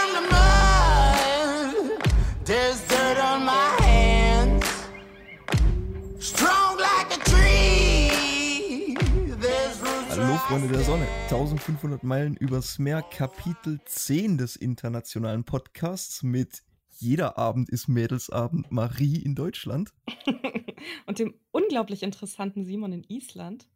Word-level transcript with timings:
from 0.00 0.12
the 0.14 0.22
mud. 0.30 1.74
There's 2.44 2.80
dirt 2.88 3.18
on 3.18 3.44
my 3.44 3.68
hands. 3.84 4.64
Strong 6.18 6.78
like 6.78 7.16
a 7.16 7.20
tree. 7.30 8.96
There's 9.40 9.80
roots 9.80 10.16
Hallo 10.16 10.36
Freunde 10.48 10.68
der 10.68 10.82
Sonne, 10.82 11.06
1500 11.24 12.02
Meilen 12.02 12.36
übers 12.36 12.78
Meer, 12.78 13.02
Kapitel 13.02 13.80
10 13.84 14.38
des 14.38 14.56
internationalen 14.56 15.44
Podcasts 15.44 16.22
mit 16.22 16.62
Jeder 16.88 17.38
Abend 17.38 17.70
ist 17.70 17.88
Mädelsabend 17.88 18.70
Marie 18.70 19.16
in 19.16 19.34
Deutschland. 19.34 19.92
Und 21.06 21.18
dem 21.18 21.34
unglaublich 21.50 22.02
interessanten 22.02 22.64
Simon 22.64 22.92
in 22.92 23.04
Island. 23.08 23.68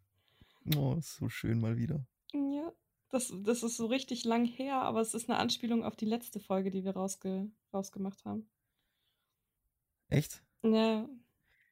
Oh, 0.77 0.95
ist 0.99 1.17
so 1.17 1.29
schön 1.29 1.61
mal 1.61 1.77
wieder. 1.77 2.07
Ja, 2.33 2.73
das, 3.15 3.33
das 3.43 3.63
ist 3.63 3.77
so 3.77 3.87
richtig 3.87 4.25
lang 4.25 4.45
her, 4.45 4.83
aber 4.83 5.01
es 5.01 5.15
ist 5.15 5.29
eine 5.31 5.39
Anspielung 5.39 5.85
auf 5.85 5.97
die 5.97 6.05
letzte 6.05 6.41
Folge, 6.41 6.71
die 6.71 6.85
wir 6.85 6.93
rausge 6.93 7.49
rausgemacht 7.73 8.25
haben. 8.25 8.49
Echt? 10.09 10.43
Ja, 10.63 11.09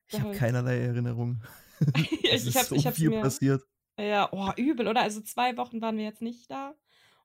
Ich 0.08 0.18
habe 0.20 0.32
Ja. 0.32 0.38
keinerlei 0.38 0.78
Erinnerung. 0.78 1.42
ich, 1.96 2.32
es 2.32 2.46
ist 2.46 2.56
hab's- 2.56 2.68
so 2.68 2.90
viel 2.90 3.10
mir. 3.10 3.20
passiert. 3.20 3.62
Ja, 3.98 4.28
oh, 4.32 4.50
übel, 4.56 4.88
oder? 4.88 5.02
Also 5.02 5.20
zwei 5.20 5.56
Wochen 5.56 5.80
waren 5.80 5.96
wir 5.96 6.04
jetzt 6.04 6.22
nicht 6.22 6.50
da. 6.50 6.74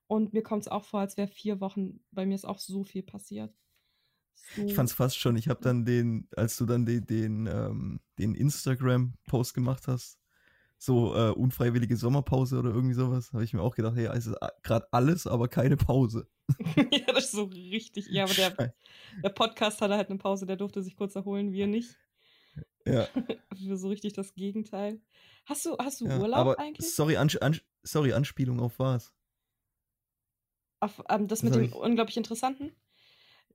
Und 0.06 0.32
mir 0.32 0.42
kommt 0.42 0.62
es 0.62 0.68
auch 0.68 0.84
vor, 0.84 1.00
als 1.00 1.16
wäre 1.16 1.28
vier 1.28 1.60
Wochen. 1.60 2.00
Bei 2.10 2.24
mir 2.26 2.34
ist 2.34 2.46
auch 2.46 2.58
so 2.58 2.84
viel 2.84 3.02
passiert. 3.02 3.54
So. 4.54 4.62
Ich 4.64 4.74
fand's 4.74 4.92
fast 4.94 5.18
schon. 5.18 5.36
Ich 5.36 5.48
habe 5.48 5.60
dann 5.60 5.84
den, 5.84 6.28
als 6.36 6.56
du 6.56 6.64
dann 6.66 6.86
den, 6.86 7.04
den, 7.06 7.46
ähm, 7.46 8.00
den 8.18 8.34
Instagram-Post 8.34 9.54
gemacht 9.54 9.86
hast, 9.88 10.18
so 10.78 11.14
äh, 11.14 11.30
unfreiwillige 11.30 11.96
Sommerpause 11.96 12.58
oder 12.58 12.70
irgendwie 12.70 12.94
sowas, 12.94 13.32
habe 13.32 13.42
ich 13.44 13.52
mir 13.52 13.62
auch 13.62 13.74
gedacht, 13.74 13.96
ja, 13.96 14.12
es 14.14 14.26
ist 14.26 14.36
gerade 14.62 14.86
alles, 14.92 15.26
aber 15.26 15.48
keine 15.48 15.76
Pause. 15.76 16.28
ja, 16.92 17.06
das 17.12 17.24
ist 17.26 17.32
so 17.32 17.44
richtig. 17.44 18.06
Ja, 18.08 18.24
aber 18.24 18.34
der, 18.34 18.74
der 19.22 19.28
Podcast 19.30 19.80
hatte 19.80 19.96
halt 19.96 20.08
eine 20.08 20.18
Pause, 20.18 20.46
der 20.46 20.56
durfte 20.56 20.82
sich 20.82 20.96
kurz 20.96 21.14
erholen, 21.16 21.52
wir 21.52 21.66
nicht. 21.66 21.96
ja, 22.86 23.08
Wir 23.54 23.76
so 23.76 23.88
richtig 23.88 24.12
das 24.12 24.34
Gegenteil. 24.34 25.00
Hast 25.46 25.66
du, 25.66 25.76
hast 25.78 26.00
du 26.00 26.06
ja. 26.06 26.18
Urlaub 26.18 26.58
eigentlich? 26.58 26.94
sorry, 26.94 27.16
Ans 27.16 27.36
Ans 27.36 27.60
sorry, 27.82 28.12
Anspielung 28.12 28.60
auf 28.60 28.78
was? 28.78 29.12
Auf, 30.80 31.02
ähm, 31.08 31.26
das 31.26 31.40
Das 31.40 31.42
mit 31.42 31.54
dem 31.54 31.62
ich- 31.64 31.74
unglaublich 31.74 32.16
interessanten? 32.16 32.72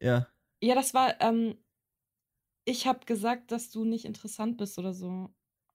Ja, 0.01 0.27
Ja, 0.61 0.75
das 0.75 0.93
war, 0.93 1.21
ähm, 1.21 1.57
ich 2.65 2.85
habe 2.87 3.05
gesagt, 3.05 3.51
dass 3.51 3.69
du 3.71 3.85
nicht 3.85 4.05
interessant 4.05 4.57
bist 4.57 4.77
oder 4.77 4.93
so. 4.93 5.33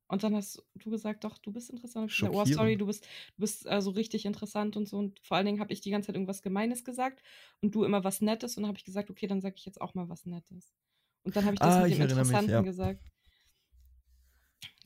Und 0.08 0.22
dann 0.22 0.34
hast 0.34 0.62
du 0.74 0.90
gesagt, 0.90 1.24
doch, 1.24 1.36
du 1.38 1.52
bist 1.52 1.68
interessant. 1.70 2.10
Ich 2.10 2.22
oh, 2.22 2.44
sorry, 2.46 2.76
du 2.76 2.86
bist, 2.86 3.04
du 3.04 3.40
bist 3.40 3.66
äh, 3.66 3.82
so 3.82 3.90
richtig 3.90 4.24
interessant 4.24 4.76
und 4.76 4.88
so. 4.88 4.96
Und 4.96 5.20
vor 5.20 5.36
allen 5.36 5.44
Dingen 5.44 5.60
habe 5.60 5.72
ich 5.72 5.82
die 5.82 5.90
ganze 5.90 6.06
Zeit 6.06 6.16
irgendwas 6.16 6.42
Gemeines 6.42 6.82
gesagt 6.82 7.22
und 7.60 7.74
du 7.74 7.84
immer 7.84 8.04
was 8.04 8.22
Nettes. 8.22 8.56
Und 8.56 8.62
dann 8.62 8.68
habe 8.68 8.78
ich 8.78 8.84
gesagt, 8.84 9.10
okay, 9.10 9.26
dann 9.26 9.42
sage 9.42 9.56
ich 9.58 9.66
jetzt 9.66 9.80
auch 9.80 9.94
mal 9.94 10.08
was 10.08 10.24
Nettes. 10.24 10.74
Und 11.24 11.36
dann 11.36 11.44
habe 11.44 11.54
ich 11.54 11.60
das 11.60 11.74
Ah, 11.74 11.82
mit 11.82 11.92
dem 11.92 12.00
erinnere 12.00 12.20
mich, 12.20 12.28
Interessanten 12.28 12.50
ja. 12.52 12.62
gesagt. 12.62 13.12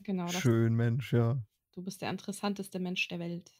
Genau, 0.01 0.25
das, 0.25 0.41
schön, 0.41 0.75
Mensch, 0.75 1.13
ja, 1.13 1.41
du 1.71 1.81
bist 1.81 2.01
der 2.01 2.09
interessanteste 2.09 2.79
Mensch 2.79 3.07
der 3.07 3.19
Welt. 3.19 3.51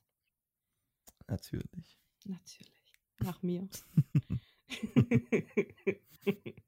natürlich. 1.28 1.98
Natürlich. 2.26 2.72
Nach 3.20 3.42
mir. 3.42 3.70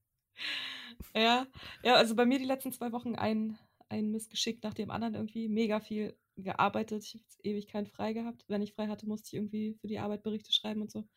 ja, 1.14 1.48
ja, 1.84 1.96
also 1.96 2.16
bei 2.16 2.26
mir 2.26 2.40
die 2.40 2.46
letzten 2.46 2.72
zwei 2.72 2.92
Wochen 2.92 3.16
ein, 3.16 3.58
ein 3.98 4.12
Missgeschick 4.12 4.64
nach 4.64 4.74
dem 4.74 4.92
anderen 4.92 5.16
irgendwie. 5.16 5.48
Mega 5.50 5.80
viel 5.80 6.18
gearbeitet. 6.38 7.04
Ich 7.04 7.14
habe 7.14 7.24
jetzt 7.24 7.46
Ewigkeit 7.46 7.90
frei 7.90 8.14
gehabt. 8.14 8.46
Wenn 8.48 8.62
ich 8.62 8.74
frei 8.74 8.88
hatte, 8.88 9.08
musste 9.08 9.28
ich 9.30 9.34
irgendwie 9.36 9.76
für 9.76 9.88
die 9.88 10.00
Arbeit 10.00 10.24
Berichte 10.24 10.52
schreiben 10.52 10.82
und 10.82 10.92
so. 10.92 11.08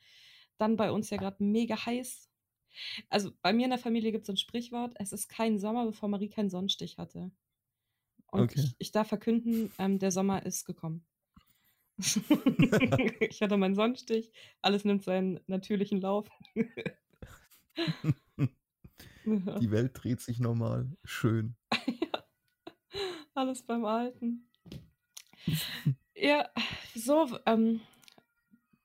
Dann 0.59 0.77
bei 0.77 0.91
uns 0.93 1.11
ja 1.11 1.17
gerade 1.19 1.43
mega 1.43 1.85
heiß. 1.87 2.29
Also 3.09 3.33
bei 3.43 3.53
mir 3.53 3.65
in 3.65 3.71
der 3.71 3.79
Familie 3.79 4.13
gibt 4.13 4.25
es 4.25 4.31
ein 4.31 4.37
Sprichwort: 4.37 4.95
Es 4.99 5.13
ist 5.13 5.29
kein 5.29 5.59
Sommer, 5.59 5.87
bevor 5.87 6.09
Marie 6.09 6.29
keinen 6.29 6.51
Sonnenstich 6.51 6.99
hatte. 6.99 7.31
Und 8.31 8.53
Okay. 8.53 8.61
ich, 8.61 8.75
ich 8.79 8.93
darf 8.93 9.09
verkünden, 9.09 9.73
ähm, 9.79 9.99
der 9.99 10.11
Sommer 10.13 10.45
ist 10.45 10.65
gekommen. 10.65 11.05
ich 11.99 13.43
hatte 13.43 13.57
meinen 13.57 13.75
Sonnenstich, 13.75 14.31
alles 14.63 14.85
nimmt 14.85 15.03
seinen 15.03 15.41
natürlichen 15.47 16.01
Lauf. 16.01 16.29
Die 19.27 19.71
Welt 19.71 19.93
dreht 19.95 20.21
sich 20.21 20.41
normal. 20.41 20.97
Schön. 21.05 21.58
Alles 23.39 23.63
beim 23.63 23.85
Alten. 23.85 24.49
Ja, 26.21 26.49
so, 26.97 27.39
ähm, 27.47 27.81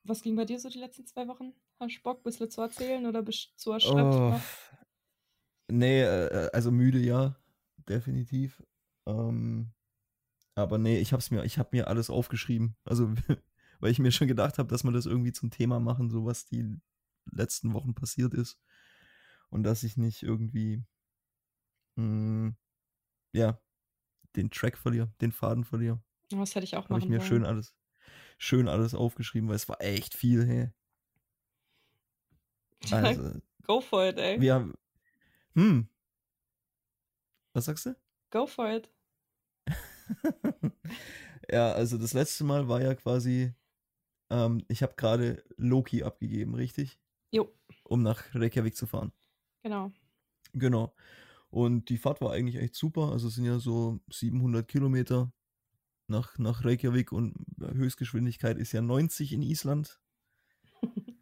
was 0.04 0.22
ging 0.22 0.36
bei 0.36 0.44
dir 0.44 0.60
so 0.60 0.68
die 0.68 0.78
letzten 0.78 1.04
zwei 1.04 1.26
Wochen? 1.26 1.52
Hast 1.80 1.96
du 1.96 2.02
Bock, 2.02 2.20
ein 2.20 2.22
bisschen 2.22 2.48
zu 2.48 2.60
erzählen 2.60 3.04
oder 3.06 3.22
bist 3.22 3.50
du 3.50 3.56
zu 3.56 3.72
erschöpft? 3.72 3.98
Oh, 3.98 4.40
nee, 5.68 6.02
äh, 6.02 6.48
also 6.52 6.70
müde, 6.70 7.00
ja, 7.00 7.36
definitiv. 7.88 8.62
Ähm, 9.06 9.72
aber 10.54 10.78
nee, 10.78 10.98
ich 10.98 11.12
hab's 11.12 11.32
mir, 11.32 11.44
ich 11.44 11.58
hab 11.58 11.72
mir 11.72 11.88
alles 11.88 12.08
aufgeschrieben. 12.08 12.76
Also, 12.84 13.12
weil 13.80 13.90
ich 13.90 13.98
mir 13.98 14.12
schon 14.12 14.28
gedacht 14.28 14.58
habe, 14.58 14.68
dass 14.68 14.84
wir 14.84 14.92
das 14.92 15.06
irgendwie 15.06 15.32
zum 15.32 15.50
Thema 15.50 15.80
machen, 15.80 16.10
so 16.10 16.24
was 16.24 16.44
die 16.44 16.80
letzten 17.32 17.72
Wochen 17.72 17.94
passiert 17.94 18.34
ist. 18.34 18.60
Und 19.50 19.64
dass 19.64 19.82
ich 19.82 19.96
nicht 19.96 20.22
irgendwie, 20.22 20.84
mh, 21.96 22.54
ja, 23.32 23.60
den 24.36 24.50
Track 24.50 24.76
verliere, 24.78 25.10
den 25.20 25.32
Faden 25.32 25.64
verliere. 25.64 26.00
Das 26.30 26.54
hätte 26.54 26.64
ich 26.64 26.76
auch 26.76 26.88
Habe 26.88 26.98
ich 26.98 27.08
mir 27.08 27.18
wollen. 27.18 27.28
schön 27.28 27.44
alles, 27.44 27.74
schön 28.38 28.68
alles 28.68 28.94
aufgeschrieben, 28.94 29.48
weil 29.48 29.56
es 29.56 29.68
war 29.68 29.80
echt 29.80 30.14
viel, 30.14 30.46
hey. 30.46 30.70
Also, 32.90 33.40
Go 33.66 33.80
for 33.80 34.06
it, 34.08 34.18
ey. 34.18 34.40
wir 34.40 34.54
haben, 34.54 34.74
hm, 35.54 35.88
was 37.52 37.64
sagst 37.66 37.86
du? 37.86 37.96
Go 38.30 38.46
for 38.46 38.68
it. 38.70 38.90
ja, 41.50 41.72
also 41.72 41.98
das 41.98 42.12
letzte 42.12 42.44
Mal 42.44 42.68
war 42.68 42.82
ja 42.82 42.94
quasi, 42.94 43.54
ähm, 44.30 44.64
ich 44.68 44.82
habe 44.82 44.94
gerade 44.96 45.42
Loki 45.56 46.02
abgegeben, 46.02 46.54
richtig? 46.54 46.98
Jo, 47.30 47.52
Um 47.84 48.02
nach 48.02 48.22
Reykjavik 48.34 48.76
zu 48.76 48.86
fahren. 48.86 49.12
genau. 49.62 49.92
Genau. 50.52 50.94
Und 51.54 51.88
die 51.88 51.98
Fahrt 51.98 52.20
war 52.20 52.32
eigentlich 52.32 52.56
echt 52.56 52.74
super. 52.74 53.12
Also 53.12 53.28
es 53.28 53.36
sind 53.36 53.44
ja 53.44 53.60
so 53.60 54.00
700 54.10 54.66
Kilometer 54.66 55.32
nach, 56.08 56.36
nach 56.36 56.64
Reykjavik 56.64 57.12
und 57.12 57.36
Höchstgeschwindigkeit 57.60 58.58
ist 58.58 58.72
ja 58.72 58.82
90 58.82 59.32
in 59.32 59.42
Island. 59.42 60.00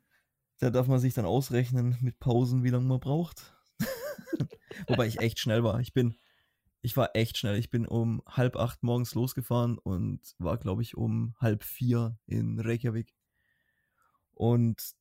Da 0.59 0.71
darf 0.71 0.87
man 0.87 1.01
sich 1.01 1.13
dann 1.13 1.25
ausrechnen 1.25 1.99
mit 2.03 2.21
Pausen, 2.21 2.63
wie 2.63 2.71
lange 2.71 2.87
man 2.87 3.01
braucht. 3.01 3.53
Wobei 4.87 5.09
ich 5.09 5.19
echt 5.19 5.41
schnell 5.41 5.65
war. 5.65 5.81
Ich 5.81 5.93
bin, 5.93 6.15
ich 6.83 6.97
war 6.97 7.17
echt 7.17 7.37
schnell. 7.37 7.59
Ich 7.59 7.69
bin 7.69 7.85
um 7.85 8.23
halb 8.27 8.55
acht 8.55 8.85
morgens 8.85 9.13
losgefahren 9.17 9.77
und 9.77 10.21
war, 10.39 10.59
glaube 10.59 10.83
ich, 10.83 10.97
um 10.97 11.35
halb 11.41 11.65
vier 11.65 12.17
in 12.27 12.61
Reykjavik. 12.61 13.13
Und 14.35 14.95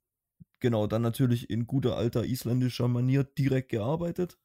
genau, 0.60 0.88
dann 0.88 1.04
natürlich 1.04 1.52
in 1.52 1.68
guter 1.68 1.96
alter 1.96 2.26
isländischer 2.26 2.88
Manier 2.88 3.24
direkt 3.24 3.70
gearbeitet. 3.70 4.40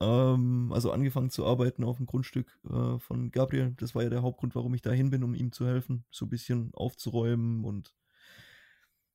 Ähm, 0.00 0.72
also 0.72 0.92
angefangen 0.92 1.30
zu 1.30 1.46
arbeiten 1.46 1.84
auf 1.84 1.98
dem 1.98 2.06
Grundstück 2.06 2.58
äh, 2.70 2.98
von 2.98 3.30
Gabriel. 3.30 3.74
Das 3.78 3.94
war 3.94 4.02
ja 4.02 4.10
der 4.10 4.22
Hauptgrund, 4.22 4.54
warum 4.54 4.74
ich 4.74 4.82
dahin 4.82 5.10
bin, 5.10 5.22
um 5.24 5.34
ihm 5.34 5.52
zu 5.52 5.66
helfen, 5.66 6.04
so 6.10 6.26
ein 6.26 6.30
bisschen 6.30 6.72
aufzuräumen 6.74 7.64
und 7.64 7.94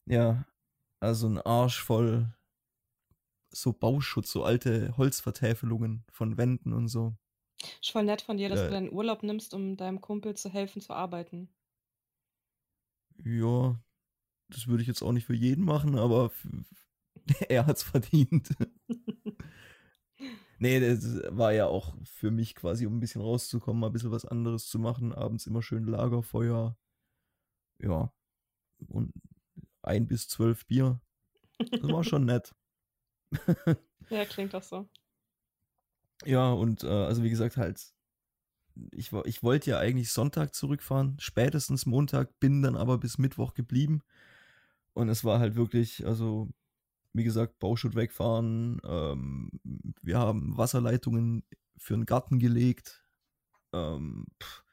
ja, 0.05 0.45
also 0.99 1.27
ein 1.27 1.39
Arsch 1.39 1.81
voll 1.81 2.33
so 3.51 3.73
Bauschutz, 3.73 4.31
so 4.31 4.43
alte 4.43 4.95
Holzvertäfelungen 4.97 6.03
von 6.11 6.37
Wänden 6.37 6.73
und 6.73 6.89
so. 6.89 7.15
Ist 7.81 7.91
voll 7.91 8.03
nett 8.03 8.21
von 8.21 8.35
dir, 8.35 8.49
dass 8.49 8.59
Äh. 8.59 8.67
du 8.67 8.71
deinen 8.73 8.91
Urlaub 8.91 9.23
nimmst, 9.23 9.53
um 9.53 9.77
deinem 9.77 10.01
Kumpel 10.01 10.35
zu 10.35 10.49
helfen 10.49 10.81
zu 10.81 10.91
arbeiten. 10.91 11.47
Ja, 13.23 13.79
das 14.49 14.67
würde 14.67 14.81
ich 14.83 14.87
jetzt 14.87 15.03
auch 15.03 15.11
nicht 15.13 15.25
für 15.25 15.35
jeden 15.35 15.65
machen, 15.65 15.97
aber 15.97 16.31
er 17.49 17.67
hat's 17.67 17.83
verdient. 17.83 18.49
Nee, 20.59 20.79
das 20.79 21.03
war 21.29 21.51
ja 21.53 21.65
auch 21.67 21.95
für 22.05 22.31
mich 22.31 22.55
quasi, 22.55 22.85
um 22.85 22.97
ein 22.97 22.99
bisschen 22.99 23.21
rauszukommen, 23.21 23.79
mal 23.79 23.87
ein 23.87 23.93
bisschen 23.93 24.11
was 24.11 24.25
anderes 24.25 24.67
zu 24.67 24.79
machen. 24.79 25.13
Abends 25.13 25.47
immer 25.47 25.61
schön 25.61 25.85
Lagerfeuer. 25.85 26.77
Ja. 27.79 28.11
Und 28.87 29.13
ein 29.83 30.07
bis 30.07 30.27
zwölf 30.27 30.65
Bier. 30.67 31.01
Das 31.59 31.91
war 31.91 32.03
schon 32.03 32.25
nett. 32.25 32.53
Ja, 34.09 34.23
klingt 34.25 34.53
doch 34.53 34.61
so. 34.61 34.87
Ja, 36.25 36.51
und 36.51 36.83
äh, 36.83 36.87
also 36.87 37.23
wie 37.23 37.29
gesagt, 37.29 37.57
halt, 37.57 37.93
ich, 38.91 39.13
war- 39.13 39.25
ich 39.25 39.43
wollte 39.43 39.71
ja 39.71 39.79
eigentlich 39.79 40.11
Sonntag 40.11 40.53
zurückfahren, 40.53 41.17
spätestens 41.19 41.85
Montag, 41.85 42.39
bin 42.39 42.61
dann 42.61 42.75
aber 42.75 42.97
bis 42.97 43.17
Mittwoch 43.17 43.53
geblieben. 43.53 44.01
Und 44.93 45.09
es 45.09 45.23
war 45.23 45.39
halt 45.39 45.55
wirklich, 45.55 46.05
also, 46.05 46.49
wie 47.15 47.23
gesagt, 47.23 47.59
Bauschutt 47.59 47.95
wegfahren. 47.95 48.81
Ähm, 48.83 49.49
wir 50.01 50.19
haben 50.19 50.57
Wasserleitungen 50.57 51.43
für 51.77 51.93
den 51.93 52.05
Garten 52.05 52.39
gelegt. 52.39 53.05
Ähm, 53.71 54.27
pff, 54.41 54.63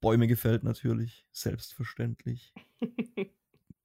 Bäume 0.00 0.28
gefällt 0.28 0.62
natürlich, 0.62 1.26
selbstverständlich. 1.32 2.54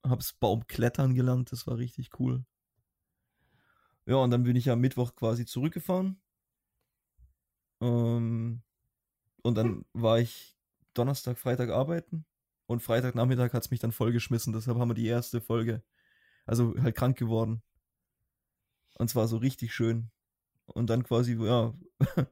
hab's 0.04 0.32
Baumklettern 0.32 1.14
gelernt, 1.14 1.50
das 1.50 1.66
war 1.66 1.76
richtig 1.76 2.20
cool. 2.20 2.44
Ja, 4.06 4.16
und 4.16 4.30
dann 4.30 4.44
bin 4.44 4.54
ich 4.54 4.70
am 4.70 4.80
Mittwoch 4.80 5.16
quasi 5.16 5.44
zurückgefahren. 5.44 6.20
Ähm, 7.80 8.62
und 9.42 9.54
dann 9.56 9.84
war 9.92 10.20
ich 10.20 10.56
Donnerstag, 10.94 11.36
Freitag 11.36 11.70
arbeiten. 11.70 12.26
Und 12.66 12.80
Freitagnachmittag 12.80 13.52
hat 13.52 13.64
es 13.64 13.70
mich 13.72 13.80
dann 13.80 13.90
vollgeschmissen. 13.90 14.52
Deshalb 14.52 14.78
haben 14.78 14.90
wir 14.90 14.94
die 14.94 15.06
erste 15.06 15.40
Folge. 15.40 15.82
Also 16.46 16.74
halt 16.80 16.94
krank 16.94 17.18
geworden. 17.18 17.62
Und 18.94 19.08
zwar 19.08 19.28
so 19.28 19.36
richtig 19.38 19.74
schön. 19.74 20.10
Und 20.66 20.90
dann 20.90 21.04
quasi, 21.04 21.34
ja, 21.34 21.74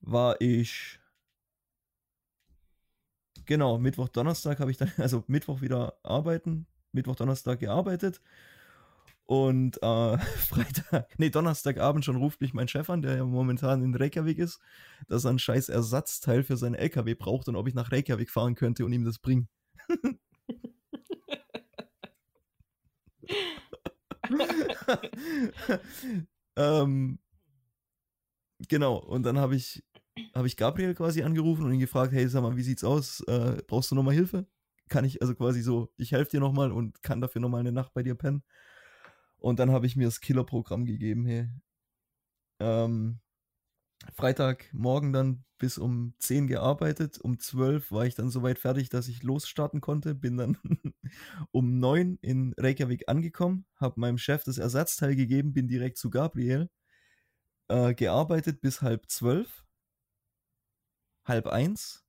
war 0.00 0.40
ich. 0.40 0.98
Genau, 3.46 3.78
Mittwoch, 3.78 4.08
Donnerstag 4.08 4.60
habe 4.60 4.70
ich 4.70 4.76
dann, 4.76 4.92
also 4.98 5.24
Mittwoch 5.26 5.60
wieder 5.60 5.98
arbeiten, 6.02 6.66
Mittwoch, 6.92 7.16
Donnerstag 7.16 7.60
gearbeitet. 7.60 8.20
Und 9.26 9.82
äh, 9.82 10.18
Freitag, 10.18 11.08
nee, 11.18 11.30
Donnerstagabend 11.30 12.04
schon 12.04 12.16
ruft 12.16 12.40
mich 12.40 12.54
mein 12.54 12.68
Chef 12.68 12.90
an, 12.90 13.02
der 13.02 13.16
ja 13.16 13.24
momentan 13.24 13.82
in 13.82 13.94
Reykjavik 13.94 14.38
ist, 14.38 14.60
dass 15.08 15.24
er 15.24 15.30
ein 15.30 15.38
scheiß 15.38 15.68
Ersatzteil 15.68 16.42
für 16.42 16.56
seinen 16.56 16.74
LKW 16.74 17.14
braucht 17.14 17.48
und 17.48 17.56
ob 17.56 17.68
ich 17.68 17.74
nach 17.74 17.92
Reykjavik 17.92 18.30
fahren 18.30 18.54
könnte 18.54 18.84
und 18.84 18.92
ihm 18.92 19.04
das 19.04 19.18
bringen. 19.18 19.48
ähm, 26.56 27.18
genau, 28.68 28.96
und 28.96 29.24
dann 29.24 29.38
habe 29.38 29.56
ich, 29.56 29.84
hab 30.34 30.44
ich 30.44 30.56
Gabriel 30.56 30.94
quasi 30.94 31.22
angerufen 31.22 31.64
und 31.64 31.72
ihn 31.72 31.80
gefragt, 31.80 32.12
hey, 32.12 32.26
sag 32.28 32.42
mal, 32.42 32.56
wie 32.56 32.62
sieht's 32.62 32.84
aus? 32.84 33.20
Äh, 33.26 33.62
brauchst 33.66 33.90
du 33.90 33.94
nochmal 33.94 34.14
Hilfe? 34.14 34.46
Kann 34.88 35.04
ich, 35.04 35.22
also 35.22 35.34
quasi 35.34 35.62
so, 35.62 35.92
ich 35.96 36.12
helfe 36.12 36.32
dir 36.32 36.40
nochmal 36.40 36.72
und 36.72 37.02
kann 37.02 37.20
dafür 37.20 37.40
nochmal 37.40 37.60
eine 37.60 37.72
Nacht 37.72 37.94
bei 37.94 38.02
dir 38.02 38.14
pennen. 38.14 38.42
Und 39.38 39.58
dann 39.58 39.72
habe 39.72 39.86
ich 39.86 39.96
mir 39.96 40.04
das 40.06 40.20
Killerprogramm 40.20 40.84
gegeben, 40.84 41.26
hey. 41.26 41.48
Ähm, 42.60 43.20
Freitagmorgen 44.14 45.12
dann 45.12 45.44
bis 45.58 45.78
um 45.78 46.14
10 46.18 46.48
gearbeitet. 46.48 47.20
Um 47.20 47.38
12 47.38 47.92
war 47.92 48.04
ich 48.04 48.14
dann 48.14 48.30
soweit 48.30 48.58
fertig, 48.58 48.88
dass 48.88 49.08
ich 49.08 49.22
losstarten 49.22 49.80
konnte. 49.80 50.14
Bin 50.14 50.36
dann 50.36 50.58
um 51.52 51.78
9 51.78 52.18
in 52.20 52.54
Reykjavik 52.58 53.08
angekommen, 53.08 53.64
habe 53.76 54.00
meinem 54.00 54.18
Chef 54.18 54.44
das 54.44 54.58
Ersatzteil 54.58 55.14
gegeben, 55.14 55.52
bin 55.52 55.68
direkt 55.68 55.98
zu 55.98 56.10
Gabriel. 56.10 56.68
Äh, 57.68 57.94
gearbeitet 57.94 58.60
bis 58.60 58.82
halb 58.82 59.08
12. 59.08 59.64
Halb 61.24 61.46
1. 61.46 62.04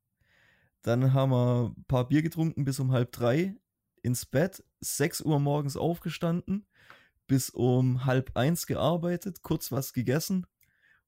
Dann 0.81 1.13
haben 1.13 1.31
wir 1.31 1.73
ein 1.77 1.85
paar 1.85 2.07
Bier 2.07 2.23
getrunken 2.23 2.65
bis 2.65 2.79
um 2.79 2.91
halb 2.91 3.11
3. 3.11 3.55
Ins 4.01 4.25
Bett. 4.25 4.63
6 4.81 5.21
Uhr 5.21 5.39
morgens 5.39 5.77
aufgestanden 5.77 6.65
bis 7.27 7.49
um 7.49 8.05
halb 8.05 8.35
eins 8.35 8.67
gearbeitet, 8.67 9.41
kurz 9.43 9.71
was 9.71 9.93
gegessen 9.93 10.45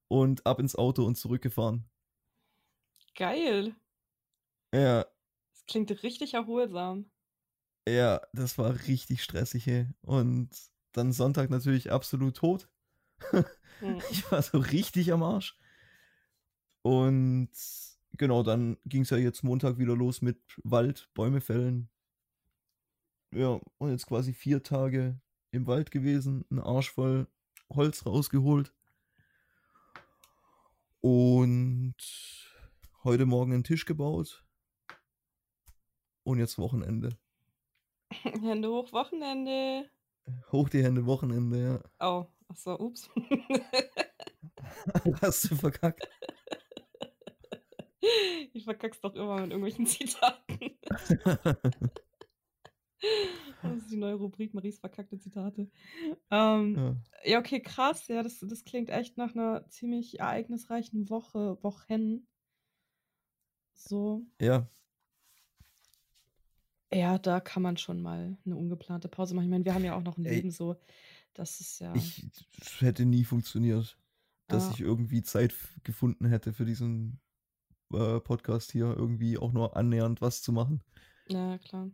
und 0.08 0.46
ab 0.46 0.60
ins 0.60 0.76
Auto 0.76 1.06
und 1.06 1.16
zurückgefahren. 1.16 1.90
Geil. 3.16 3.76
Ja. 4.74 5.06
Das 5.54 5.66
klingt 5.68 6.04
richtig 6.04 6.34
erholsam. 6.34 7.10
Ja, 7.88 8.22
das 8.34 8.58
war 8.58 8.88
richtig 8.88 9.24
stressig, 9.24 9.68
ey. 9.68 9.88
Und 10.02 10.50
dann 10.92 11.12
Sonntag 11.12 11.50
natürlich 11.50 11.92
absolut 11.92 12.38
tot. 12.38 12.70
hm. 13.30 13.46
Ich 14.12 14.30
war 14.32 14.42
so 14.42 14.58
richtig 14.58 15.12
am 15.12 15.24
Arsch. 15.24 15.58
Und 16.82 17.50
genau, 18.14 18.44
dann 18.44 18.78
ging 18.86 19.02
es 19.04 19.10
ja 19.10 19.18
jetzt 19.18 19.44
Montag 19.44 19.78
wieder 19.78 19.96
los 19.96 20.22
mit 20.22 20.40
Wald, 20.64 21.10
Bäume 21.14 21.42
fällen. 21.42 21.90
Ja, 23.34 23.60
und 23.78 23.90
jetzt 23.90 24.08
quasi 24.08 24.34
vier 24.34 24.64
Tage 24.64 25.20
im 25.52 25.68
Wald 25.68 25.92
gewesen, 25.92 26.46
einen 26.50 26.60
Arsch 26.60 26.92
voll 26.92 27.28
Holz 27.70 28.06
rausgeholt. 28.06 28.74
Und 31.08 31.94
heute 33.04 33.28
Morgen 33.28 33.54
einen 33.54 33.64
Tisch 33.64 33.86
gebaut. 33.86 34.44
Und 36.24 36.40
jetzt 36.40 36.58
Wochenende. 36.58 37.16
Hände 38.10 38.70
hoch, 38.70 38.92
Wochenende. 38.92 39.88
Hoch 40.52 40.68
die 40.68 40.84
Hände, 40.84 41.06
Wochenende, 41.06 41.62
ja. 41.62 41.80
Oh, 42.00 42.26
achso, 42.48 42.74
ups. 42.80 43.08
Hast 45.22 45.52
du 45.52 45.56
verkackt? 45.56 46.10
Ich 48.54 48.64
verkack's 48.64 49.00
doch 49.00 49.14
immer 49.14 49.42
mit 49.42 49.52
irgendwelchen 49.52 49.86
Zitaten. 49.86 50.80
Das 53.76 53.84
ist 53.84 53.92
die 53.92 53.98
neue 53.98 54.16
Rubrik, 54.16 54.54
Maries 54.54 54.80
verkackte 54.80 55.18
Zitate. 55.18 55.70
Ähm, 56.32 56.76
ja. 56.76 56.96
ja. 57.24 57.40
okay, 57.40 57.60
krass. 57.62 58.08
Ja, 58.08 58.24
das, 58.24 58.40
das 58.40 58.64
klingt 58.64 58.90
echt 58.90 59.18
nach 59.18 59.34
einer 59.34 59.68
ziemlich 59.70 60.20
ereignisreichen 60.20 61.10
Woche, 61.10 61.58
Wochen. 61.62 62.28
So. 63.74 64.26
Ja. 64.40 64.68
Ja, 66.94 67.18
da 67.18 67.40
kann 67.40 67.62
man 67.62 67.78
schon 67.78 68.02
mal 68.02 68.38
eine 68.46 68.56
ungeplante 68.56 69.10
Pause 69.10 69.36
machen. 69.36 69.46
Ich 69.46 69.52
meine, 69.52 69.66
wir 69.66 69.74
haben 69.74 69.84
ja 69.84 69.96
auch 69.96 70.04
noch 70.04 70.18
ein 70.18 70.26
Ey, 70.26 70.36
Leben 70.36 70.52
so. 70.52 70.76
Das 71.34 71.60
ist 71.60 71.80
ja. 71.80 71.94
Ich 71.94 72.24
hätte 72.80 73.06
nie 73.06 73.26
funktioniert, 73.26 73.98
dass 74.48 74.68
ah. 74.68 74.72
ich 74.74 74.80
irgendwie 74.80 75.22
Zeit 75.22 75.54
gefunden 75.84 76.26
hätte 76.26 76.54
für 76.54 76.64
diesen 76.64 77.20
äh, 77.92 78.20
Podcast 78.22 78.72
hier 78.72 78.86
irgendwie 78.86 79.38
auch 79.38 79.52
nur 79.52 79.76
annähernd 79.76 80.22
was 80.22 80.42
zu 80.42 80.54
machen. 80.54 80.82
Ja, 81.28 81.58
klar. 81.58 81.90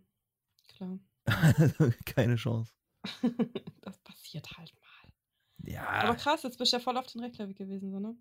Klar. 0.68 1.00
Keine 2.06 2.36
Chance. 2.36 2.74
das 3.82 4.00
passiert 4.00 4.48
halt 4.58 4.74
mal. 4.74 5.72
Ja. 5.72 5.88
Aber 5.88 6.16
krass, 6.16 6.44
jetzt 6.44 6.58
bist 6.58 6.74
du 6.74 6.78
ja 6.78 6.84
voll 6.84 6.98
auf 6.98 7.08
den 7.08 7.22
Reykjavik 7.22 7.58
gewesen, 7.58 7.92
so, 7.92 8.00
ne? 8.00 8.16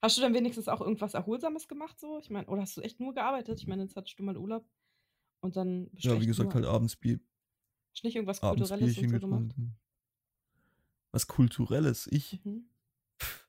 Hast 0.00 0.16
du 0.16 0.20
dann 0.22 0.34
wenigstens 0.34 0.68
auch 0.68 0.80
irgendwas 0.80 1.14
Erholsames 1.14 1.66
gemacht, 1.66 1.98
so? 1.98 2.18
Ich 2.18 2.30
meine, 2.30 2.46
oder 2.46 2.62
hast 2.62 2.76
du 2.76 2.80
echt 2.80 3.00
nur 3.00 3.12
gearbeitet? 3.12 3.60
Ich 3.60 3.66
meine, 3.66 3.82
jetzt 3.82 3.96
hattest 3.96 4.18
du 4.18 4.22
mal 4.22 4.36
Urlaub 4.36 4.64
und 5.40 5.56
dann 5.56 5.90
bist 5.90 6.04
Ja, 6.04 6.20
wie 6.20 6.26
gesagt, 6.26 6.54
halt 6.54 6.64
abends 6.64 6.96
Bier. 6.96 7.18
Hast 7.92 8.04
nicht 8.04 8.16
irgendwas 8.16 8.40
Kulturelles 8.40 8.98
und 8.98 9.08
so 9.08 9.18
gemacht? 9.18 9.54
Was 11.10 11.26
Kulturelles? 11.26 12.08
Ich? 12.10 12.40
Mhm. 12.44 12.68
Pff, 13.20 13.48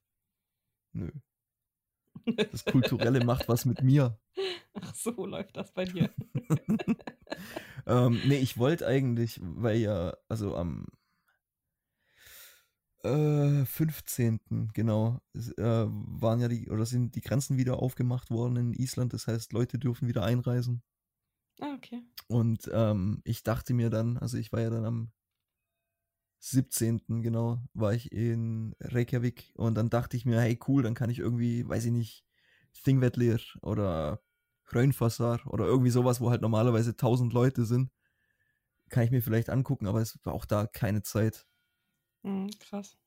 nö. 0.94 1.12
Das 2.51 2.66
Kulturelle 2.66 3.24
macht 3.24 3.48
was 3.48 3.66
mit 3.66 3.83
mir. 3.83 4.18
Ach 4.74 4.95
so, 4.95 5.25
läuft 5.25 5.56
das 5.57 5.72
bei 5.74 5.86
dir. 5.86 6.10
ähm, 7.85 8.21
nee, 8.26 8.38
ich 8.38 8.57
wollte 8.57 8.88
eigentlich, 8.88 9.40
weil 9.42 9.78
ja, 9.78 10.16
also 10.28 10.56
am 10.56 10.88
äh, 13.04 13.66
15. 13.66 14.71
genau, 14.73 15.19
äh, 15.33 15.64
waren 15.64 16.40
ja 16.40 16.47
die, 16.47 16.69
oder 16.69 16.85
sind 16.85 17.16
die 17.16 17.21
Grenzen 17.21 17.57
wieder 17.57 17.80
aufgemacht 17.80 18.31
worden 18.31 18.57
in 18.57 18.73
Island. 18.73 19.14
Das 19.14 19.28
heißt, 19.28 19.54
Leute 19.54 19.78
dürfen 19.78 20.07
wieder 20.07 20.23
einreisen. 20.23 20.81
Ah, 21.59 21.73
okay. 21.76 22.04
Und 22.28 22.69
ähm, 22.73 23.21
ich 23.23 23.44
dachte 23.44 23.73
mir 23.73 23.90
dann, 23.90 24.18
also 24.18 24.38
ich 24.38 24.52
war 24.52 24.61
ja 24.61 24.69
dann 24.69 24.85
am 24.85 25.11
17. 26.52 27.21
genau, 27.23 27.59
war 27.73 27.94
ich 27.94 28.11
in 28.11 28.75
Reykjavik 28.80 29.52
und 29.56 29.75
dann 29.75 29.90
dachte 29.90 30.18
ich 30.18 30.25
mir, 30.25 30.42
hey 30.42 30.59
cool, 30.68 30.83
dann 30.83 30.94
kann 30.94 31.09
ich 31.09 31.19
irgendwie, 31.19 31.68
weiß 31.68 31.85
ich 31.85 31.92
nicht, 31.92 32.25
Thingvellir 32.83 33.40
oder 33.61 34.21
Hrönfossar 34.66 35.42
oder 35.47 35.66
irgendwie 35.66 35.92
sowas, 35.92 36.21
wo 36.21 36.30
halt 36.30 36.42
normalerweise 36.42 36.95
1000 36.95 37.33
Leute 37.33 37.66
sind, 37.66 37.92
kann 38.90 39.04
ich 39.04 39.11
mir 39.11 39.21
vielleicht 39.21 39.49
angucken, 39.49 39.87
aber 39.87 40.02
es 40.02 40.19
war 40.25 40.33
auch 40.33 40.45
da 40.45 40.68
keine 40.68 41.04
Zeit. 41.04 41.47
Mhm, 42.23 42.49
krass. 42.59 42.97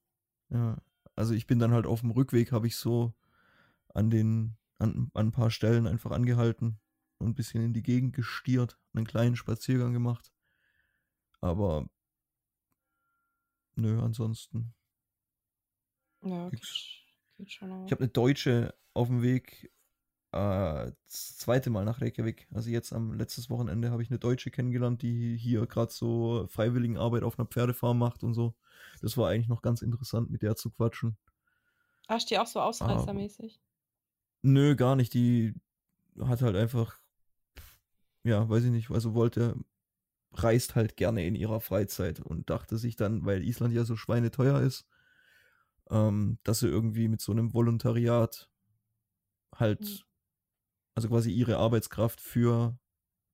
Ja, 0.50 0.76
also 1.16 1.34
ich 1.34 1.46
bin 1.46 1.58
dann 1.58 1.72
halt 1.72 1.86
auf 1.86 2.00
dem 2.00 2.10
Rückweg, 2.10 2.52
habe 2.52 2.66
ich 2.66 2.76
so 2.76 3.14
an 3.94 4.10
den, 4.10 4.56
an, 4.78 5.10
an 5.14 5.28
ein 5.28 5.32
paar 5.32 5.50
Stellen 5.50 5.86
einfach 5.86 6.10
angehalten 6.12 6.80
und 7.18 7.28
ein 7.30 7.34
bisschen 7.34 7.62
in 7.64 7.74
die 7.74 7.82
Gegend 7.82 8.14
gestiert, 8.14 8.78
einen 8.94 9.06
kleinen 9.06 9.36
Spaziergang 9.36 9.92
gemacht. 9.92 10.32
Aber 11.40 11.88
nö, 13.78 14.00
ansonsten. 14.00 14.74
Ja, 16.22 16.50
geht, 16.50 16.60
geht 17.36 17.52
schon. 17.52 17.86
Ich 17.86 17.92
habe 17.92 18.02
eine 18.02 18.08
Deutsche 18.08 18.74
auf 18.92 19.08
dem 19.08 19.22
Weg 19.22 19.72
äh, 20.32 20.92
das 21.06 21.38
zweite 21.38 21.70
Mal 21.70 21.84
nach 21.84 22.00
Reykjavik. 22.00 22.48
Also 22.52 22.70
jetzt 22.70 22.92
am 22.92 23.14
letztes 23.14 23.48
Wochenende 23.48 23.90
habe 23.90 24.02
ich 24.02 24.10
eine 24.10 24.18
Deutsche 24.18 24.50
kennengelernt, 24.50 25.02
die 25.02 25.36
hier 25.36 25.66
gerade 25.66 25.92
so 25.92 26.46
Freiwilligenarbeit 26.48 27.22
auf 27.22 27.38
einer 27.38 27.46
Pferdefarm 27.46 27.98
macht 27.98 28.22
und 28.24 28.34
so. 28.34 28.54
Das 29.00 29.16
war 29.16 29.30
eigentlich 29.30 29.48
noch 29.48 29.62
ganz 29.62 29.80
interessant, 29.80 30.30
mit 30.30 30.42
der 30.42 30.56
zu 30.56 30.70
quatschen. 30.70 31.16
Ach, 32.08 32.22
die 32.22 32.38
auch 32.38 32.46
so 32.46 32.60
ausreißermäßig? 32.60 33.60
nö, 34.42 34.76
gar 34.76 34.96
nicht. 34.96 35.14
Die 35.14 35.54
hat 36.20 36.42
halt 36.42 36.56
einfach, 36.56 36.98
ja, 38.24 38.48
weiß 38.48 38.64
ich 38.64 38.70
nicht, 38.70 38.90
also 38.90 39.14
wollte, 39.14 39.56
reist 40.32 40.74
halt 40.76 40.96
gerne 40.96 41.26
in 41.26 41.34
ihrer 41.34 41.60
Freizeit 41.60 42.20
und 42.20 42.50
dachte 42.50 42.78
sich 42.78 42.96
dann, 42.96 43.24
weil 43.24 43.42
Island 43.44 43.74
ja 43.74 43.84
so 43.84 43.96
schweineteuer 43.96 44.60
ist, 44.60 44.86
ähm, 45.90 46.38
dass 46.44 46.60
sie 46.60 46.68
irgendwie 46.68 47.08
mit 47.08 47.20
so 47.20 47.32
einem 47.32 47.52
Volontariat 47.54 48.50
halt 49.54 49.80
mhm 49.80 50.08
also 50.96 51.08
quasi 51.08 51.32
ihre 51.32 51.58
Arbeitskraft 51.58 52.20
für 52.20 52.78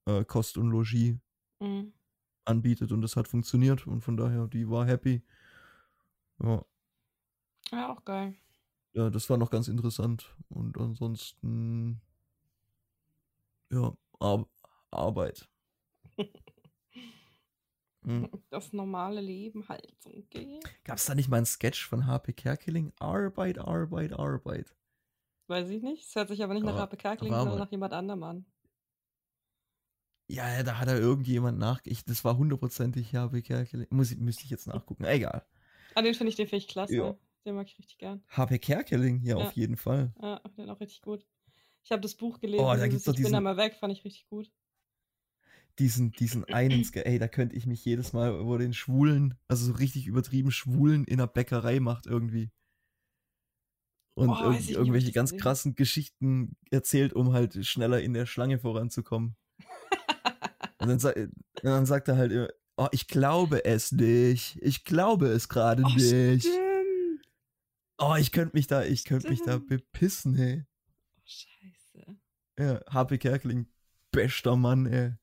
äh, 0.07 0.25
Kost 0.25 0.57
und 0.57 0.69
Logis 0.71 1.17
mhm. 1.61 1.91
anbietet 2.45 2.91
und 2.91 3.01
das 3.01 3.15
hat 3.15 3.27
funktioniert 3.27 3.85
und 3.87 4.01
von 4.01 4.17
daher, 4.17 4.47
die 4.47 4.67
war 4.69 4.85
happy. 4.87 5.23
Ja, 6.39 6.65
Ja, 7.71 7.91
auch 7.91 8.03
geil. 8.05 8.35
ja, 8.93 9.09
das 9.09 9.29
war 9.29 9.37
noch 9.37 9.49
ganz 9.51 9.67
interessant 9.67 10.35
und 10.49 10.77
ansonsten, 10.79 12.01
ja, 13.71 13.95
Ar 14.19 14.47
Arbeit. 14.91 15.47
Hm. 18.05 18.29
Das 18.49 18.71
normale 18.73 19.21
Leben 19.21 19.67
halt 19.67 19.93
so, 19.99 20.09
okay. 20.09 20.59
Gab 20.83 20.97
es 20.97 21.05
da 21.05 21.15
nicht 21.15 21.29
mal 21.29 21.37
einen 21.37 21.45
Sketch 21.45 21.85
von 21.87 22.05
HP 22.07 22.33
Kerkeling? 22.33 22.93
Arbeit, 22.99 23.57
Arbeit, 23.59 24.13
Arbeit. 24.13 24.75
Weiß 25.47 25.69
ich 25.69 25.81
nicht. 25.83 26.03
Es 26.07 26.15
hört 26.15 26.29
sich 26.29 26.43
aber 26.43 26.53
nicht 26.53 26.63
nach 26.63 26.73
Aber- 26.73 26.81
Rappe 26.83 26.97
Kerkeling, 26.97 27.33
aber- 27.33 27.43
sondern 27.43 27.59
nach 27.59 27.71
jemand 27.71 27.93
anderem 27.93 28.23
an. 28.23 28.45
Ja, 30.27 30.63
da 30.63 30.79
hat 30.79 30.87
er 30.87 30.97
irgendjemand 30.99 31.59
nach. 31.59 31.81
Ich, 31.83 32.03
das 32.03 32.23
war 32.25 32.35
hundertprozentig 32.37 33.13
HP 33.15 33.41
Kerkeling. 33.43 33.87
Muss 33.91 34.11
ich, 34.11 34.17
müsste 34.17 34.43
ich 34.43 34.49
jetzt 34.49 34.65
nachgucken. 34.67 35.03
Egal. 35.05 35.45
Ah, 35.93 36.01
den 36.01 36.15
finde 36.15 36.29
ich, 36.29 36.35
den 36.35 36.47
finde 36.47 36.57
ich 36.57 36.67
klasse. 36.67 36.95
Ja. 36.95 37.15
Den 37.45 37.55
mag 37.55 37.67
ich 37.67 37.77
richtig 37.77 37.99
gern. 37.99 38.23
HP 38.29 38.57
Kerkeling, 38.57 39.21
ja, 39.21 39.37
Ja. 39.37 39.45
auf 39.45 39.51
jeden 39.53 39.77
Fall. 39.77 40.13
Ja, 40.19 40.39
den 40.57 40.69
auch 40.71 40.79
richtig 40.79 41.01
gut. 41.03 41.27
Ich 41.83 41.91
habe 41.91 42.01
das 42.01 42.15
Buch 42.15 42.39
gelesen, 42.39 42.63
Oh, 42.65 42.69
da 42.69 42.73
dieses 42.75 42.89
gibt's 42.89 43.03
doch 43.05 43.11
ich 43.13 43.17
bin 43.17 43.25
diesen- 43.25 43.33
da 43.33 43.41
mal 43.41 43.57
weg, 43.57 43.75
fand 43.75 43.93
ich 43.93 44.03
richtig 44.03 44.27
gut. 44.27 44.51
Diesen, 45.79 46.11
diesen 46.13 46.45
einen 46.45 46.83
Sketch, 46.85 47.05
ey, 47.05 47.19
da 47.19 47.27
könnte 47.27 47.55
ich 47.55 47.65
mich 47.65 47.83
jedes 47.83 48.13
Mal 48.13 48.39
über 48.39 48.57
den 48.57 48.73
Schwulen, 48.73 49.37
also 49.49 49.65
so 49.65 49.73
richtig 49.73 50.07
übertrieben 50.07 50.51
Schwulen 50.51 51.03
in 51.03 51.17
der 51.17 51.27
Bäckerei 51.27 51.79
macht 51.81 52.05
irgendwie. 52.05 52.49
Und 54.17 54.29
Oh, 54.29 54.49
ob 54.51 54.69
irgendwelche 54.69 55.11
ganz 55.11 55.33
hab. 55.33 55.39
krassen 55.39 55.75
Geschichten 55.75 56.55
erzählt, 56.71 57.11
um 57.13 57.33
halt 57.33 57.65
schneller 57.65 58.01
in 58.01 58.13
der 58.13 58.25
Schlange 58.25 58.57
voranzukommen. 58.59 59.35
Und 60.79 61.03
dann, 61.03 61.13
und 61.25 61.33
dann 61.63 61.85
sagt 61.85 62.07
er 62.07 62.15
halt 62.17 62.31
immer, 62.31 62.47
oh, 62.77 62.87
ich 62.91 63.07
glaube 63.09 63.65
es 63.65 63.91
nicht. 63.91 64.57
Ich 64.61 64.85
glaube 64.85 65.27
es 65.27 65.49
gerade 65.49 65.83
Oh, 65.83 65.89
nicht. 65.95 66.45
stimmt. 66.45 67.25
Oh, 67.97 68.15
ich 68.17 68.31
könnte 68.31 68.55
mich 68.55 68.67
da, 68.67 68.83
ich 68.83 69.03
könnte 69.03 69.29
mich 69.29 69.41
da 69.43 69.57
bepissen, 69.57 70.37
ey. 70.37 70.63
Oh, 71.17 71.21
scheiße. 71.25 72.17
Ja, 72.59 72.79
HP 72.89 73.17
Kerkeling, 73.17 73.67
bester 74.11 74.55
Mann, 74.55 74.85
ey. 74.85 75.13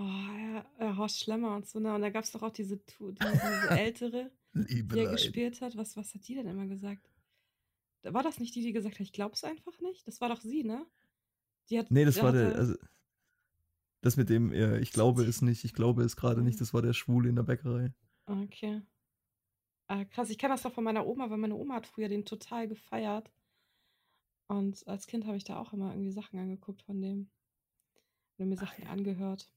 Oh, 0.00 0.02
ja, 0.02 0.64
ja, 0.78 0.96
Horst 0.96 1.20
Schlemmer 1.20 1.54
und 1.54 1.66
so, 1.68 1.78
ne? 1.78 1.94
Und 1.94 2.00
da 2.00 2.08
gab 2.08 2.24
es 2.24 2.30
doch 2.32 2.42
auch 2.42 2.50
diese, 2.52 2.82
Tu- 2.86 3.12
die, 3.12 3.18
diese 3.18 3.68
ältere, 3.70 4.30
die 4.54 4.98
er 4.98 5.10
gespielt 5.10 5.60
hat. 5.60 5.76
Was, 5.76 5.94
was 5.96 6.14
hat 6.14 6.26
die 6.26 6.34
denn 6.36 6.46
immer 6.46 6.66
gesagt? 6.66 7.10
War 8.02 8.22
das 8.22 8.38
nicht 8.40 8.54
die, 8.54 8.62
die 8.62 8.72
gesagt 8.72 8.94
hat, 8.94 9.00
ich 9.02 9.12
glaub's 9.12 9.44
einfach 9.44 9.78
nicht? 9.80 10.06
Das 10.08 10.22
war 10.22 10.30
doch 10.30 10.40
sie, 10.40 10.64
ne? 10.64 10.86
Die 11.68 11.78
hat, 11.78 11.90
Nee, 11.90 12.06
das 12.06 12.14
der 12.14 12.24
war 12.24 12.32
der, 12.32 12.54
also, 12.56 12.74
das 14.00 14.16
mit 14.16 14.30
dem, 14.30 14.52
äh, 14.52 14.78
ich 14.78 14.92
glaube 14.92 15.24
es 15.24 15.42
nicht, 15.42 15.64
ich 15.64 15.74
glaube 15.74 16.02
es 16.02 16.16
gerade 16.16 16.40
Mhm. 16.40 16.46
nicht, 16.46 16.60
das 16.62 16.72
war 16.72 16.80
der 16.80 16.94
Schwule 16.94 17.28
in 17.28 17.36
der 17.36 17.42
Bäckerei. 17.42 17.92
Okay. 18.24 18.80
Ah, 19.88 20.04
krass, 20.04 20.30
ich 20.30 20.38
kenne 20.38 20.54
das 20.54 20.62
doch 20.62 20.72
von 20.72 20.84
meiner 20.84 21.06
Oma, 21.06 21.28
weil 21.28 21.36
meine 21.36 21.56
Oma 21.56 21.74
hat 21.74 21.86
früher 21.86 22.08
den 22.08 22.24
total 22.24 22.68
gefeiert. 22.68 23.30
Und 24.46 24.86
als 24.88 25.06
Kind 25.06 25.26
habe 25.26 25.36
ich 25.36 25.44
da 25.44 25.58
auch 25.58 25.72
immer 25.74 25.90
irgendwie 25.92 26.10
Sachen 26.12 26.38
angeguckt 26.38 26.82
von 26.82 27.00
dem. 27.02 27.28
Oder 28.38 28.46
mir 28.46 28.56
Sachen 28.56 28.86
angehört. 28.86 29.52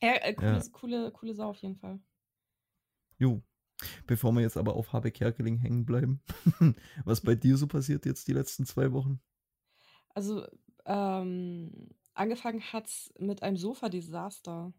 Ja, 0.00 0.14
äh, 0.14 0.34
coole, 0.34 0.52
Ja. 0.52 0.62
coole, 0.72 1.10
coole 1.12 1.34
Sau 1.34 1.50
auf 1.50 1.62
jeden 1.62 1.76
Fall. 1.76 2.00
Jo. 3.18 3.42
Bevor 4.06 4.32
wir 4.32 4.40
jetzt 4.40 4.56
aber 4.56 4.74
auf 4.74 4.92
HP 4.92 5.12
Kerkeling 5.12 5.56
hängen 5.58 5.84
bleiben, 5.86 6.20
was 7.04 7.20
bei 7.20 7.36
dir 7.36 7.56
so 7.56 7.68
passiert 7.68 8.06
jetzt 8.06 8.26
die 8.26 8.32
letzten 8.32 8.66
zwei 8.66 8.92
Wochen? 8.92 9.20
Also, 10.14 10.44
ähm, 10.84 11.88
angefangen 12.14 12.60
hat's 12.72 13.12
mit 13.18 13.42
einem 13.42 13.56
Sofa-Desaster. 13.56 14.72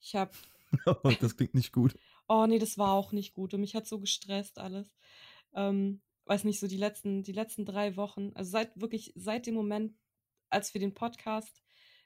Ich 0.00 0.16
habe 0.16 0.32
das 1.20 1.36
klingt 1.36 1.54
nicht 1.54 1.72
gut. 1.72 1.96
Oh 2.28 2.46
nee, 2.46 2.58
das 2.58 2.78
war 2.78 2.92
auch 2.92 3.12
nicht 3.12 3.34
gut 3.34 3.54
und 3.54 3.60
mich 3.60 3.76
hat 3.76 3.86
so 3.86 4.00
gestresst 4.00 4.58
alles. 4.58 4.92
Ähm, 5.54 6.02
weiß 6.24 6.44
nicht, 6.44 6.58
so 6.58 6.66
die 6.66 6.76
letzten, 6.76 7.22
die 7.22 7.32
letzten 7.32 7.64
drei 7.64 7.96
Wochen, 7.96 8.32
also 8.34 8.50
seit 8.50 8.80
wirklich, 8.80 9.12
seit 9.14 9.46
dem 9.46 9.54
Moment, 9.54 9.94
als 10.50 10.74
wir 10.74 10.80
den 10.80 10.94
Podcast 10.94 11.62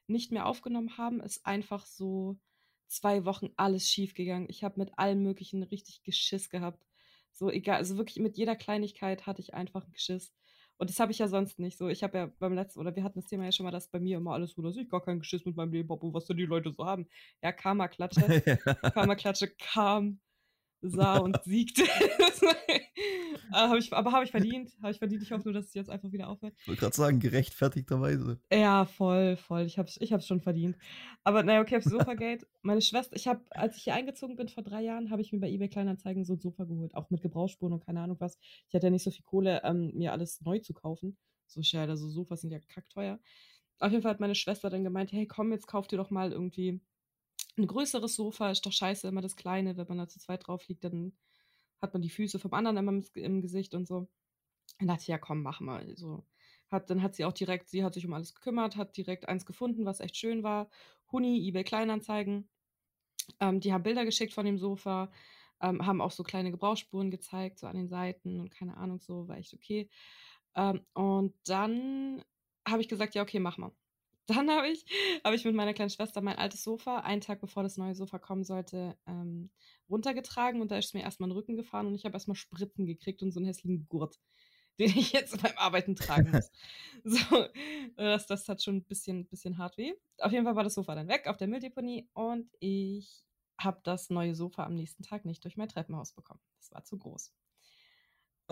nicht 0.08 0.32
mehr 0.32 0.46
aufgenommen 0.46 0.98
haben, 0.98 1.20
ist 1.20 1.46
einfach 1.46 1.86
so 1.86 2.38
zwei 2.86 3.24
Wochen 3.24 3.50
alles 3.56 3.88
schief 3.88 4.14
gegangen. 4.14 4.46
Ich 4.48 4.64
habe 4.64 4.78
mit 4.80 4.98
allem 4.98 5.22
Möglichen 5.22 5.62
richtig 5.62 6.02
Geschiss 6.02 6.48
gehabt. 6.50 6.86
So 7.32 7.50
egal, 7.50 7.76
also 7.76 7.96
wirklich 7.98 8.18
mit 8.18 8.36
jeder 8.36 8.56
Kleinigkeit 8.56 9.26
hatte 9.26 9.42
ich 9.42 9.54
einfach 9.54 9.84
einen 9.84 9.92
Geschiss. 9.92 10.34
Und 10.78 10.90
das 10.90 11.00
habe 11.00 11.10
ich 11.10 11.18
ja 11.18 11.28
sonst 11.28 11.58
nicht. 11.58 11.76
So, 11.76 11.88
ich 11.88 12.02
habe 12.04 12.18
ja 12.18 12.26
beim 12.38 12.54
letzten, 12.54 12.80
oder 12.80 12.94
wir 12.94 13.02
hatten 13.02 13.20
das 13.20 13.28
Thema 13.28 13.44
ja 13.44 13.52
schon 13.52 13.64
mal, 13.64 13.72
dass 13.72 13.88
bei 13.88 13.98
mir 13.98 14.16
immer 14.16 14.32
alles 14.32 14.52
so, 14.52 14.62
dass 14.62 14.76
ich 14.76 14.88
gar 14.88 15.04
keinen 15.04 15.18
Geschiss 15.18 15.44
mit 15.44 15.56
meinem 15.56 15.72
Leben 15.72 15.90
habe 15.90 16.06
und 16.06 16.14
was 16.14 16.26
denn 16.26 16.36
die 16.36 16.46
Leute 16.46 16.72
so 16.72 16.86
haben. 16.86 17.08
Ja, 17.42 17.52
Karma-Klatsche. 17.52 18.20
Karma-Klatsche 18.94 19.48
kam, 19.48 20.20
sah 20.80 21.18
und 21.18 21.38
siegte. 21.44 21.82
hab 23.52 23.76
ich, 23.76 23.92
aber 23.92 24.12
habe 24.12 24.25
ich 24.25 24.30
verdient. 24.30 24.70
Habe 24.80 24.92
ich 24.92 24.99
verdient. 24.99 25.23
Ich 25.23 25.32
hoffe 25.32 25.44
nur, 25.44 25.54
dass 25.54 25.66
es 25.66 25.75
jetzt 25.75 25.90
einfach 25.90 26.12
wieder 26.12 26.28
aufhört. 26.28 26.54
Ich 26.61 26.68
wollte 26.68 26.80
gerade 26.80 26.97
sagen, 26.97 27.20
gerechtfertigterweise. 27.20 28.40
Ja, 28.52 28.85
voll, 28.85 29.37
voll. 29.37 29.62
Ich 29.62 29.78
habe 29.78 29.88
es 29.88 30.00
ich 30.00 30.12
hab's 30.12 30.26
schon 30.26 30.40
verdient. 30.40 30.76
Aber 31.25 31.42
naja, 31.42 31.61
okay, 31.61 31.76
aufs 31.76 31.87
Sofagate. 31.90 32.47
Meine 32.62 32.82
Schwester, 32.82 33.16
ich 33.16 33.26
habe, 33.26 33.40
als 33.50 33.76
ich 33.76 33.85
hier 33.85 33.94
eingezogen 33.94 34.37
bin 34.37 34.49
vor 34.49 34.62
drei 34.62 34.82
Jahren, 34.82 35.11
habe 35.11 35.23
ich 35.23 35.32
mir 35.32 35.40
bei 35.40 35.50
eBay 35.50 35.68
Kleinanzeigen 35.68 36.25
so 36.25 36.35
ein 36.35 36.40
Sofa 36.40 36.64
geholt. 36.64 36.94
Auch 36.94 37.11
mit 37.11 37.23
Gebrauchsspuren 37.23 37.73
und 37.73 37.85
keine 37.85 38.00
Ahnung 38.00 38.16
was. 38.20 38.38
Ich 38.68 38.75
hatte 38.75 38.87
ja 38.87 38.90
nicht 38.90 39.04
so 39.04 39.11
viel 39.11 39.25
Kohle, 39.25 39.62
ähm, 39.64 39.92
mir 39.94 40.12
alles 40.12 40.40
neu 40.42 40.58
zu 40.58 40.75
kaufen. 40.75 41.16
So 41.47 41.62
schade, 41.62 41.97
so 41.97 42.08
Sofas 42.08 42.42
sind 42.42 42.50
ja 42.50 42.58
kackteuer. 42.61 43.18
Auf 43.80 43.90
jeden 43.90 44.02
Fall 44.02 44.12
hat 44.12 44.20
meine 44.20 44.35
Schwester 44.35 44.70
dann 44.70 44.85
gemeint, 44.85 45.12
hey 45.12 45.26
komm, 45.26 45.52
jetzt 45.52 45.66
kauf 45.66 45.87
dir 45.87 45.97
doch 45.97 46.11
mal 46.11 46.32
irgendwie 46.32 46.80
ein 47.58 47.66
größeres 47.66 48.14
Sofa. 48.14 48.50
Ist 48.50 48.66
doch 48.66 48.72
scheiße, 48.72 49.08
immer 49.08 49.20
das 49.20 49.36
kleine. 49.36 49.76
Wenn 49.76 49.86
man 49.88 49.98
da 49.98 50.08
zu 50.08 50.18
zweit 50.18 50.46
drauf 50.46 50.66
liegt, 50.68 50.84
dann 50.84 51.12
hat 51.80 51.92
man 51.92 52.02
die 52.02 52.10
Füße 52.10 52.38
vom 52.38 52.54
anderen 52.54 52.76
immer 52.76 52.92
im, 52.92 53.04
im 53.14 53.42
Gesicht 53.42 53.74
und 53.74 53.86
so. 53.86 54.08
Dann 54.78 54.88
dachte 54.88 55.02
ich, 55.02 55.08
ja 55.08 55.18
komm, 55.18 55.42
mach 55.42 55.60
mal. 55.60 55.96
So. 55.96 56.24
Hat, 56.70 56.90
dann 56.90 57.02
hat 57.02 57.14
sie 57.14 57.24
auch 57.24 57.32
direkt, 57.32 57.68
sie 57.68 57.84
hat 57.84 57.94
sich 57.94 58.06
um 58.06 58.12
alles 58.12 58.34
gekümmert, 58.34 58.76
hat 58.76 58.96
direkt 58.96 59.28
eins 59.28 59.46
gefunden, 59.46 59.86
was 59.86 60.00
echt 60.00 60.16
schön 60.16 60.42
war. 60.42 60.68
Huni, 61.10 61.46
eBay 61.48 61.64
Kleinanzeigen. 61.64 62.48
Ähm, 63.40 63.60
die 63.60 63.72
haben 63.72 63.82
Bilder 63.82 64.04
geschickt 64.04 64.32
von 64.34 64.46
dem 64.46 64.58
Sofa, 64.58 65.10
ähm, 65.60 65.86
haben 65.86 66.00
auch 66.00 66.10
so 66.10 66.22
kleine 66.22 66.50
Gebrauchsspuren 66.50 67.10
gezeigt, 67.10 67.58
so 67.58 67.66
an 67.66 67.76
den 67.76 67.88
Seiten 67.88 68.40
und 68.40 68.50
keine 68.50 68.76
Ahnung, 68.76 69.00
so 69.00 69.28
war 69.28 69.38
echt 69.38 69.54
okay. 69.54 69.88
Ähm, 70.54 70.86
und 70.94 71.34
dann 71.46 72.22
habe 72.66 72.82
ich 72.82 72.88
gesagt, 72.88 73.14
ja, 73.14 73.22
okay, 73.22 73.40
mach 73.40 73.58
mal. 73.58 73.72
Dann 74.28 74.50
habe 74.50 74.68
ich, 74.68 74.85
hab 75.25 75.32
ich 75.32 75.47
mit 75.47 75.54
meiner 75.54 75.73
kleinen 75.73 75.88
Schwester 75.88 76.20
mein 76.20 76.37
altes 76.37 76.62
Sofa, 76.62 76.99
einen 76.99 77.23
Tag 77.23 77.40
bevor 77.40 77.62
das 77.62 77.78
neue 77.78 77.94
Sofa 77.94 78.18
kommen 78.18 78.44
sollte, 78.44 78.94
ähm, 79.06 79.50
runtergetragen 79.88 80.61
und 80.61 80.70
da 80.70 80.76
ist 80.76 80.92
mir 80.94 81.00
erstmal 81.00 81.30
den 81.30 81.37
Rücken 81.37 81.56
gefahren 81.56 81.87
und 81.87 81.94
ich 81.94 82.04
habe 82.04 82.12
erstmal 82.12 82.35
Spritzen 82.35 82.85
gekriegt 82.85 83.23
und 83.23 83.32
so 83.32 83.40
einen 83.40 83.47
hässlichen 83.47 83.88
Gurt, 83.88 84.20
den 84.78 84.90
ich 84.90 85.12
jetzt 85.12 85.40
beim 85.42 85.56
Arbeiten 85.56 85.97
tragen 85.97 86.30
muss. 86.30 86.50
so, 87.04 87.47
das, 87.97 88.26
das 88.26 88.47
hat 88.50 88.62
schon 88.62 88.76
ein 88.76 88.85
bisschen, 88.85 89.26
bisschen 89.26 89.56
hart 89.56 89.78
weh. 89.78 89.94
Auf 90.18 90.30
jeden 90.30 90.44
Fall 90.44 90.56
war 90.56 90.64
das 90.64 90.75
Sofa 90.75 90.94
dann 90.94 91.08
weg 91.08 91.26
auf 91.26 91.38
der 91.38 91.49
Mülldeponie 91.49 92.06
und 92.12 92.50
ich 92.61 93.25
habe 93.58 93.80
das 93.82 94.11
neue 94.11 94.35
Sofa 94.35 94.64
am 94.64 94.75
nächsten 94.75 95.02
Tag 95.02 95.25
nicht 95.25 95.42
durch 95.42 95.56
mein 95.56 95.68
Treppenhaus 95.68 96.12
bekommen. 96.12 96.40
Das 96.58 96.70
war 96.70 96.85
zu 96.85 96.99
groß. 96.99 97.32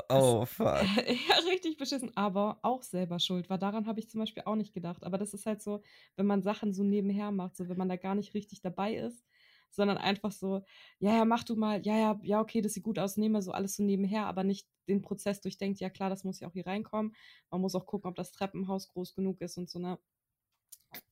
Oh, 0.08 0.44
fuck. 0.44 0.82
ja, 1.28 1.36
richtig 1.50 1.76
beschissen, 1.78 2.14
aber 2.16 2.58
auch 2.62 2.82
selber 2.82 3.18
schuld, 3.18 3.48
weil 3.48 3.58
daran 3.58 3.86
habe 3.86 3.98
ich 4.00 4.10
zum 4.10 4.20
Beispiel 4.20 4.42
auch 4.44 4.56
nicht 4.56 4.74
gedacht. 4.74 5.04
Aber 5.04 5.18
das 5.18 5.32
ist 5.34 5.46
halt 5.46 5.62
so, 5.62 5.82
wenn 6.16 6.26
man 6.26 6.42
Sachen 6.42 6.72
so 6.74 6.82
nebenher 6.84 7.30
macht, 7.30 7.56
so 7.56 7.68
wenn 7.68 7.78
man 7.78 7.88
da 7.88 7.96
gar 7.96 8.14
nicht 8.14 8.34
richtig 8.34 8.60
dabei 8.60 8.94
ist, 8.94 9.24
sondern 9.70 9.98
einfach 9.98 10.32
so, 10.32 10.62
ja, 10.98 11.16
ja, 11.16 11.24
mach 11.24 11.44
du 11.44 11.56
mal, 11.56 11.84
ja, 11.84 11.96
ja, 11.96 12.20
ja, 12.22 12.40
okay, 12.40 12.60
das 12.60 12.74
sieht 12.74 12.84
gut 12.84 12.98
aus, 12.98 13.16
nehme 13.16 13.40
so 13.42 13.52
alles 13.52 13.76
so 13.76 13.82
nebenher, 13.82 14.26
aber 14.26 14.44
nicht 14.44 14.68
den 14.88 15.02
Prozess 15.02 15.40
durchdenkt, 15.40 15.80
ja 15.80 15.90
klar, 15.90 16.10
das 16.10 16.24
muss 16.24 16.40
ja 16.40 16.48
auch 16.48 16.52
hier 16.52 16.66
reinkommen. 16.66 17.14
Man 17.50 17.60
muss 17.60 17.74
auch 17.74 17.86
gucken, 17.86 18.08
ob 18.08 18.16
das 18.16 18.32
Treppenhaus 18.32 18.88
groß 18.88 19.14
genug 19.14 19.40
ist 19.40 19.56
und 19.58 19.68
so, 19.68 19.78
ne? 19.78 19.98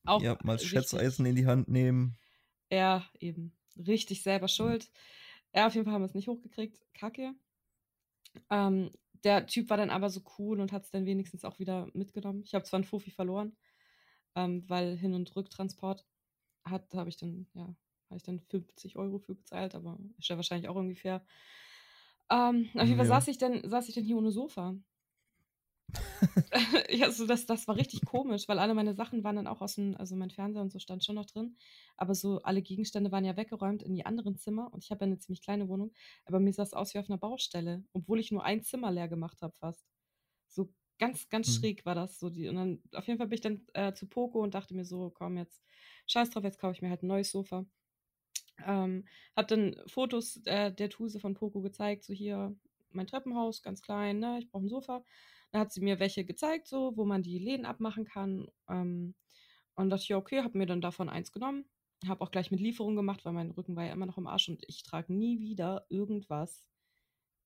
Auch 0.05 0.21
ja, 0.21 0.37
mal 0.43 0.53
richtig- 0.53 0.69
Schätzeisen 0.69 1.25
in 1.25 1.35
die 1.35 1.45
Hand 1.47 1.67
nehmen. 1.67 2.17
ja, 2.71 3.03
eben. 3.19 3.55
Richtig 3.77 4.23
selber 4.23 4.47
schuld. 4.47 4.89
Ja, 5.53 5.67
auf 5.67 5.73
jeden 5.75 5.85
Fall 5.85 5.93
haben 5.93 6.01
wir 6.01 6.07
es 6.07 6.13
nicht 6.13 6.29
hochgekriegt. 6.29 6.79
Kacke. 6.93 7.33
Ähm, 8.49 8.91
der 9.23 9.47
Typ 9.47 9.69
war 9.69 9.77
dann 9.77 9.89
aber 9.89 10.09
so 10.09 10.21
cool 10.39 10.59
und 10.59 10.71
hat 10.71 10.83
es 10.85 10.91
dann 10.91 11.05
wenigstens 11.05 11.45
auch 11.45 11.59
wieder 11.59 11.87
mitgenommen. 11.93 12.43
Ich 12.45 12.53
habe 12.53 12.65
zwar 12.65 12.77
einen 12.79 12.83
Fofi 12.85 13.11
verloren, 13.11 13.57
ähm, 14.35 14.63
weil 14.69 14.97
Hin- 14.97 15.13
und 15.15 15.35
Rücktransport 15.35 16.05
hat, 16.65 16.93
habe 16.95 17.09
ich 17.09 17.17
dann, 17.17 17.47
ja, 17.53 17.63
habe 18.09 18.17
ich 18.17 18.23
dann 18.23 18.41
50 18.41 18.97
Euro 18.97 19.19
für 19.19 19.35
bezahlt, 19.35 19.75
aber 19.75 19.99
ist 20.19 20.29
ja 20.29 20.37
wahrscheinlich 20.37 20.69
auch 20.69 20.75
irgendwie 20.77 20.95
fair. 20.95 21.25
Ähm, 22.29 22.69
auf 22.75 22.83
jeden 22.85 22.97
Fall 22.97 23.05
Ja. 23.05 23.07
saß 23.07 23.27
ich 23.27 23.37
dann, 23.37 23.67
saß 23.67 23.87
ich 23.89 23.95
dann 23.95 24.03
hier 24.03 24.17
ohne 24.17 24.31
Sofa. 24.31 24.75
ja, 26.89 27.11
so 27.11 27.25
das, 27.25 27.45
das 27.45 27.67
war 27.67 27.75
richtig 27.75 28.05
komisch, 28.05 28.47
weil 28.47 28.59
alle 28.59 28.73
meine 28.73 28.93
Sachen 28.93 29.23
waren 29.23 29.35
dann 29.35 29.47
auch 29.47 29.61
aus 29.61 29.75
dem, 29.75 29.95
also 29.97 30.15
mein 30.15 30.29
Fernseher 30.31 30.61
und 30.61 30.71
so 30.71 30.79
stand 30.79 31.03
schon 31.03 31.15
noch 31.15 31.25
drin, 31.25 31.57
aber 31.97 32.15
so 32.15 32.41
alle 32.43 32.61
Gegenstände 32.61 33.11
waren 33.11 33.25
ja 33.25 33.37
weggeräumt 33.37 33.83
in 33.83 33.93
die 33.95 34.05
anderen 34.05 34.37
Zimmer 34.37 34.73
und 34.73 34.83
ich 34.83 34.91
habe 34.91 35.01
ja 35.05 35.07
eine 35.07 35.19
ziemlich 35.19 35.41
kleine 35.41 35.67
Wohnung, 35.69 35.91
aber 36.25 36.39
mir 36.39 36.53
sah 36.53 36.63
es 36.63 36.73
aus 36.73 36.93
wie 36.93 36.99
auf 36.99 37.09
einer 37.09 37.17
Baustelle, 37.17 37.83
obwohl 37.93 38.19
ich 38.19 38.31
nur 38.31 38.43
ein 38.43 38.63
Zimmer 38.63 38.91
leer 38.91 39.07
gemacht 39.07 39.41
habe 39.41 39.55
fast. 39.55 39.85
So 40.49 40.73
ganz, 40.99 41.29
ganz 41.29 41.47
Hm. 41.47 41.55
schräg 41.55 41.85
war 41.85 41.95
das 41.95 42.19
so. 42.19 42.29
Die, 42.29 42.47
und 42.49 42.55
dann 42.55 42.83
auf 42.93 43.07
jeden 43.07 43.17
Fall 43.19 43.27
bin 43.27 43.35
ich 43.35 43.41
dann 43.41 43.67
äh, 43.73 43.93
zu 43.93 44.07
Poco 44.07 44.41
und 44.43 44.55
dachte 44.55 44.75
mir 44.75 44.85
so, 44.85 45.11
komm 45.11 45.37
jetzt, 45.37 45.63
scheiß 46.07 46.29
drauf, 46.31 46.43
jetzt 46.43 46.59
kaufe 46.59 46.73
ich 46.75 46.81
mir 46.81 46.89
halt 46.89 47.03
ein 47.03 47.07
neues 47.07 47.31
Sofa. 47.31 47.65
Ähm, 48.65 49.05
hab 49.35 49.47
dann 49.47 49.75
Fotos 49.87 50.37
äh, 50.45 50.71
der 50.73 50.89
Tuse 50.89 51.19
von 51.19 51.33
Poco 51.33 51.61
gezeigt, 51.61 52.03
so 52.05 52.13
hier 52.13 52.55
mein 52.91 53.07
Treppenhaus, 53.07 53.61
ganz 53.61 53.81
klein, 53.81 54.19
ne? 54.19 54.39
Ich 54.39 54.49
brauche 54.49 54.63
ein 54.65 54.69
Sofa. 54.69 55.03
Da 55.55 55.61
hat 55.61 55.71
sie 55.71 55.79
mir 55.79 56.01
welche 56.01 56.25
gezeigt, 56.25 56.67
so, 56.67 56.97
wo 56.97 57.05
man 57.05 57.23
die 57.23 57.39
Läden 57.39 57.65
abmachen 57.65 58.03
kann. 58.03 58.49
Ähm, 58.67 59.15
und 59.75 59.89
dachte 59.89 60.03
ich, 60.03 60.09
ja, 60.09 60.17
okay, 60.17 60.41
habe 60.41 60.57
mir 60.57 60.65
dann 60.65 60.81
davon 60.81 61.07
eins 61.07 61.31
genommen. 61.31 61.63
Habe 62.05 62.19
auch 62.19 62.29
gleich 62.29 62.51
mit 62.51 62.59
Lieferung 62.59 62.97
gemacht, 62.97 63.23
weil 63.23 63.31
mein 63.31 63.51
Rücken 63.51 63.77
war 63.77 63.85
ja 63.85 63.93
immer 63.93 64.05
noch 64.05 64.17
im 64.17 64.27
Arsch 64.27 64.49
und 64.49 64.65
ich 64.67 64.83
trage 64.83 65.13
nie 65.13 65.39
wieder 65.39 65.85
irgendwas 65.87 66.67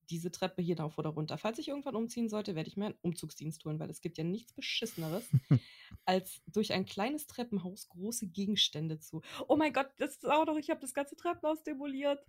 diese 0.09 0.31
Treppe 0.31 0.63
hier 0.63 0.79
rauf 0.79 0.97
oder 0.97 1.11
runter. 1.11 1.37
Falls 1.37 1.59
ich 1.59 1.67
irgendwann 1.67 1.95
umziehen 1.95 2.29
sollte, 2.29 2.55
werde 2.55 2.67
ich 2.67 2.77
mir 2.77 2.87
einen 2.87 2.97
Umzugsdienst 3.03 3.63
holen, 3.63 3.77
weil 3.77 3.91
es 3.91 4.01
gibt 4.01 4.17
ja 4.17 4.23
nichts 4.23 4.53
Beschisseneres, 4.53 5.29
als 6.05 6.41
durch 6.47 6.73
ein 6.73 6.85
kleines 6.85 7.27
Treppenhaus 7.27 7.89
große 7.89 8.29
Gegenstände 8.29 8.97
zu. 8.97 9.21
Oh 9.47 9.55
mein 9.55 9.71
Gott, 9.71 9.91
das 9.97 10.15
ist 10.15 10.25
auch 10.25 10.47
noch, 10.47 10.57
ich 10.57 10.71
habe 10.71 10.81
das 10.81 10.95
ganze 10.95 11.15
Treppenhaus 11.15 11.61
demoliert. 11.61 12.25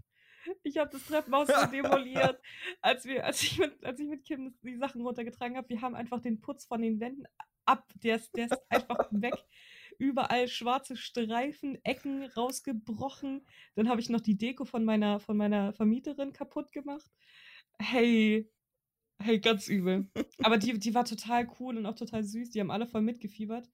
Ich 0.63 0.79
habe 0.79 0.91
das 0.91 1.05
Treppenhaus 1.07 1.49
so 1.49 1.67
demoliert, 1.71 2.41
als, 2.81 3.05
wir, 3.05 3.25
als, 3.25 3.43
ich 3.43 3.59
mit, 3.59 3.85
als 3.85 4.01
ich 4.01 4.09
mit 4.09 4.25
Kim 4.25 4.55
die 4.63 4.77
Sachen 4.77 5.01
runtergetragen 5.03 5.57
habe. 5.57 5.69
Wir 5.69 5.81
haben 5.83 5.95
einfach 5.95 6.21
den 6.21 6.41
Putz 6.41 6.65
von 6.67 6.83
den 6.83 7.01
Wänden 7.01 7.25
ab. 7.65 7.91
Der 8.03 8.17
ist, 8.17 8.35
der 8.37 8.47
ist 8.47 8.59
einfach 8.69 9.09
weg. 9.11 9.35
Überall 9.99 10.49
schwarze 10.49 10.97
Streifen, 10.97 11.79
Ecken 11.85 12.25
rausgebrochen. 12.25 13.47
Dann 13.75 13.89
habe 13.89 14.01
ich 14.01 14.09
noch 14.09 14.21
die 14.21 14.39
Deko 14.39 14.65
von 14.65 14.85
meiner, 14.85 15.21
von 15.21 15.37
meiner 15.37 15.73
Vermieterin 15.73 16.33
kaputt 16.33 16.73
gemacht. 16.73 17.11
Hey, 17.79 18.51
hey, 19.21 19.41
ganz 19.41 19.69
übel. 19.69 20.09
Aber 20.43 20.59
die, 20.59 20.79
die 20.79 20.95
war 20.95 21.05
total 21.05 21.49
cool 21.61 21.77
und 21.77 21.87
auch 21.87 21.97
total 21.97 22.25
süß. 22.25 22.51
Die 22.51 22.61
haben 22.61 22.71
alle 22.71 22.87
voll 22.87 23.03
mitgefiebert. 23.03 23.69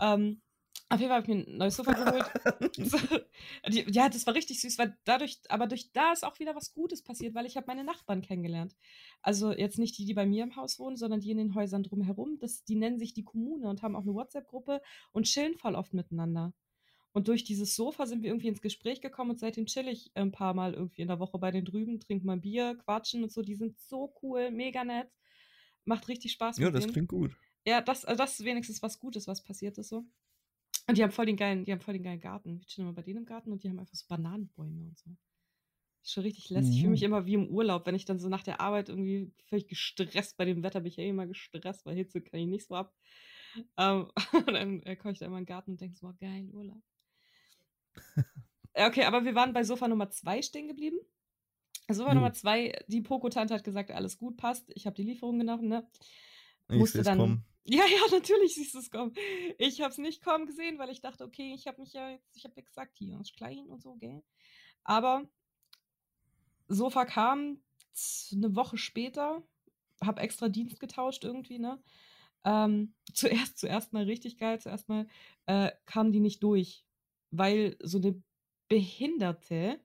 Ähm, 0.00 0.42
auf 0.90 1.00
jeden 1.00 1.10
Fall 1.10 1.22
habe 1.22 1.32
ich 1.32 1.36
mir 1.36 1.52
ein 1.52 1.58
neues 1.58 1.76
Sofa 1.76 1.92
geholt. 1.92 2.24
ja, 3.94 4.08
das 4.08 4.26
war 4.26 4.34
richtig 4.34 4.60
süß, 4.60 4.78
weil 4.78 4.96
dadurch, 5.04 5.38
aber 5.48 5.66
durch 5.66 5.92
da 5.92 6.12
ist 6.12 6.24
auch 6.24 6.38
wieder 6.38 6.54
was 6.54 6.72
Gutes 6.72 7.02
passiert, 7.02 7.34
weil 7.34 7.44
ich 7.44 7.56
habe 7.56 7.66
meine 7.66 7.84
Nachbarn 7.84 8.22
kennengelernt. 8.22 8.74
Also 9.20 9.52
jetzt 9.52 9.78
nicht 9.78 9.98
die, 9.98 10.06
die 10.06 10.14
bei 10.14 10.24
mir 10.24 10.44
im 10.44 10.56
Haus 10.56 10.78
wohnen, 10.78 10.96
sondern 10.96 11.20
die 11.20 11.30
in 11.30 11.36
den 11.36 11.54
Häusern 11.54 11.82
drumherum. 11.82 12.38
Das, 12.38 12.64
die 12.64 12.76
nennen 12.76 12.98
sich 12.98 13.12
die 13.12 13.24
Kommune 13.24 13.68
und 13.68 13.82
haben 13.82 13.96
auch 13.96 14.02
eine 14.02 14.14
WhatsApp-Gruppe 14.14 14.80
und 15.12 15.26
chillen 15.26 15.56
voll 15.56 15.74
oft 15.74 15.92
miteinander. 15.92 16.54
Und 17.12 17.28
durch 17.28 17.44
dieses 17.44 17.74
Sofa 17.74 18.06
sind 18.06 18.22
wir 18.22 18.30
irgendwie 18.30 18.48
ins 18.48 18.62
Gespräch 18.62 19.00
gekommen 19.00 19.32
und 19.32 19.40
seitdem 19.40 19.66
chill 19.66 19.88
ich 19.88 20.10
ein 20.14 20.32
paar 20.32 20.54
Mal 20.54 20.74
irgendwie 20.74 21.02
in 21.02 21.08
der 21.08 21.18
Woche 21.18 21.38
bei 21.38 21.50
den 21.50 21.64
drüben, 21.64 22.00
trinke 22.00 22.24
mal 22.24 22.36
Bier, 22.38 22.76
quatschen 22.76 23.22
und 23.22 23.32
so. 23.32 23.42
Die 23.42 23.56
sind 23.56 23.78
so 23.78 24.14
cool, 24.22 24.50
mega 24.50 24.84
nett. 24.84 25.10
Macht 25.84 26.08
richtig 26.08 26.32
Spaß. 26.32 26.58
Ja, 26.58 26.70
das 26.70 26.82
denen. 26.82 26.92
klingt 26.92 27.08
gut. 27.08 27.36
Ja, 27.66 27.80
das, 27.80 28.04
also 28.04 28.22
das 28.22 28.38
ist 28.38 28.46
wenigstens 28.46 28.82
was 28.82 28.98
Gutes, 28.98 29.26
was 29.26 29.42
passiert 29.42 29.76
ist 29.78 29.88
so. 29.88 30.04
Und 30.88 30.96
die 30.96 31.02
haben 31.02 31.12
voll 31.12 31.26
den 31.26 31.36
geilen, 31.36 31.64
die 31.64 31.72
haben 31.72 31.80
voll 31.80 31.94
den 31.94 32.02
geilen 32.02 32.20
Garten. 32.20 32.58
Wir 32.58 32.66
chillen 32.66 32.88
immer 32.88 32.94
bei 32.94 33.02
denen 33.02 33.18
im 33.18 33.26
Garten 33.26 33.52
und 33.52 33.62
die 33.62 33.68
haben 33.68 33.78
einfach 33.78 33.94
so 33.94 34.06
Bananenbäume 34.08 34.86
und 34.86 34.98
so. 34.98 35.10
Ist 36.02 36.12
schon 36.12 36.22
richtig 36.22 36.48
lästig. 36.48 36.76
Ich 36.76 36.80
fühle 36.80 36.92
mich 36.92 37.02
mhm. 37.02 37.06
immer 37.06 37.26
wie 37.26 37.34
im 37.34 37.48
Urlaub, 37.48 37.84
wenn 37.84 37.94
ich 37.94 38.06
dann 38.06 38.18
so 38.18 38.30
nach 38.30 38.42
der 38.42 38.62
Arbeit 38.62 38.88
irgendwie 38.88 39.30
völlig 39.48 39.68
gestresst 39.68 40.38
bei 40.38 40.46
dem 40.46 40.62
Wetter 40.62 40.80
bin 40.80 40.88
ich 40.88 40.96
ja 40.96 41.04
immer 41.04 41.26
gestresst, 41.26 41.84
weil 41.84 41.94
Hitze 41.94 42.22
kann 42.22 42.40
ich 42.40 42.46
nicht 42.46 42.66
so 42.66 42.74
ab. 42.74 42.94
Ähm, 43.76 44.10
und 44.32 44.52
dann 44.52 44.82
äh, 44.84 44.96
komme 44.96 45.12
ich 45.12 45.18
da 45.18 45.26
immer 45.26 45.36
in 45.36 45.44
den 45.44 45.48
Garten 45.48 45.72
und 45.72 45.80
denke 45.80 45.96
so, 45.98 46.06
wow, 46.06 46.14
geil, 46.18 46.48
Urlaub. 46.52 46.82
okay, 48.72 49.04
aber 49.04 49.26
wir 49.26 49.34
waren 49.34 49.52
bei 49.52 49.64
Sofa 49.64 49.88
Nummer 49.88 50.08
2 50.08 50.40
stehen 50.40 50.68
geblieben. 50.68 50.98
Sofa 51.90 52.14
Nummer 52.14 52.32
2, 52.32 52.84
die 52.88 53.02
Poco-Tante 53.02 53.52
hat 53.52 53.64
gesagt, 53.64 53.90
alles 53.90 54.16
gut, 54.18 54.36
passt. 54.38 54.70
Ich 54.74 54.86
habe 54.86 54.96
die 54.96 55.04
Lieferung 55.04 55.38
genommen, 55.38 55.68
ne? 55.68 55.86
Ich 56.70 56.78
Musste 56.78 57.02
dann. 57.02 57.18
Kommen. 57.18 57.44
Ja, 57.68 57.84
ja, 57.86 58.00
natürlich 58.10 58.54
siehst 58.54 58.74
du 58.74 58.78
es 58.78 58.90
kommen. 58.90 59.12
Ich 59.58 59.80
habe 59.82 59.90
es 59.90 59.98
nicht 59.98 60.22
kommen 60.24 60.46
gesehen, 60.46 60.78
weil 60.78 60.90
ich 60.90 61.00
dachte, 61.02 61.24
okay, 61.24 61.52
ich 61.54 61.66
habe 61.66 61.80
mich 61.80 61.92
ja 61.92 62.10
jetzt, 62.10 62.34
ich 62.36 62.44
habe 62.44 62.54
ja 62.56 62.62
gesagt, 62.62 62.96
hier 62.96 63.20
ist 63.20 63.36
klein 63.36 63.66
und 63.68 63.82
so, 63.82 63.94
gell? 63.96 64.22
Aber 64.84 65.28
Sofa 66.68 67.04
kam 67.04 67.60
eine 68.32 68.54
Woche 68.56 68.78
später, 68.78 69.42
habe 70.02 70.20
extra 70.22 70.48
Dienst 70.48 70.80
getauscht 70.80 71.24
irgendwie, 71.24 71.58
ne? 71.58 71.82
Ähm, 72.44 72.94
zuerst, 73.14 73.58
zuerst 73.58 73.92
mal 73.92 74.04
richtig 74.04 74.38
geil, 74.38 74.60
zuerst 74.60 74.88
mal 74.88 75.06
äh, 75.46 75.70
kam 75.86 76.12
die 76.12 76.20
nicht 76.20 76.42
durch 76.42 76.84
weil 77.30 77.76
so 77.82 77.98
eine 77.98 78.22
behinderte, 78.68 79.80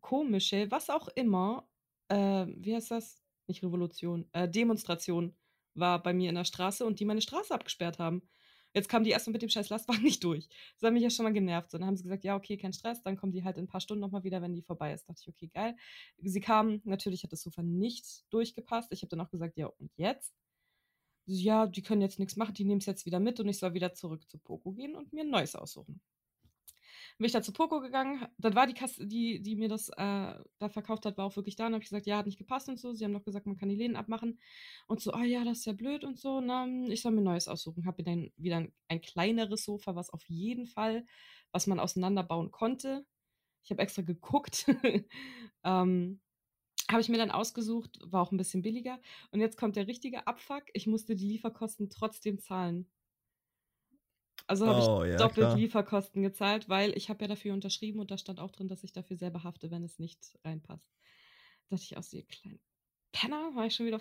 komische, 0.00 0.70
was 0.70 0.90
auch 0.90 1.08
immer, 1.08 1.68
äh, 2.08 2.46
wie 2.48 2.74
heißt 2.74 2.90
das? 2.90 3.22
Nicht 3.46 3.62
Revolution, 3.62 4.28
äh, 4.32 4.48
Demonstration 4.48 5.34
war 5.80 6.02
bei 6.02 6.12
mir 6.12 6.28
in 6.28 6.34
der 6.34 6.44
Straße 6.44 6.84
und 6.84 7.00
die 7.00 7.04
meine 7.04 7.22
Straße 7.22 7.54
abgesperrt 7.54 7.98
haben. 7.98 8.22
Jetzt 8.72 8.88
kamen 8.88 9.04
die 9.04 9.10
erstmal 9.10 9.32
mit 9.32 9.42
dem 9.42 9.48
scheiß 9.48 9.68
Lastwagen 9.68 10.02
nicht 10.04 10.22
durch. 10.22 10.48
Das 10.74 10.86
hat 10.86 10.92
mich 10.92 11.02
ja 11.02 11.10
schon 11.10 11.24
mal 11.24 11.32
genervt. 11.32 11.70
So, 11.70 11.78
dann 11.78 11.86
haben 11.86 11.96
sie 11.96 12.04
gesagt, 12.04 12.24
ja, 12.24 12.36
okay, 12.36 12.56
kein 12.56 12.72
Stress, 12.72 13.02
dann 13.02 13.16
kommen 13.16 13.32
die 13.32 13.42
halt 13.42 13.56
in 13.56 13.64
ein 13.64 13.68
paar 13.68 13.80
Stunden 13.80 14.00
nochmal 14.00 14.22
wieder, 14.22 14.42
wenn 14.42 14.54
die 14.54 14.62
vorbei 14.62 14.92
ist. 14.92 15.08
Da 15.08 15.12
dachte 15.12 15.22
ich, 15.22 15.28
okay, 15.28 15.48
geil. 15.48 15.76
Sie 16.18 16.40
kamen, 16.40 16.80
natürlich 16.84 17.24
hat 17.24 17.32
das 17.32 17.42
Sofa 17.42 17.62
nicht 17.62 18.06
durchgepasst. 18.30 18.92
Ich 18.92 19.02
habe 19.02 19.08
dann 19.08 19.20
auch 19.20 19.30
gesagt, 19.30 19.56
ja, 19.56 19.66
und 19.66 19.90
jetzt? 19.96 20.34
Ja, 21.26 21.66
die 21.66 21.82
können 21.82 22.02
jetzt 22.02 22.18
nichts 22.18 22.36
machen, 22.36 22.54
die 22.54 22.64
nehmen 22.64 22.80
es 22.80 22.86
jetzt 22.86 23.06
wieder 23.06 23.20
mit 23.20 23.40
und 23.40 23.48
ich 23.48 23.58
soll 23.58 23.74
wieder 23.74 23.94
zurück 23.94 24.28
zu 24.28 24.38
Poco 24.38 24.72
gehen 24.72 24.96
und 24.96 25.12
mir 25.12 25.22
ein 25.22 25.30
neues 25.30 25.54
aussuchen 25.54 26.00
bin 27.20 27.26
ich 27.26 27.32
da 27.32 27.42
zu 27.42 27.52
Poco 27.52 27.82
gegangen. 27.82 28.26
Dann 28.38 28.54
war 28.54 28.66
die 28.66 28.72
Kasse, 28.72 29.06
die, 29.06 29.42
die 29.42 29.54
mir 29.54 29.68
das 29.68 29.90
äh, 29.90 29.92
da 30.58 30.68
verkauft 30.70 31.04
hat, 31.04 31.18
war 31.18 31.26
auch 31.26 31.36
wirklich 31.36 31.54
da. 31.54 31.66
Und 31.66 31.74
habe 31.74 31.82
ich 31.82 31.90
gesagt, 31.90 32.06
ja, 32.06 32.16
hat 32.16 32.24
nicht 32.24 32.38
gepasst 32.38 32.70
und 32.70 32.80
so. 32.80 32.94
Sie 32.94 33.04
haben 33.04 33.12
noch 33.12 33.24
gesagt, 33.24 33.44
man 33.44 33.58
kann 33.58 33.68
die 33.68 33.74
Läden 33.74 33.94
abmachen. 33.94 34.40
Und 34.86 35.02
so, 35.02 35.12
oh 35.12 35.20
ja, 35.20 35.44
das 35.44 35.58
ist 35.58 35.66
ja 35.66 35.74
blöd 35.74 36.02
und 36.02 36.18
so. 36.18 36.40
Na, 36.40 36.66
ich 36.88 37.02
soll 37.02 37.12
mir 37.12 37.20
ein 37.20 37.24
neues 37.24 37.46
aussuchen. 37.46 37.84
Habe 37.84 38.02
mir 38.02 38.04
dann 38.04 38.32
wieder 38.38 38.56
ein, 38.56 38.72
ein, 38.88 39.02
kleineres 39.02 39.66
Sofa, 39.66 39.94
was 39.94 40.08
auf 40.08 40.24
jeden 40.28 40.64
Fall, 40.64 41.04
was 41.52 41.66
man 41.66 41.78
auseinanderbauen 41.78 42.52
konnte. 42.52 43.04
Ich 43.64 43.70
habe 43.70 43.82
extra 43.82 44.00
geguckt. 44.00 44.64
ähm, 45.62 46.20
habe 46.90 47.02
ich 47.02 47.10
mir 47.10 47.18
dann 47.18 47.30
ausgesucht, 47.30 47.98
war 48.02 48.22
auch 48.22 48.32
ein 48.32 48.38
bisschen 48.38 48.62
billiger. 48.62 48.98
Und 49.30 49.40
jetzt 49.40 49.58
kommt 49.58 49.76
der 49.76 49.88
richtige 49.88 50.26
Abfuck. 50.26 50.62
Ich 50.72 50.86
musste 50.86 51.16
die 51.16 51.28
Lieferkosten 51.28 51.90
trotzdem 51.90 52.38
zahlen. 52.38 52.90
Also 54.50 54.66
habe 54.66 54.80
oh, 54.80 55.04
ich 55.04 55.12
ja, 55.12 55.16
doppelt 55.16 55.46
klar. 55.46 55.56
Lieferkosten 55.56 56.22
gezahlt, 56.22 56.68
weil 56.68 56.90
ich 56.96 57.08
habe 57.08 57.22
ja 57.22 57.28
dafür 57.28 57.54
unterschrieben 57.54 58.00
und 58.00 58.10
da 58.10 58.18
stand 58.18 58.40
auch 58.40 58.50
drin, 58.50 58.66
dass 58.66 58.82
ich 58.82 58.92
dafür 58.92 59.16
selber 59.16 59.44
hafte, 59.44 59.70
wenn 59.70 59.84
es 59.84 60.00
nicht 60.00 60.18
reinpasst. 60.44 60.90
Da 61.68 61.76
dachte 61.76 61.84
ich 61.84 61.96
aus, 61.96 62.12
ihr 62.12 62.24
kleinen 62.24 62.58
Penner, 63.12 63.54
war 63.54 63.66
ich 63.66 63.76
schon 63.76 63.86
wieder. 63.86 64.00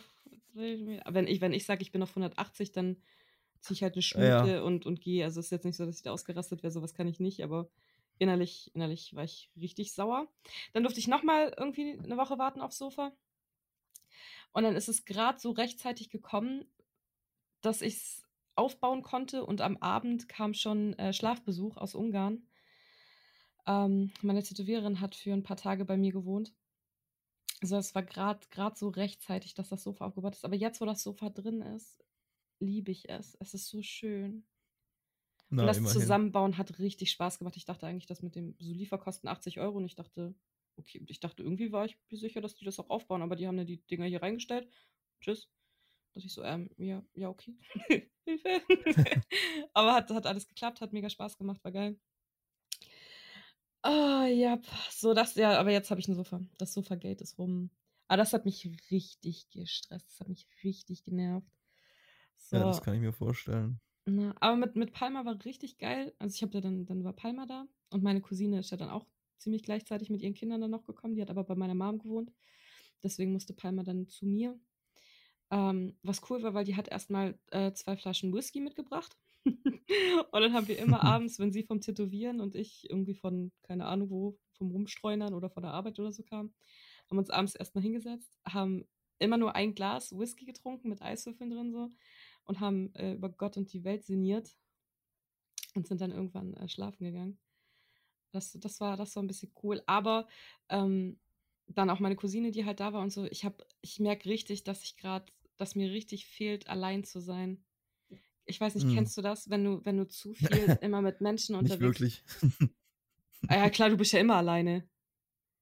Wenn 0.55 1.27
ich, 1.27 1.39
wenn 1.39 1.53
ich 1.53 1.65
sage, 1.67 1.83
ich 1.83 1.91
bin 1.91 2.01
auf 2.01 2.09
180, 2.09 2.71
dann 2.71 2.97
ziehe 3.59 3.75
ich 3.75 3.83
halt 3.83 3.93
eine 3.93 4.01
Schminke 4.01 4.53
ja. 4.53 4.61
und, 4.63 4.87
und 4.87 5.01
gehe. 5.01 5.23
Also 5.23 5.39
es 5.39 5.45
ist 5.47 5.51
jetzt 5.51 5.65
nicht 5.65 5.77
so, 5.77 5.85
dass 5.85 5.97
ich 5.97 6.01
da 6.01 6.13
ausgerastet 6.13 6.63
wäre, 6.63 6.71
sowas 6.71 6.95
kann 6.95 7.07
ich 7.07 7.19
nicht, 7.19 7.43
aber 7.43 7.69
innerlich, 8.17 8.71
innerlich 8.73 9.13
war 9.13 9.25
ich 9.25 9.51
richtig 9.55 9.93
sauer. 9.93 10.27
Dann 10.73 10.81
durfte 10.81 10.99
ich 10.99 11.07
nochmal 11.07 11.53
irgendwie 11.59 11.99
eine 12.03 12.17
Woche 12.17 12.39
warten 12.39 12.61
aufs 12.61 12.79
Sofa. 12.79 13.11
Und 14.51 14.63
dann 14.63 14.75
ist 14.75 14.89
es 14.89 15.05
gerade 15.05 15.37
so 15.37 15.51
rechtzeitig 15.51 16.09
gekommen, 16.09 16.65
dass 17.61 17.83
ich 17.83 17.93
es 17.97 18.28
aufbauen 18.59 19.01
konnte. 19.01 19.45
Und 19.45 19.61
am 19.61 19.77
Abend 19.77 20.29
kam 20.29 20.53
schon 20.53 20.93
äh, 20.99 21.13
Schlafbesuch 21.13 21.77
aus 21.77 21.95
Ungarn. 21.95 22.43
Ähm, 23.65 24.11
meine 24.21 24.43
Tätowiererin 24.43 24.99
hat 24.99 25.15
für 25.15 25.33
ein 25.33 25.43
paar 25.43 25.57
Tage 25.57 25.85
bei 25.85 25.97
mir 25.97 26.11
gewohnt. 26.11 26.53
Also 27.61 27.77
es 27.77 27.95
war 27.95 28.03
gerade 28.03 28.45
so 28.75 28.89
rechtzeitig, 28.89 29.53
dass 29.53 29.69
das 29.69 29.83
Sofa 29.83 30.05
aufgebaut 30.05 30.35
ist. 30.35 30.45
Aber 30.45 30.55
jetzt, 30.55 30.79
wo 30.81 30.85
das 30.85 31.03
Sofa 31.03 31.29
drin 31.29 31.61
ist, 31.61 32.03
liebe 32.59 32.91
ich 32.91 33.09
es. 33.09 33.35
Es 33.39 33.53
ist 33.53 33.67
so 33.67 33.81
schön. 33.81 34.45
Na, 35.49 35.63
und 35.63 35.67
das 35.67 35.77
immerhin. 35.77 35.99
Zusammenbauen 35.99 36.57
hat 36.57 36.79
richtig 36.79 37.11
Spaß 37.11 37.39
gemacht. 37.39 37.57
Ich 37.57 37.65
dachte 37.65 37.87
eigentlich, 37.87 38.05
dass 38.05 38.21
mit 38.21 38.35
dem 38.35 38.55
so 38.59 38.73
Lieferkosten 38.73 39.27
80 39.27 39.59
Euro 39.59 39.77
und 39.77 39.85
ich 39.85 39.95
dachte, 39.95 40.35
okay, 40.77 41.03
ich 41.07 41.19
dachte, 41.19 41.43
irgendwie 41.43 41.71
war 41.71 41.85
ich 41.85 41.97
sicher, 42.11 42.41
dass 42.41 42.55
die 42.55 42.65
das 42.65 42.79
auch 42.79 42.89
aufbauen, 42.89 43.21
aber 43.21 43.35
die 43.35 43.47
haben 43.47 43.57
ja 43.57 43.65
die 43.65 43.85
Dinger 43.87 44.05
hier 44.05 44.21
reingestellt. 44.21 44.69
Tschüss. 45.21 45.49
Dass 46.13 46.25
ich 46.25 46.33
so, 46.33 46.43
ähm, 46.43 46.69
ja, 46.77 47.03
ja, 47.13 47.29
okay. 47.29 47.55
Hilfe. 48.23 48.61
aber 49.73 49.93
hat, 49.93 50.09
hat 50.11 50.25
alles 50.25 50.47
geklappt, 50.47 50.81
hat 50.81 50.93
mega 50.93 51.09
Spaß 51.09 51.37
gemacht, 51.37 51.63
war 51.63 51.71
geil. 51.71 51.99
Ah, 53.81 54.25
ja, 54.25 54.59
so 54.91 55.13
das, 55.13 55.35
ja, 55.35 55.57
aber 55.57 55.71
jetzt 55.71 55.89
habe 55.89 56.01
ich 56.01 56.07
ein 56.07 56.15
Sofa. 56.15 56.41
Das 56.57 56.73
Sofa-Gate 56.73 57.21
ist 57.21 57.37
rum. 57.37 57.69
Aber 58.07 58.17
das 58.17 58.33
hat 58.33 58.45
mich 58.45 58.69
richtig 58.91 59.49
gestresst. 59.51 60.09
Das 60.09 60.19
hat 60.19 60.27
mich 60.27 60.47
richtig 60.63 61.03
genervt. 61.03 61.47
So. 62.35 62.57
Ja, 62.57 62.63
das 62.63 62.81
kann 62.81 62.95
ich 62.95 63.01
mir 63.01 63.13
vorstellen. 63.13 63.79
Na, 64.05 64.35
aber 64.39 64.57
mit, 64.57 64.75
mit 64.75 64.91
Palma 64.91 65.25
war 65.25 65.37
richtig 65.45 65.77
geil. 65.77 66.13
Also 66.17 66.35
ich 66.35 66.41
habe 66.41 66.55
ja 66.55 66.61
dann, 66.61 66.85
dann 66.85 67.03
war 67.03 67.13
Palma 67.13 67.45
da 67.45 67.67
und 67.89 68.03
meine 68.03 68.21
Cousine 68.21 68.59
ist 68.59 68.71
ja 68.71 68.77
dann 68.77 68.89
auch 68.89 69.05
ziemlich 69.37 69.63
gleichzeitig 69.63 70.09
mit 70.09 70.21
ihren 70.21 70.33
Kindern 70.33 70.61
dann 70.61 70.71
noch 70.71 70.83
gekommen. 70.83 71.15
Die 71.15 71.21
hat 71.21 71.29
aber 71.29 71.43
bei 71.43 71.55
meiner 71.55 71.75
Mom 71.75 71.99
gewohnt. 71.99 72.33
Deswegen 73.03 73.31
musste 73.31 73.53
Palma 73.53 73.83
dann 73.83 74.07
zu 74.07 74.25
mir. 74.25 74.59
Ähm, 75.51 75.97
was 76.03 76.21
cool 76.29 76.43
war, 76.43 76.53
weil 76.53 76.65
die 76.65 76.75
hat 76.75 76.87
erstmal 76.87 77.37
äh, 77.51 77.71
zwei 77.73 77.97
Flaschen 77.97 78.33
Whisky 78.33 78.59
mitgebracht. 78.59 79.17
und 79.45 80.41
dann 80.41 80.53
haben 80.53 80.67
wir 80.67 80.77
immer 80.77 81.03
abends, 81.03 81.39
wenn 81.39 81.51
sie 81.51 81.63
vom 81.63 81.81
Tätowieren 81.81 82.39
und 82.39 82.55
ich 82.55 82.89
irgendwie 82.89 83.15
von, 83.15 83.51
keine 83.63 83.85
Ahnung 83.85 84.09
wo, 84.09 84.37
vom 84.53 84.71
Rumstreunern 84.71 85.33
oder 85.33 85.49
von 85.49 85.63
der 85.63 85.73
Arbeit 85.73 85.99
oder 85.99 86.11
so 86.11 86.23
kam, 86.23 86.53
haben 87.09 87.17
uns 87.17 87.29
abends 87.29 87.55
erstmal 87.55 87.81
hingesetzt, 87.81 88.37
haben 88.45 88.85
immer 89.17 89.37
nur 89.37 89.55
ein 89.55 89.73
Glas 89.73 90.17
Whisky 90.17 90.45
getrunken 90.45 90.89
mit 90.89 91.01
Eiswürfeln 91.01 91.49
drin 91.49 91.71
so 91.71 91.89
und 92.45 92.59
haben 92.59 92.93
äh, 92.95 93.13
über 93.13 93.29
Gott 93.29 93.57
und 93.57 93.71
die 93.73 93.83
Welt 93.83 94.05
sinniert 94.05 94.55
und 95.75 95.87
sind 95.87 96.01
dann 96.01 96.11
irgendwann 96.11 96.53
äh, 96.55 96.67
schlafen 96.67 97.03
gegangen. 97.03 97.39
Das, 98.31 98.53
das, 98.59 98.79
war, 98.79 98.95
das 98.97 99.15
war 99.15 99.23
ein 99.23 99.27
bisschen 99.27 99.51
cool. 99.63 99.81
Aber 99.87 100.27
ähm, 100.69 101.19
dann 101.67 101.89
auch 101.89 101.99
meine 101.99 102.15
Cousine, 102.15 102.51
die 102.51 102.65
halt 102.65 102.79
da 102.79 102.93
war 102.93 103.01
und 103.01 103.11
so. 103.11 103.25
Ich, 103.25 103.45
ich 103.81 103.99
merke 103.99 104.29
richtig, 104.29 104.63
dass 104.63 104.83
ich 104.83 104.97
gerade, 104.97 105.31
dass 105.59 105.75
mir 105.75 105.91
richtig 105.91 106.25
fehlt, 106.25 106.67
allein 106.67 107.03
zu 107.03 107.19
sein. 107.19 107.63
Ich 108.45 108.59
weiß 108.59 108.75
nicht, 108.75 108.87
Hm. 108.87 108.95
kennst 108.95 109.15
du 109.17 109.21
das, 109.21 109.49
wenn 109.49 109.63
du, 109.63 109.85
wenn 109.85 109.97
du 109.97 110.07
zu 110.07 110.33
viel 110.33 110.47
immer 110.81 111.01
mit 111.01 111.21
Menschen 111.21 111.55
unterwegs 111.55 111.81
wirklich. 111.81 112.23
Ah, 113.47 113.57
ja, 113.57 113.69
klar, 113.69 113.89
du 113.89 113.97
bist 113.97 114.11
ja 114.13 114.19
immer 114.19 114.35
alleine. 114.35 114.89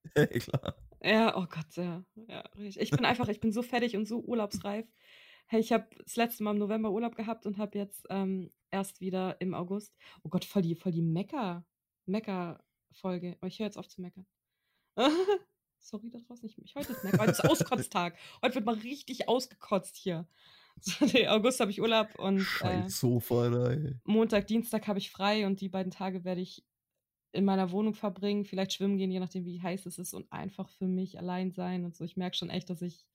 Ja, 0.15 0.25
klar. 0.25 0.75
Ja, 1.03 1.37
oh 1.37 1.45
Gott, 1.49 1.75
ja. 1.75 2.05
ja 2.27 2.49
ich 2.55 2.91
bin 2.91 3.03
einfach, 3.03 3.27
ich 3.27 3.41
bin 3.41 3.51
so 3.51 3.61
fertig 3.61 3.97
und 3.97 4.07
so 4.07 4.21
urlaubsreif. 4.21 4.87
Hey, 5.47 5.59
ich 5.59 5.73
habe 5.73 5.85
das 6.03 6.15
letzte 6.15 6.43
Mal 6.43 6.51
im 6.51 6.59
November 6.59 6.91
Urlaub 6.91 7.15
gehabt 7.15 7.45
und 7.45 7.57
habe 7.57 7.77
jetzt 7.77 8.05
ähm, 8.09 8.51
erst 8.71 9.01
wieder 9.01 9.39
im 9.41 9.53
August. 9.53 9.93
Oh 10.23 10.29
Gott, 10.29 10.45
voll 10.45 10.61
die, 10.61 10.75
voll 10.75 10.93
die 10.93 11.01
Mecker, 11.01 11.65
Mecker-Folge. 12.05 13.37
Oh, 13.41 13.45
ich 13.47 13.59
höre 13.59 13.65
jetzt 13.65 13.77
auf 13.77 13.87
zu 13.89 14.01
meckern. 14.01 14.25
Sorry 15.87 16.09
da 16.09 16.19
draußen, 16.19 16.45
ich, 16.49 16.57
ich 16.61 16.75
heute 16.75 16.91
ist 16.91 17.05
Mecker. 17.05 17.19
Heute 17.19 17.31
ist 17.31 17.45
Auskotztag. 17.45 18.17
Heute 18.41 18.55
wird 18.55 18.65
mal 18.65 18.75
richtig 18.75 19.29
ausgekotzt 19.29 19.95
hier. 19.95 20.27
So, 20.81 21.05
nee, 21.05 21.29
August 21.29 21.61
habe 21.61 21.71
ich 21.71 21.81
Urlaub 21.81 22.13
und 22.19 22.45
äh, 22.59 22.89
Sofa. 22.89 23.73
Montag, 24.03 24.47
Dienstag 24.47 24.85
habe 24.87 24.99
ich 24.99 25.09
frei 25.09 25.45
und 25.45 25.61
die 25.61 25.69
beiden 25.69 25.89
Tage 25.89 26.25
werde 26.25 26.41
ich 26.41 26.65
in 27.31 27.45
meiner 27.45 27.71
Wohnung 27.71 27.93
verbringen, 27.93 28.43
vielleicht 28.43 28.73
schwimmen 28.73 28.97
gehen, 28.97 29.11
je 29.11 29.21
nachdem, 29.21 29.45
wie 29.45 29.61
heiß 29.61 29.85
es 29.85 29.97
ist 29.97 30.13
und 30.13 30.29
einfach 30.29 30.67
für 30.67 30.87
mich 30.87 31.19
allein 31.19 31.53
sein 31.53 31.85
und 31.85 31.95
so. 31.95 32.03
Ich 32.03 32.17
merke 32.17 32.35
schon 32.35 32.49
echt, 32.49 32.69
dass 32.69 32.81
ich, 32.81 33.07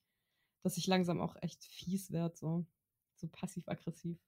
dass 0.63 0.79
ich 0.79 0.87
langsam 0.87 1.21
auch 1.21 1.37
echt 1.43 1.63
fies 1.63 2.11
werde, 2.11 2.35
so, 2.39 2.65
so 3.17 3.29
passiv-aggressiv. 3.29 4.19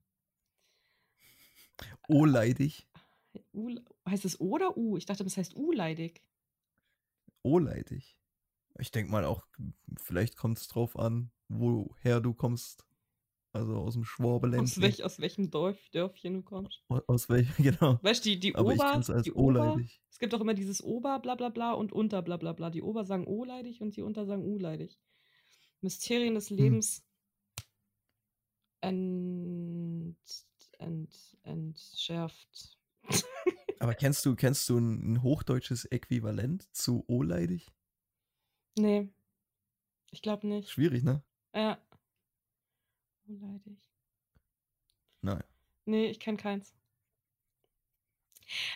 Oh, 2.09 2.27
leidig. 2.27 2.87
U, 3.55 3.75
heißt 4.07 4.27
es 4.27 4.39
O 4.39 4.51
oder 4.51 4.77
U? 4.77 4.99
Ich 4.99 5.07
dachte, 5.07 5.25
das 5.25 5.39
heißt 5.39 5.57
U-leidig. 5.57 6.23
Oh, 7.43 7.59
leidig. 7.59 8.19
Ich 8.79 8.91
denke 8.91 9.13
mal 9.13 9.25
auch, 9.25 9.47
vielleicht 9.97 10.37
kommt 10.37 10.59
es 10.59 10.69
drauf 10.69 10.99
an, 10.99 11.31
woher 11.49 12.21
du 12.21 12.35
kommst. 12.35 12.85
Also 13.53 13.77
aus 13.77 13.95
dem 13.95 14.03
Aus, 14.03 14.09
Schwabeländle. 14.09 14.83
welch, 14.83 15.05
aus 15.05 15.21
welchem 15.21 15.49
Dorf, 15.49 15.79
Dörfchen 15.93 16.35
du 16.35 16.43
kommst. 16.43 16.83
Aus, 16.89 17.03
aus 17.07 17.29
welchem, 17.29 17.55
genau. 17.63 18.01
Weißt 18.03 18.25
du, 18.25 18.31
die, 18.31 18.41
die 18.41 18.55
Aber 18.57 18.73
ich 18.73 18.81
Ober, 18.81 18.93
kenn's 18.93 19.11
als 19.11 19.23
die 19.23 19.33
Ober, 19.33 19.81
es 20.11 20.19
gibt 20.19 20.35
auch 20.35 20.41
immer 20.41 20.55
dieses 20.55 20.83
Ober, 20.83 21.21
bla 21.21 21.37
bla 21.37 21.51
bla 21.51 21.73
und 21.73 21.93
Unter, 21.93 22.23
bla 22.23 22.37
bla 22.37 22.53
bla. 22.53 22.71
Die 22.71 22.83
Ober 22.83 23.05
sagen 23.05 23.27
O-leidig 23.27 23.81
und 23.81 23.97
die 23.97 24.03
Unter 24.03 24.27
sagen 24.27 24.45
U-leidig. 24.45 24.99
Mysterien 25.83 26.35
des 26.35 26.51
Lebens 26.51 27.05
ent, 28.81 30.17
ent, 30.79 31.37
entschärft. 31.43 32.79
Aber 33.79 33.95
kennst 33.95 34.25
du, 34.27 34.35
kennst 34.35 34.69
du 34.69 34.79
ein, 34.79 35.13
ein 35.13 35.23
hochdeutsches 35.23 35.85
Äquivalent 35.85 36.75
zu 36.75 37.05
O-leidig? 37.07 37.71
Nee, 38.77 39.09
ich 40.11 40.23
glaube 40.23 40.47
nicht. 40.47 40.71
Schwierig, 40.71 41.05
ne? 41.05 41.23
Ja. 41.55 41.79
O-leidig. 43.29 43.79
Nein. 45.23 45.45
Nee, 45.87 46.07
ich 46.07 46.21
kenne 46.21 46.37
keins. 46.37 46.75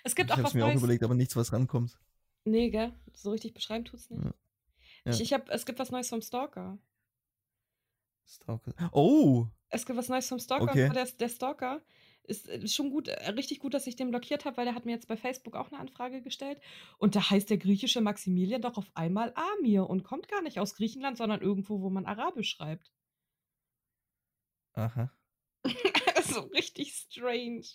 Es 0.04 0.14
gibt 0.14 0.30
ich 0.30 0.36
auch 0.36 0.42
was 0.42 0.50
es 0.50 0.54
mir 0.54 0.64
auch 0.64 0.68
Neues. 0.68 0.78
überlegt, 0.80 1.02
aber 1.02 1.14
nichts, 1.14 1.36
was 1.36 1.52
rankommt. 1.52 1.98
Nee, 2.44 2.70
gell? 2.70 2.92
So 3.12 3.30
richtig 3.30 3.52
beschreiben 3.54 3.84
tut's 3.84 4.08
nicht. 4.10 4.24
Ja. 4.24 4.34
Ja. 5.04 5.12
Ich, 5.12 5.20
ich 5.20 5.32
hab, 5.32 5.48
es 5.50 5.66
gibt 5.66 5.78
was 5.78 5.90
Neues 5.90 6.08
vom 6.08 6.22
Stalker. 6.22 6.78
Stalker. 8.26 8.72
Oh! 8.92 9.46
Es 9.68 9.84
gibt 9.84 9.98
was 9.98 10.08
Neues 10.08 10.28
vom 10.28 10.38
Stalker. 10.38 10.70
Okay. 10.70 10.90
Der, 10.90 11.04
der 11.06 11.28
Stalker 11.28 11.82
ist 12.28 12.48
äh, 12.48 12.66
schon 12.68 12.90
gut, 12.90 13.08
äh, 13.08 13.30
richtig 13.30 13.60
gut, 13.60 13.74
dass 13.74 13.86
ich 13.86 13.96
den 13.96 14.10
blockiert 14.10 14.44
habe, 14.44 14.56
weil 14.56 14.64
der 14.66 14.74
hat 14.74 14.84
mir 14.84 14.92
jetzt 14.92 15.08
bei 15.08 15.16
Facebook 15.16 15.56
auch 15.56 15.70
eine 15.70 15.80
Anfrage 15.80 16.22
gestellt. 16.22 16.60
Und 16.98 17.16
da 17.16 17.30
heißt 17.30 17.50
der 17.50 17.58
griechische 17.58 18.00
Maximilian 18.00 18.62
doch 18.62 18.76
auf 18.76 18.90
einmal 18.94 19.32
Amir 19.34 19.88
und 19.88 20.04
kommt 20.04 20.28
gar 20.28 20.42
nicht 20.42 20.58
aus 20.58 20.74
Griechenland, 20.74 21.16
sondern 21.18 21.40
irgendwo, 21.40 21.80
wo 21.80 21.90
man 21.90 22.06
Arabisch 22.06 22.50
schreibt. 22.50 22.92
Aha. 24.74 25.10
so 26.22 26.40
richtig 26.40 26.94
strange. 26.94 27.66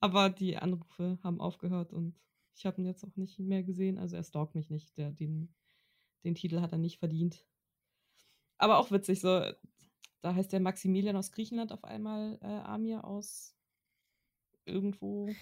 Aber 0.00 0.30
die 0.30 0.56
Anrufe 0.56 1.18
haben 1.22 1.40
aufgehört 1.40 1.92
und 1.92 2.18
ich 2.54 2.66
habe 2.66 2.80
ihn 2.80 2.86
jetzt 2.86 3.04
auch 3.04 3.16
nicht 3.16 3.38
mehr 3.38 3.62
gesehen. 3.62 3.98
Also 3.98 4.16
er 4.16 4.24
stalkt 4.24 4.54
mich 4.54 4.70
nicht. 4.70 4.96
Der, 4.96 5.10
den, 5.10 5.54
den 6.24 6.34
Titel 6.34 6.60
hat 6.60 6.72
er 6.72 6.78
nicht 6.78 6.98
verdient. 6.98 7.44
Aber 8.58 8.78
auch 8.78 8.90
witzig, 8.90 9.20
so. 9.20 9.42
Da 10.22 10.34
heißt 10.34 10.52
der 10.52 10.60
Maximilian 10.60 11.16
aus 11.16 11.32
Griechenland 11.32 11.72
auf 11.72 11.84
einmal 11.84 12.38
äh, 12.42 12.46
Amir 12.46 13.04
aus 13.04 13.54
irgendwo. 14.66 15.34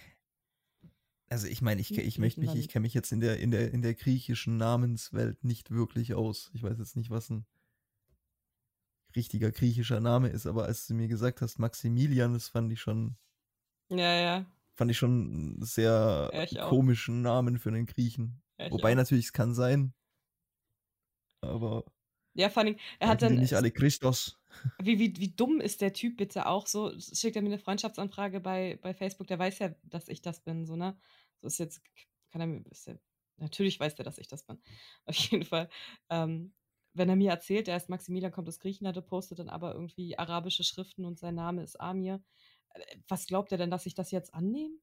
Also 1.31 1.47
ich 1.47 1.61
meine, 1.61 1.81
ich, 1.81 1.97
ich 1.97 2.19
möchte 2.19 2.41
mich, 2.41 2.55
ich 2.55 2.69
kenne 2.69 2.83
mich 2.85 2.95
jetzt 2.95 3.13
in 3.13 3.21
der, 3.21 3.39
in 3.39 3.51
der, 3.51 3.73
in 3.73 3.83
der 3.83 3.95
griechischen 3.95 4.57
Namenswelt 4.57 5.45
nicht 5.45 5.71
wirklich 5.71 6.15
aus. 6.15 6.51
Ich 6.55 6.63
weiß 6.63 6.79
jetzt 6.79 6.97
nicht, 6.97 7.11
was 7.11 7.29
ein 7.31 7.45
richtiger 9.15 9.51
griechischer 9.51 10.01
Name 10.01 10.29
ist, 10.29 10.47
aber 10.47 10.65
als 10.65 10.87
du 10.87 10.95
mir 10.95 11.09
gesagt 11.09 11.41
hast, 11.43 11.59
Maximilian, 11.59 12.33
das 12.33 12.49
fand 12.49 12.73
ich 12.73 12.81
schon, 12.81 13.17
Ja, 13.91 14.15
ja. 14.15 14.47
fand 14.77 14.91
ich 14.91 14.99
schon 14.99 15.11
einen 15.11 15.63
sehr 15.65 16.31
Ja, 16.51 16.69
komischen 16.69 17.23
Namen 17.23 17.59
für 17.59 17.69
einen 17.71 17.87
Griechen. 17.87 18.41
ja 18.59 18.71
Wobei 18.71 18.93
auch. 18.93 18.97
natürlich 18.97 19.27
es 19.27 19.33
kann 19.33 19.55
sein. 19.55 19.93
Aber 21.41 21.85
Ja, 22.35 22.51
vor 22.51 22.63
allem, 22.63 22.77
er 22.99 23.09
hat 23.09 23.23
dann. 23.23 23.37
nicht 23.37 23.55
alle 23.55 23.71
Christos. 23.71 24.39
Wie, 24.81 24.99
wie, 24.99 25.17
wie 25.19 25.29
dumm 25.29 25.61
ist 25.61 25.81
der 25.81 25.93
Typ 25.93 26.17
bitte 26.17 26.47
auch 26.47 26.67
so? 26.67 26.93
Schickt 26.99 27.37
er 27.37 27.43
mir 27.43 27.49
eine 27.49 27.59
Freundschaftsanfrage 27.59 28.41
bei, 28.41 28.79
bei 28.83 28.95
Facebook, 28.95 29.27
der 29.27 29.39
weiß 29.39 29.59
ja, 29.59 29.75
dass 29.83 30.09
ich 30.09 30.23
das 30.23 30.41
bin, 30.41 30.67
so, 30.67 30.77
ne? 30.77 30.97
So 31.41 31.47
ist 31.47 31.59
jetzt, 31.59 31.83
kann 32.31 32.41
er 32.41 32.47
mir, 32.47 32.65
ja, 32.87 32.95
natürlich 33.37 33.79
weiß 33.79 33.95
der, 33.95 34.05
dass 34.05 34.19
ich 34.19 34.29
das 34.29 34.45
bin. 34.45 34.59
Auf 35.07 35.15
jeden 35.17 35.45
Fall. 35.45 35.69
Ähm, 36.11 36.55
wenn 36.95 37.09
er 37.09 37.17
mir 37.17 37.31
erzählt, 37.31 37.69
er 37.69 37.77
ist 37.77 37.89
Maximilian, 37.89 38.33
kommt 38.33 38.49
aus 38.49 38.59
Griechenland, 38.59 38.97
er 38.97 39.03
postet 39.03 39.39
dann 39.39 39.49
aber 39.49 39.75
irgendwie 39.75 40.19
arabische 40.19 40.65
Schriften 40.65 41.05
und 41.05 41.19
sein 41.19 41.35
Name 41.35 41.63
ist 41.63 41.81
Amir. 41.81 42.23
Äh, 42.71 42.97
Was 43.09 43.27
glaubt 43.27 43.53
er 43.53 43.59
denn, 43.59 43.71
dass 43.71 43.87
ich 43.87 43.95
das 43.95 44.11
jetzt 44.11 44.35
annehme? 44.35 44.75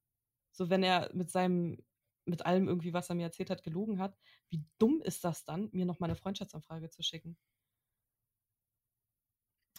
So, 0.51 0.69
wenn 0.69 0.83
er 0.83 1.09
mit 1.13 1.29
seinem, 1.29 1.83
mit 2.25 2.45
allem 2.45 2.67
irgendwie, 2.67 2.93
was 2.93 3.09
er 3.09 3.15
mir 3.15 3.23
erzählt 3.23 3.49
hat, 3.49 3.63
gelogen 3.63 3.99
hat, 3.99 4.17
wie 4.49 4.63
dumm 4.79 5.01
ist 5.01 5.23
das 5.23 5.45
dann, 5.45 5.69
mir 5.71 5.85
noch 5.85 5.99
mal 5.99 6.07
eine 6.07 6.15
Freundschaftsanfrage 6.15 6.89
zu 6.89 7.03
schicken? 7.03 7.37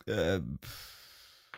Äh, 0.06 0.40
pff, 0.62 1.50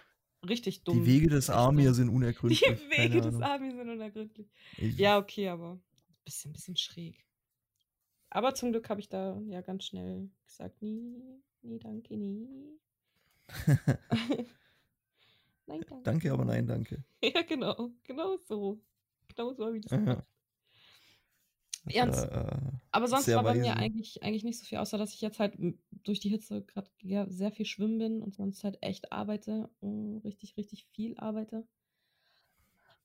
Richtig 0.48 0.84
dumm. 0.84 1.00
die 1.00 1.06
Wege 1.06 1.28
des 1.28 1.50
Amir 1.50 1.94
sind 1.94 2.08
Die 2.12 2.14
unergründlich. 2.14 2.90
Wege 2.90 3.20
keine 3.20 3.32
des. 3.32 3.40
Army 3.42 3.70
sind 3.70 3.88
unergründlich. 3.88 4.48
Ich, 4.76 4.96
Ja, 4.98 5.18
okay, 5.18 5.48
aber 5.48 5.78
bisschen, 6.24 6.52
bisschen 6.52 6.76
schräg. 6.76 7.24
Aber 8.30 8.54
zum 8.54 8.70
Glück 8.72 8.88
habe 8.90 9.00
ich 9.00 9.08
da 9.08 9.38
ja 9.48 9.60
ganz 9.62 9.84
schnell 9.84 10.30
gesagt, 10.46 10.80
nee, 10.82 11.40
nee, 11.62 11.78
danke, 11.78 12.16
nee. 12.16 12.78
nein, 15.66 15.80
danke. 15.88 16.04
Danke, 16.04 16.32
aber 16.32 16.44
nein, 16.44 16.66
danke. 16.66 17.04
Ja, 17.22 17.42
genau, 17.42 17.92
genau 18.04 18.36
so. 18.38 18.80
Genau 19.28 19.52
so 19.52 19.66
habe 19.66 19.76
ich 19.76 19.82
das 19.84 19.96
gemacht. 19.96 20.18
Ja, 20.18 20.24
und- 21.96 22.14
äh, 22.14 22.56
Aber 22.90 23.08
sonst 23.08 23.28
war 23.28 23.42
bei 23.42 23.54
mir 23.54 23.70
weise. 23.70 23.76
eigentlich, 23.76 24.22
eigentlich 24.22 24.44
nicht 24.44 24.58
so 24.58 24.64
viel, 24.66 24.78
außer 24.78 24.98
dass 24.98 25.12
ich 25.14 25.20
jetzt 25.20 25.38
halt 25.38 25.54
durch 26.04 26.20
die 26.20 26.28
Hitze 26.28 26.62
gerade 26.62 26.90
sehr 27.30 27.50
viel 27.52 27.66
schwimmen 27.66 27.98
bin 27.98 28.22
und 28.22 28.34
sonst 28.34 28.64
halt 28.64 28.78
echt 28.82 29.12
arbeite, 29.12 29.70
äh, 29.82 30.18
richtig, 30.24 30.56
richtig 30.56 30.86
viel 30.86 31.16
arbeite. 31.18 31.66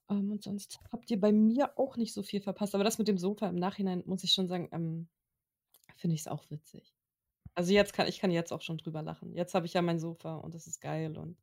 Ähm, 0.10 0.32
und 0.32 0.44
sonst 0.44 0.80
habt 0.92 1.10
ihr 1.12 1.20
bei 1.20 1.32
mir 1.32 1.78
auch 1.78 1.98
nicht 1.98 2.14
so 2.14 2.24
viel 2.24 2.42
verpasst. 2.42 2.76
Aber 2.76 2.84
das 2.84 2.98
mit 2.98 3.08
dem 3.08 3.18
Sofa 3.18 3.48
im 3.48 3.56
Nachhinein, 3.56 4.04
muss 4.06 4.24
ich 4.24 4.34
schon 4.34 4.48
sagen, 4.48 4.70
ähm, 4.72 5.08
finde 5.96 6.16
ich 6.16 6.22
es 6.22 6.28
auch 6.28 6.50
witzig. 6.50 6.94
Also 7.56 7.72
jetzt 7.72 7.94
kann 7.94 8.08
ich 8.08 8.20
kann 8.20 8.32
jetzt 8.32 8.52
auch 8.52 8.62
schon 8.62 8.78
drüber 8.78 9.02
lachen. 9.04 9.34
Jetzt 9.34 9.54
habe 9.54 9.66
ich 9.66 9.74
ja 9.74 9.82
mein 9.82 10.00
Sofa 10.00 10.36
und 10.38 10.54
das 10.56 10.66
ist 10.68 10.82
geil 10.82 11.18
und 11.18 11.38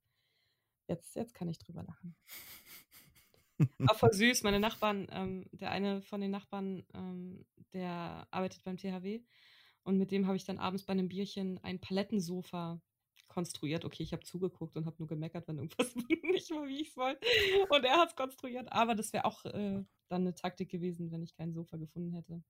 jetzt, 0.88 1.14
jetzt 1.14 1.34
kann 1.34 1.48
ich 1.48 1.58
drüber 1.58 1.84
lachen. 1.84 2.16
Auch 3.86 3.96
voll 3.96 4.12
süß. 4.12 4.42
Meine 4.42 4.60
Nachbarn, 4.60 5.06
ähm, 5.10 5.46
der 5.52 5.70
eine 5.70 6.02
von 6.02 6.20
den 6.20 6.30
Nachbarn, 6.30 6.84
ähm, 6.94 7.44
der 7.72 8.26
arbeitet 8.30 8.64
beim 8.64 8.76
THW 8.76 9.20
und 9.82 9.98
mit 9.98 10.10
dem 10.10 10.26
habe 10.26 10.36
ich 10.36 10.44
dann 10.44 10.58
abends 10.58 10.84
bei 10.84 10.92
einem 10.92 11.08
Bierchen 11.08 11.58
ein 11.62 11.80
Palettensofa 11.80 12.80
konstruiert. 13.28 13.84
Okay, 13.84 14.02
ich 14.02 14.12
habe 14.12 14.24
zugeguckt 14.24 14.76
und 14.76 14.86
habe 14.86 14.96
nur 14.98 15.08
gemeckert, 15.08 15.48
wenn 15.48 15.58
irgendwas 15.58 15.94
nicht 16.22 16.50
war, 16.50 16.66
wie 16.66 16.82
ich 16.82 16.88
es 16.88 16.96
wollte. 16.96 17.26
Und 17.70 17.84
er 17.84 17.98
hat 17.98 18.10
es 18.10 18.16
konstruiert. 18.16 18.70
Aber 18.72 18.94
das 18.94 19.12
wäre 19.12 19.24
auch 19.24 19.44
äh, 19.46 19.82
dann 20.08 20.22
eine 20.22 20.34
Taktik 20.34 20.68
gewesen, 20.70 21.10
wenn 21.10 21.22
ich 21.22 21.34
kein 21.34 21.52
Sofa 21.52 21.76
gefunden 21.76 22.12
hätte. 22.12 22.42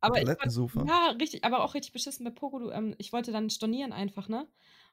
Aber 0.00 0.16
Palettensofa? 0.16 0.84
ja, 0.86 1.16
richtig, 1.18 1.44
aber 1.44 1.64
auch 1.64 1.72
richtig 1.72 1.92
beschissen 1.92 2.24
bei 2.24 2.30
Pogo. 2.30 2.58
Du, 2.58 2.70
ähm, 2.70 2.94
ich 2.98 3.12
wollte 3.14 3.32
dann 3.32 3.48
stornieren 3.48 3.92
einfach, 3.92 4.28
ne? 4.28 4.46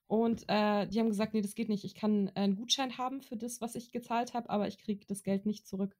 Und 0.07 0.43
äh, 0.47 0.87
die 0.87 0.99
haben 0.99 1.09
gesagt, 1.09 1.33
nee, 1.33 1.41
das 1.41 1.55
geht 1.55 1.69
nicht. 1.69 1.85
Ich 1.85 1.95
kann 1.95 2.27
äh, 2.29 2.41
einen 2.41 2.55
Gutschein 2.55 2.97
haben 2.97 3.21
für 3.21 3.37
das, 3.37 3.61
was 3.61 3.75
ich 3.75 3.91
gezahlt 3.91 4.33
habe, 4.33 4.49
aber 4.49 4.67
ich 4.67 4.77
kriege 4.77 5.05
das 5.07 5.23
Geld 5.23 5.45
nicht 5.45 5.67
zurück. 5.67 5.95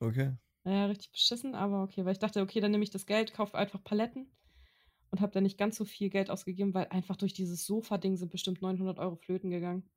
Okay. 0.00 0.36
Ja, 0.64 0.86
richtig 0.86 1.10
beschissen, 1.12 1.54
aber 1.54 1.82
okay, 1.82 2.04
weil 2.04 2.12
ich 2.12 2.18
dachte, 2.18 2.40
okay, 2.40 2.60
dann 2.60 2.70
nehme 2.70 2.84
ich 2.84 2.90
das 2.90 3.06
Geld, 3.06 3.32
kaufe 3.32 3.56
einfach 3.56 3.82
Paletten 3.82 4.30
und 5.10 5.20
habe 5.20 5.32
dann 5.32 5.42
nicht 5.42 5.58
ganz 5.58 5.76
so 5.76 5.84
viel 5.84 6.10
Geld 6.10 6.30
ausgegeben, 6.30 6.74
weil 6.74 6.88
einfach 6.88 7.16
durch 7.16 7.32
dieses 7.32 7.64
Sofa-Ding 7.66 8.16
sind 8.16 8.30
bestimmt 8.30 8.62
900 8.62 8.98
Euro 8.98 9.16
flöten 9.16 9.50
gegangen. 9.50 9.88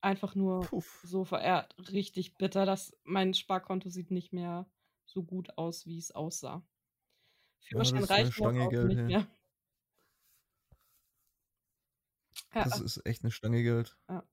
Einfach 0.00 0.34
nur 0.34 0.62
Puff. 0.62 1.00
so 1.04 1.24
verehrt. 1.24 1.76
Richtig 1.92 2.34
bitter, 2.34 2.66
dass 2.66 2.96
mein 3.04 3.34
Sparkonto 3.34 3.88
sieht 3.88 4.10
nicht 4.10 4.32
mehr 4.32 4.68
so 5.04 5.22
gut 5.22 5.56
aus, 5.56 5.86
wie 5.86 5.98
es 5.98 6.10
aussah. 6.10 6.66
Ja, 7.70 7.78
das 7.78 7.90
Führerschein 7.90 7.96
eine 7.98 8.10
reicht 8.10 8.40
noch, 8.40 8.70
Geld, 8.70 8.88
nicht 8.88 8.98
hey. 8.98 9.06
mehr. 9.06 9.26
Ja, 12.54 12.64
Das 12.64 12.80
ist 12.80 13.04
echt 13.06 13.22
eine 13.22 13.30
Stange 13.30 13.62
Geld. 13.62 13.96
ja. 14.08 14.26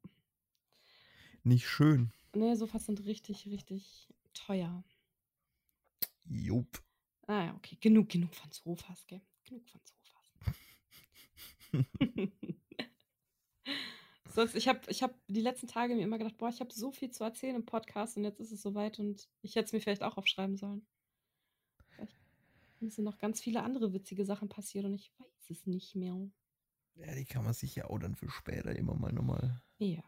Nicht 1.44 1.68
schön. 1.68 2.12
Nee, 2.36 2.54
Sofas 2.56 2.86
sind 2.86 3.06
richtig, 3.06 3.48
richtig 3.48 4.10
teuer. 4.34 4.84
Jupp. 6.26 6.84
Ah 7.28 7.46
ja, 7.46 7.56
okay. 7.56 7.78
Genug, 7.80 8.10
genug 8.10 8.36
von 8.36 8.52
Sofas, 8.52 9.08
gell? 9.08 9.22
Genug 9.46 9.68
von 9.70 9.82
Sofas. 9.86 10.36
Sonst, 14.32 14.56
ich 14.56 14.68
habe 14.68 14.80
ich 14.90 15.02
hab 15.02 15.16
die 15.28 15.42
letzten 15.42 15.68
Tage 15.68 15.96
mir 15.96 16.04
immer 16.04 16.18
gedacht, 16.18 16.38
boah, 16.38 16.50
ich 16.50 16.60
habe 16.60 16.72
so 16.74 16.92
viel 16.92 17.10
zu 17.10 17.24
erzählen 17.24 17.56
im 17.56 17.66
Podcast 17.66 18.16
und 18.18 18.24
jetzt 18.24 18.40
ist 18.40 18.52
es 18.52 18.62
soweit 18.62 19.00
und 19.00 19.28
ich 19.42 19.56
hätte 19.56 19.66
es 19.66 19.74
mir 19.74 19.82
vielleicht 19.82 20.04
auch 20.04 20.18
aufschreiben 20.18 20.56
sollen. 20.58 20.86
Vielleicht 22.78 22.96
sind 22.96 23.04
noch 23.06 23.18
ganz 23.18 23.42
viele 23.42 23.64
andere 23.64 23.92
witzige 23.92 24.26
Sachen 24.26 24.48
passiert 24.50 24.86
und 24.86 24.94
ich 24.94 25.12
weiß 25.18 25.50
es 25.50 25.66
nicht 25.66 25.96
mehr. 25.96 26.16
Ja, 27.00 27.16
die 27.16 27.26
kann 27.26 27.44
man 27.44 27.54
sich 27.54 27.76
ja 27.76 27.86
auch 27.86 27.98
dann 28.00 28.16
für 28.16 28.30
später 28.30 28.76
immer 28.76 28.96
mal 28.96 29.14
nochmal. 29.14 29.62
Ja. 29.78 30.04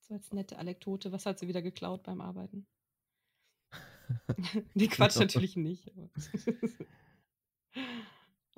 So 0.00 0.14
als 0.14 0.32
nette 0.32 0.58
Anekdote. 0.58 1.10
Was 1.12 1.26
hat 1.26 1.38
sie 1.38 1.48
wieder 1.48 1.62
geklaut 1.62 2.04
beim 2.04 2.20
Arbeiten? 2.20 2.66
nee, 4.74 4.86
Quatsch, 4.86 5.16
natürlich 5.16 5.56
nicht. 5.56 5.92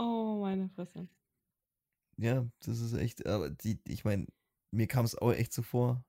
Oh, 0.01 0.39
meine 0.41 0.69
Fresse. 0.69 1.09
Ja, 2.19 2.49
das 2.61 2.79
ist 2.79 2.93
echt, 2.93 3.27
aber 3.27 3.51
die, 3.51 3.81
ich 3.85 4.05
meine, 4.05 4.29
mir 4.71 4.87
kam 4.87 5.05
es 5.05 5.17
auch 5.17 5.33
echt 5.33 5.53
so 5.53 5.63
vor, 5.63 6.05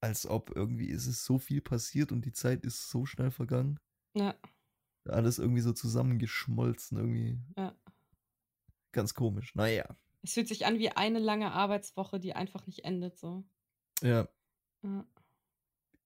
als 0.00 0.26
ob 0.26 0.54
irgendwie 0.54 0.86
ist 0.86 1.06
es 1.06 1.24
so 1.24 1.38
viel 1.40 1.60
passiert 1.60 2.12
und 2.12 2.24
die 2.24 2.32
Zeit 2.32 2.64
ist 2.64 2.88
so 2.88 3.04
schnell 3.04 3.32
vergangen. 3.32 3.80
Ja, 4.14 4.36
Alles 5.08 5.40
irgendwie 5.40 5.60
so 5.60 5.72
zusammengeschmolzen, 5.72 6.98
irgendwie 6.98 7.40
ja. 7.56 7.76
ganz 8.92 9.14
komisch. 9.14 9.56
Naja, 9.56 9.96
Es 10.28 10.34
fühlt 10.34 10.46
sich 10.48 10.66
an 10.66 10.78
wie 10.78 10.90
eine 10.90 11.20
lange 11.20 11.52
Arbeitswoche, 11.52 12.20
die 12.20 12.34
einfach 12.34 12.66
nicht 12.66 12.84
endet, 12.84 13.16
so. 13.18 13.44
ja, 14.02 14.28
Ja. 14.82 15.04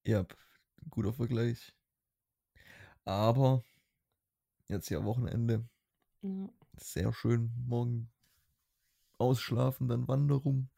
ja, 0.05 0.25
guter 0.91 1.13
Vergleich. 1.13 1.75
Aber 3.05 3.65
jetzt 4.69 4.89
ja 4.91 5.05
Wochenende, 5.05 5.69
Ja. 6.23 6.49
sehr 6.77 7.15
schön. 7.15 7.51
Morgen 7.67 8.11
ausschlafen, 9.17 9.89
dann 9.89 10.07
Wanderung. 10.07 10.69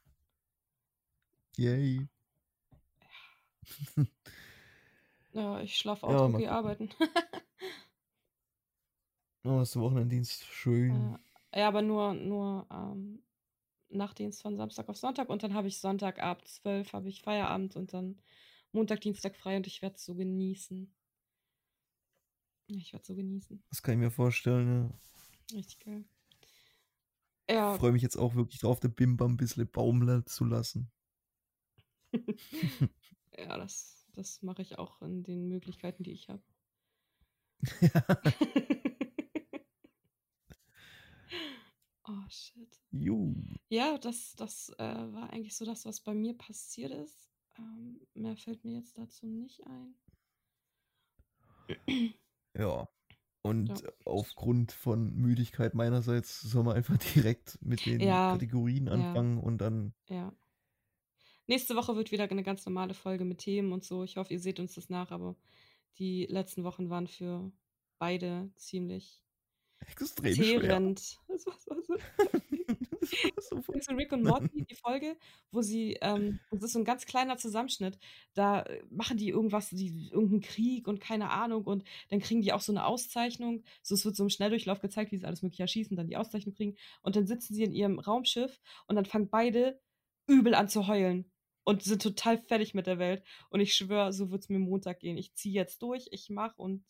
Yay. 1.58 2.08
Ja, 5.32 5.60
ich 5.60 5.76
schlafe 5.76 6.06
Ja, 6.06 6.28
auch 6.28 6.32
gehe 6.34 6.50
gucken. 6.50 6.50
arbeiten. 6.50 6.90
Oh, 9.44 9.60
ist 9.62 9.74
der 9.74 9.82
Wochenenddienst 9.82 10.44
schön. 10.52 11.12
Ja. 11.12 11.18
ja, 11.54 11.68
aber 11.68 11.82
nur, 11.82 12.14
nur 12.14 12.66
ähm, 12.70 13.22
Nachtdienst 13.90 14.42
von 14.42 14.56
Samstag 14.56 14.88
auf 14.88 14.96
Sonntag 14.96 15.28
und 15.28 15.42
dann 15.42 15.54
habe 15.54 15.68
ich 15.68 15.78
Sonntag 15.78 16.20
ab 16.20 16.46
12 16.46 16.92
habe 16.92 17.08
ich 17.08 17.22
Feierabend 17.22 17.76
und 17.76 17.92
dann 17.92 18.18
Montag, 18.72 19.00
Dienstag 19.00 19.36
frei 19.36 19.56
und 19.56 19.66
ich 19.66 19.82
werde 19.82 19.96
es 19.96 20.04
so 20.04 20.14
genießen. 20.14 20.92
Ich 22.68 22.92
werde 22.92 23.04
so 23.04 23.14
genießen. 23.14 23.62
Das 23.68 23.82
kann 23.82 23.94
ich 23.94 24.00
mir 24.00 24.10
vorstellen. 24.10 24.92
Richtig 25.52 25.78
geil. 25.80 26.04
Ja. 27.48 27.54
Ja, 27.56 27.74
Ich 27.74 27.80
freue 27.80 27.92
mich 27.92 28.02
jetzt 28.02 28.16
auch 28.16 28.34
wirklich 28.34 28.60
drauf, 28.60 28.80
der 28.80 28.88
Bimbam 28.88 29.32
ein 29.32 29.36
bisschen 29.36 29.70
baumeln 29.70 30.26
zu 30.26 30.44
lassen. 30.44 30.90
ja, 33.38 33.56
das, 33.56 34.06
das 34.14 34.42
mache 34.42 34.62
ich 34.62 34.78
auch 34.78 35.02
in 35.02 35.22
den 35.22 35.48
Möglichkeiten, 35.48 36.02
die 36.02 36.12
ich 36.12 36.28
habe. 36.28 36.42
oh, 42.06 42.28
shit. 42.28 42.80
Ju. 42.90 43.34
Ja, 43.68 43.98
das, 43.98 44.34
das 44.36 44.70
äh, 44.78 44.82
war 44.84 45.30
eigentlich 45.30 45.56
so 45.56 45.64
das, 45.64 45.84
was 45.84 46.00
bei 46.00 46.14
mir 46.14 46.36
passiert 46.36 46.92
ist. 46.92 47.30
Ähm, 47.58 48.00
mehr 48.14 48.36
fällt 48.36 48.64
mir 48.64 48.74
jetzt 48.74 48.98
dazu 48.98 49.26
nicht 49.26 49.64
ein. 49.66 49.94
Ja. 52.56 52.88
Und 53.42 53.80
Ja. 53.82 53.90
aufgrund 54.06 54.72
von 54.72 55.14
Müdigkeit 55.14 55.74
meinerseits 55.74 56.40
sollen 56.40 56.66
wir 56.66 56.74
einfach 56.74 56.96
direkt 57.14 57.58
mit 57.62 57.84
den 57.84 58.00
Ja, 58.00 58.32
Kategorien 58.32 58.86
ja. 58.86 58.92
anfangen 58.92 59.38
und 59.38 59.58
dann. 59.58 59.92
Ja. 60.08 60.32
Nächste 61.46 61.76
Woche 61.76 61.94
wird 61.94 62.10
wieder 62.10 62.24
eine 62.30 62.42
ganz 62.42 62.64
normale 62.64 62.94
Folge 62.94 63.24
mit 63.26 63.38
Themen 63.38 63.72
und 63.72 63.84
so. 63.84 64.02
Ich 64.02 64.16
hoffe, 64.16 64.32
ihr 64.32 64.40
seht 64.40 64.60
uns 64.60 64.74
das 64.74 64.88
nach, 64.88 65.10
aber 65.10 65.36
die 65.98 66.24
letzten 66.26 66.64
Wochen 66.64 66.88
waren 66.88 67.06
für 67.06 67.52
beide 67.98 68.50
ziemlich 68.56 69.22
Extrem 69.80 70.34
schwer. 70.34 70.60
zehrend. 70.60 71.18
Das 71.28 71.46
war 71.46 71.56
so, 71.58 71.80
so 71.82 71.94
Das 73.36 73.50
war 73.50 73.62
so 73.62 73.72
du 73.72 73.96
Rick 73.96 74.12
und 74.12 74.22
Morty, 74.24 74.64
die 74.64 74.74
Folge, 74.74 75.16
wo 75.50 75.62
sie, 75.62 75.98
ähm, 76.00 76.40
das 76.50 76.62
ist 76.64 76.72
so 76.72 76.78
ein 76.78 76.84
ganz 76.84 77.06
kleiner 77.06 77.36
Zusammenschnitt, 77.36 77.98
da 78.34 78.62
äh, 78.62 78.82
machen 78.90 79.16
die 79.16 79.28
irgendwas, 79.28 79.70
die, 79.70 80.08
irgendeinen 80.10 80.40
Krieg 80.40 80.88
und 80.88 81.00
keine 81.00 81.30
Ahnung 81.30 81.64
und 81.64 81.84
dann 82.10 82.20
kriegen 82.20 82.42
die 82.42 82.52
auch 82.52 82.60
so 82.60 82.72
eine 82.72 82.86
Auszeichnung, 82.86 83.62
so 83.82 83.94
es 83.94 84.04
wird 84.04 84.16
so 84.16 84.24
im 84.24 84.30
Schnelldurchlauf 84.30 84.80
gezeigt, 84.80 85.12
wie 85.12 85.18
sie 85.18 85.26
alles 85.26 85.42
mögliche 85.42 85.62
erschießen, 85.62 85.96
dann 85.96 86.08
die 86.08 86.16
Auszeichnung 86.16 86.54
kriegen 86.54 86.76
und 87.02 87.16
dann 87.16 87.26
sitzen 87.26 87.54
sie 87.54 87.64
in 87.64 87.72
ihrem 87.72 87.98
Raumschiff 87.98 88.60
und 88.86 88.96
dann 88.96 89.04
fangen 89.04 89.28
beide 89.28 89.80
übel 90.26 90.54
an 90.54 90.68
zu 90.68 90.86
heulen 90.86 91.30
und 91.64 91.82
sind 91.82 92.02
total 92.02 92.38
fertig 92.38 92.74
mit 92.74 92.86
der 92.86 92.98
Welt 92.98 93.22
und 93.50 93.60
ich 93.60 93.74
schwöre, 93.74 94.12
so 94.12 94.30
wird 94.30 94.42
es 94.42 94.48
mir 94.48 94.58
Montag 94.58 95.00
gehen. 95.00 95.16
Ich 95.16 95.34
ziehe 95.34 95.54
jetzt 95.54 95.82
durch, 95.82 96.08
ich 96.10 96.30
mache 96.30 96.60
und 96.60 96.84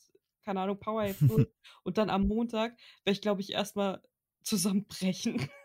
keine 0.44 0.60
Ahnung, 0.60 0.78
power 0.78 1.12
durch 1.20 1.48
und 1.82 1.98
dann 1.98 2.10
am 2.10 2.26
Montag 2.26 2.76
werde 3.04 3.16
ich, 3.16 3.20
glaube 3.20 3.40
ich, 3.40 3.52
erstmal 3.52 4.02
zusammenbrechen. 4.42 5.48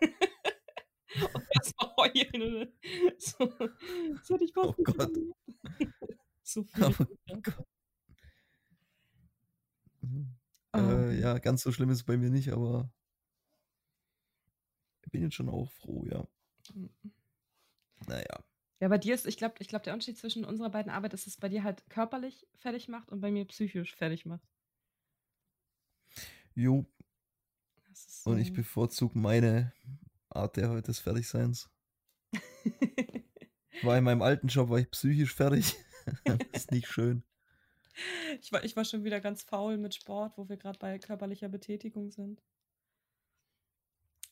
und 1.34 1.46
erstmal 1.54 1.96
heulen. 1.96 2.72
So, 3.18 3.46
das 3.46 4.30
hätte 4.30 4.44
ich 4.44 4.52
fast 4.52 4.68
Oh 4.78 4.82
Gott. 4.82 5.10
so 6.42 6.60
mich 6.62 6.72
da. 6.72 6.92
Gott. 7.42 7.66
Mhm. 10.02 10.36
Oh. 10.72 10.78
Äh, 10.78 11.20
ja, 11.20 11.38
ganz 11.38 11.62
so 11.62 11.72
schlimm 11.72 11.90
ist 11.90 11.98
es 11.98 12.04
bei 12.04 12.16
mir 12.16 12.30
nicht, 12.30 12.52
aber 12.52 12.90
ich 15.04 15.10
bin 15.10 15.22
jetzt 15.22 15.34
schon 15.34 15.48
auch 15.48 15.68
froh, 15.72 16.06
ja. 16.06 16.26
Naja. 18.06 18.44
Ja, 18.80 18.88
bei 18.88 18.98
dir 18.98 19.14
ist, 19.14 19.26
ich 19.26 19.36
glaube, 19.36 19.56
ich 19.58 19.68
glaub, 19.68 19.82
der 19.82 19.92
Unterschied 19.92 20.16
zwischen 20.16 20.44
unserer 20.44 20.70
beiden 20.70 20.90
Arbeit 20.90 21.12
ist, 21.12 21.26
dass 21.26 21.34
es 21.34 21.40
bei 21.40 21.48
dir 21.48 21.64
halt 21.64 21.88
körperlich 21.90 22.46
fertig 22.54 22.88
macht 22.88 23.10
und 23.10 23.20
bei 23.20 23.30
mir 23.30 23.44
psychisch 23.46 23.94
fertig 23.94 24.24
macht. 24.24 24.48
Jo, 26.54 26.84
ist 27.90 28.26
und 28.26 28.38
ich 28.38 28.48
so- 28.48 28.54
bevorzuge 28.54 29.18
meine 29.18 29.72
Art 30.28 30.56
der, 30.56 30.82
des 30.82 30.98
Fertigseins. 30.98 31.70
War 33.82 33.96
in 33.96 34.04
meinem 34.04 34.22
alten 34.22 34.48
Job 34.48 34.68
war 34.68 34.78
ich 34.78 34.90
psychisch 34.90 35.34
fertig. 35.34 35.74
das 36.24 36.38
ist 36.52 36.70
nicht 36.70 36.86
schön. 36.86 37.22
ich, 38.40 38.52
war, 38.52 38.62
ich 38.64 38.76
war 38.76 38.84
schon 38.84 39.04
wieder 39.04 39.20
ganz 39.20 39.42
faul 39.42 39.78
mit 39.78 39.94
Sport, 39.94 40.36
wo 40.36 40.48
wir 40.48 40.56
gerade 40.56 40.78
bei 40.78 40.98
körperlicher 40.98 41.48
Betätigung 41.48 42.10
sind. 42.10 42.42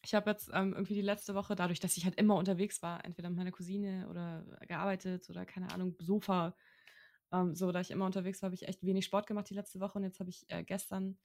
Ich 0.05 0.15
habe 0.15 0.31
jetzt 0.31 0.51
ähm, 0.53 0.73
irgendwie 0.75 0.95
die 0.95 1.03
letzte 1.03 1.35
Woche, 1.35 1.55
dadurch, 1.57 1.81
dass 1.81 1.97
ich 1.97 2.05
halt 2.05 2.15
immer 2.17 2.37
unterwegs 2.37 2.83
war, 2.83 3.05
entweder 3.05 3.29
mit 3.31 3.39
meiner 3.39 3.53
Cousine 3.53 4.09
oder 4.09 4.45
gearbeitet 4.67 5.29
oder 5.29 5.45
keine 5.45 5.71
Ahnung, 5.73 5.97
Sofa, 5.99 6.55
ähm, 7.33 7.55
so, 7.55 7.73
da 7.73 7.81
ich 7.81 7.91
immer 7.91 8.07
unterwegs 8.07 8.41
war, 8.41 8.49
habe 8.49 8.55
ich 8.55 8.69
echt 8.69 8.85
wenig 8.85 9.05
Sport 9.05 9.27
gemacht 9.27 9.51
die 9.51 9.55
letzte 9.55 9.81
Woche 9.81 9.99
und 9.99 10.05
jetzt 10.05 10.21
habe 10.21 10.31
ich 10.31 10.45
äh, 10.49 10.63
gestern, 10.63 11.19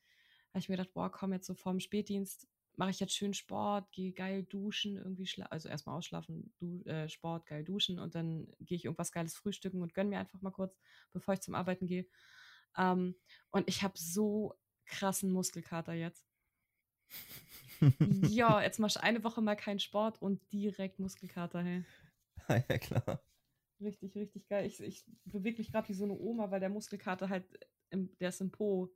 habe 0.54 0.60
ich 0.60 0.70
mir 0.70 0.78
gedacht, 0.78 0.94
boah, 0.94 1.12
komm 1.12 1.34
jetzt 1.34 1.48
so 1.48 1.56
vorm 1.56 1.80
Spätdienst, 1.80 2.48
mache 2.76 2.92
ich 2.92 3.00
jetzt 3.00 3.16
schön 3.16 3.34
Sport, 3.34 3.92
gehe 3.92 4.13
geil 4.13 4.44
duschen, 4.44 4.98
irgendwie, 4.98 5.26
schla 5.26 5.46
also 5.48 5.70
erstmal 5.70 5.98
ausschlafen, 5.98 6.54
du 6.58 6.84
äh, 6.86 7.10
Sport, 7.10 7.46
geil 7.46 7.63
duschen 7.63 8.00
und 8.00 8.16
dann 8.16 8.48
gehe 8.60 8.78
ich 8.78 8.86
irgendwas 8.86 9.12
geiles 9.12 9.36
frühstücken 9.36 9.82
und 9.82 9.94
gönn 9.94 10.10
mir 10.10 10.20
einfach 10.20 10.42
mal 10.42 10.52
kurz, 10.52 10.80
bevor 11.12 11.34
ich 11.34 11.42
zum 11.42 11.56
Arbeiten 11.56 11.88
gehe. 11.88 12.08
Ähm, 12.78 13.16
und 13.52 13.68
ich 13.68 13.84
habe 13.84 13.98
so 13.98 14.56
krassen 14.86 15.32
Muskelkater 15.32 15.94
jetzt. 15.94 16.26
Ja, 18.30 18.62
jetzt 18.62 18.80
machst 18.80 18.96
du 18.96 19.04
eine 19.04 19.24
Woche 19.24 19.42
mal 19.42 19.56
keinen 19.56 19.80
Sport 19.80 20.22
und 20.22 20.39
direkt 20.52 21.00
Muskelkater, 21.00 21.62
hey. 21.62 21.84
Ah, 22.48 22.62
ja, 22.70 22.78
klar. 22.78 23.24
Richtig, 23.80 24.16
richtig 24.16 24.48
geil. 24.48 24.66
Ich, 24.66 24.80
ich 24.82 25.06
bewege 25.26 25.58
mich 25.58 25.72
gerade 25.72 25.88
wie 25.89 25.94
so 25.94 26.04
eine 26.04 26.13
Oma, 26.13 26.52
weil 26.52 26.60
der 26.60 26.70
Muskelkater 26.70 27.30
halt, 27.30 27.46
im, 27.89 28.18
der 28.20 28.30
ist 28.30 28.42
im 28.42 28.52
Po 28.52 28.94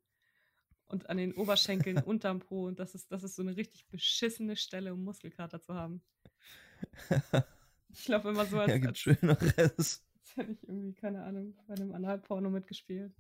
und 0.88 1.10
an 1.10 1.17
den 1.17 1.34
Oberschenkeln 1.34 1.97
unterm 2.00 2.39
Po. 2.39 2.67
Und 2.67 2.80
das 2.80 2.95
ist, 2.95 3.12
das 3.12 3.23
ist 3.23 3.36
so 3.36 3.41
eine 3.41 3.56
richtig 3.56 3.88
beschissene 3.88 4.56
Stelle, 4.56 4.93
um 4.93 5.04
Muskelkater 5.04 5.62
zu 5.62 5.73
haben. 5.73 6.02
Ich 7.89 8.08
laufe 8.08 8.30
immer 8.30 8.45
so, 8.45 8.60
als, 8.60 8.69
ja, 8.69 8.78
gibt 8.78 8.88
als, 8.89 9.00
Schöneres. 9.00 9.58
als 9.58 10.04
hätte 10.36 10.52
ich 10.52 10.63
irgendwie, 10.63 10.93
keine 10.93 11.23
Ahnung, 11.23 11.56
bei 11.67 11.76
einem 11.76 11.93
Analporno 11.93 12.50
mitgespielt. 12.50 13.13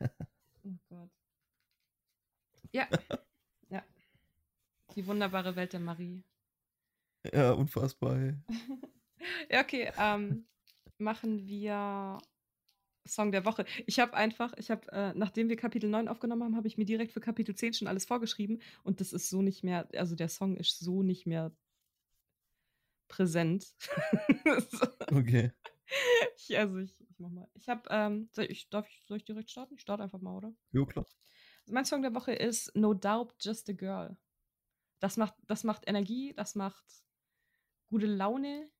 Oh 0.64 0.78
Gott. 0.88 1.10
Ja. 2.70 2.86
Ja. 3.68 3.82
Die 4.94 5.04
wunderbare 5.04 5.56
Welt 5.56 5.72
der 5.72 5.80
Marie. 5.80 6.22
Ja, 7.32 7.50
unfassbar. 7.50 8.16
Ja, 9.50 9.60
okay. 9.60 9.92
Ähm, 9.98 10.46
machen 10.98 11.48
wir 11.48 12.18
Song 13.04 13.32
der 13.32 13.44
Woche. 13.44 13.64
Ich 13.86 13.98
habe 13.98 14.14
einfach, 14.14 14.52
ich 14.56 14.70
habe, 14.70 14.90
äh, 14.92 15.12
nachdem 15.14 15.48
wir 15.48 15.56
Kapitel 15.56 15.90
9 15.90 16.08
aufgenommen 16.08 16.44
haben, 16.44 16.56
habe 16.56 16.68
ich 16.68 16.78
mir 16.78 16.84
direkt 16.84 17.12
für 17.12 17.20
Kapitel 17.20 17.54
10 17.54 17.74
schon 17.74 17.88
alles 17.88 18.04
vorgeschrieben 18.04 18.60
und 18.84 19.00
das 19.00 19.12
ist 19.12 19.28
so 19.28 19.42
nicht 19.42 19.64
mehr, 19.64 19.88
also 19.94 20.14
der 20.14 20.28
Song 20.28 20.56
ist 20.56 20.78
so 20.78 21.02
nicht 21.02 21.26
mehr 21.26 21.52
präsent. 23.08 23.74
Okay. 25.12 25.52
ich, 26.38 26.56
also 26.56 26.78
ich, 26.78 26.98
ich 27.10 27.18
mach 27.18 27.28
mal. 27.28 27.46
Ich 27.52 27.68
habe, 27.68 27.82
ähm, 27.90 28.30
soll 28.32 28.46
ich, 28.46 28.70
darf 28.70 28.88
ich, 28.88 29.04
soll 29.06 29.18
ich 29.18 29.24
direkt 29.24 29.50
starten? 29.50 29.74
Ich 29.74 29.82
starte 29.82 30.02
einfach 30.02 30.22
mal, 30.22 30.34
oder? 30.34 30.54
Jo, 30.70 30.86
klar. 30.86 31.04
Also 31.62 31.74
mein 31.74 31.84
Song 31.84 32.00
der 32.00 32.14
Woche 32.14 32.32
ist 32.32 32.74
No 32.74 32.94
Doubt 32.94 33.34
Just 33.40 33.68
a 33.68 33.74
Girl. 33.74 34.16
Das 35.00 35.18
macht, 35.18 35.34
das 35.46 35.64
macht 35.64 35.86
Energie, 35.86 36.32
das 36.34 36.54
macht 36.54 36.84
gute 37.88 38.06
Laune. 38.06 38.70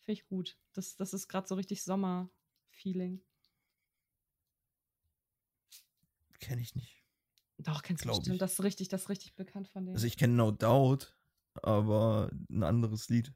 Finde 0.00 0.20
ich 0.20 0.26
gut. 0.26 0.58
Das, 0.72 0.96
das 0.96 1.12
ist 1.12 1.28
gerade 1.28 1.46
so 1.46 1.56
richtig 1.56 1.82
Sommer-Feeling. 2.78 3.20
Kenne 6.40 6.60
ich 6.62 6.74
nicht. 6.74 7.04
Doch, 7.58 7.82
kennst 7.82 8.04
du 8.04 8.08
bestimmt. 8.08 8.34
ich. 8.34 8.38
Das 8.38 8.52
ist 8.54 8.62
richtig, 8.62 8.88
das 8.88 9.02
ist 9.02 9.08
richtig 9.08 9.34
bekannt 9.34 9.68
von 9.68 9.84
denen. 9.84 9.96
Also 9.96 10.06
ich 10.06 10.16
kenne 10.16 10.34
No 10.34 10.52
Doubt, 10.52 11.16
aber 11.54 12.30
ein 12.48 12.62
anderes 12.62 13.08
Lied, 13.08 13.34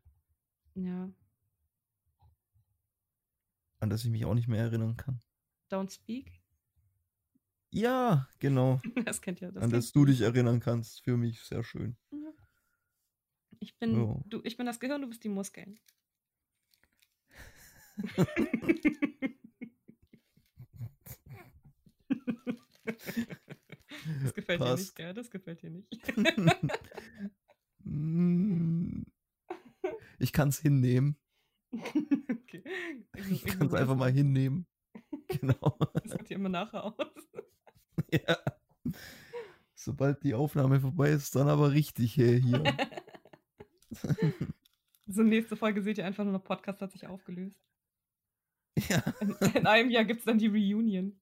ja. 0.74 1.10
an 3.80 3.90
das 3.90 4.04
ich 4.04 4.10
mich 4.10 4.24
auch 4.24 4.34
nicht 4.34 4.46
mehr 4.48 4.60
erinnern 4.60 4.96
kann. 4.96 5.20
Don't 5.70 5.90
Speak. 5.92 6.40
Ja, 7.70 8.28
genau. 8.38 8.80
Das 9.06 9.20
kennt 9.20 9.40
ihr. 9.40 9.50
Das 9.50 9.64
an 9.64 9.70
das 9.70 9.90
du 9.92 10.04
dich 10.04 10.20
erinnern 10.20 10.60
kannst. 10.60 11.02
Für 11.02 11.16
mich 11.16 11.40
sehr 11.42 11.64
schön. 11.64 11.96
Ja. 12.10 12.32
Ich 13.58 13.76
bin, 13.78 13.96
Ja. 13.96 14.20
du, 14.26 14.40
ich 14.44 14.56
bin 14.56 14.66
das 14.66 14.78
Gehirn, 14.78 15.02
du 15.02 15.08
bist 15.08 15.24
die 15.24 15.28
Muskeln. 15.28 15.80
Das 24.22 24.34
gefällt 24.34 24.60
dir 24.60 24.74
nicht, 24.74 24.98
ja, 24.98 25.12
das 25.12 25.30
gefällt 25.30 25.62
dir 25.62 25.70
nicht. 25.70 25.88
Ich 30.22 30.32
kann 30.32 30.50
es 30.50 30.60
hinnehmen. 30.60 31.16
okay. 31.72 32.62
Ich 33.28 33.44
kann 33.44 33.66
es 33.66 33.74
einfach 33.74 33.96
mal 33.96 34.12
hinnehmen. 34.12 34.66
Genau. 35.26 35.76
Das 35.94 36.12
kommt 36.12 36.30
dir 36.30 36.36
immer 36.36 36.48
nachher 36.48 36.84
aus. 36.84 36.94
ja. 38.12 38.38
Sobald 39.74 40.22
die 40.22 40.34
Aufnahme 40.34 40.80
vorbei 40.80 41.10
ist, 41.10 41.34
dann 41.34 41.48
aber 41.48 41.72
richtig 41.72 42.16
hey, 42.16 42.40
hier. 42.40 42.62
so, 45.06 45.22
nächste 45.24 45.56
Folge 45.56 45.82
seht 45.82 45.98
ihr 45.98 46.06
einfach 46.06 46.22
nur 46.22 46.34
noch 46.34 46.44
Podcast 46.44 46.80
hat 46.80 46.92
sich 46.92 47.08
aufgelöst. 47.08 47.58
Ja. 48.76 49.02
In, 49.20 49.30
in 49.54 49.66
einem 49.66 49.90
Jahr 49.90 50.04
gibt 50.04 50.20
es 50.20 50.26
dann 50.26 50.38
die 50.38 50.48
Reunion. 50.48 51.18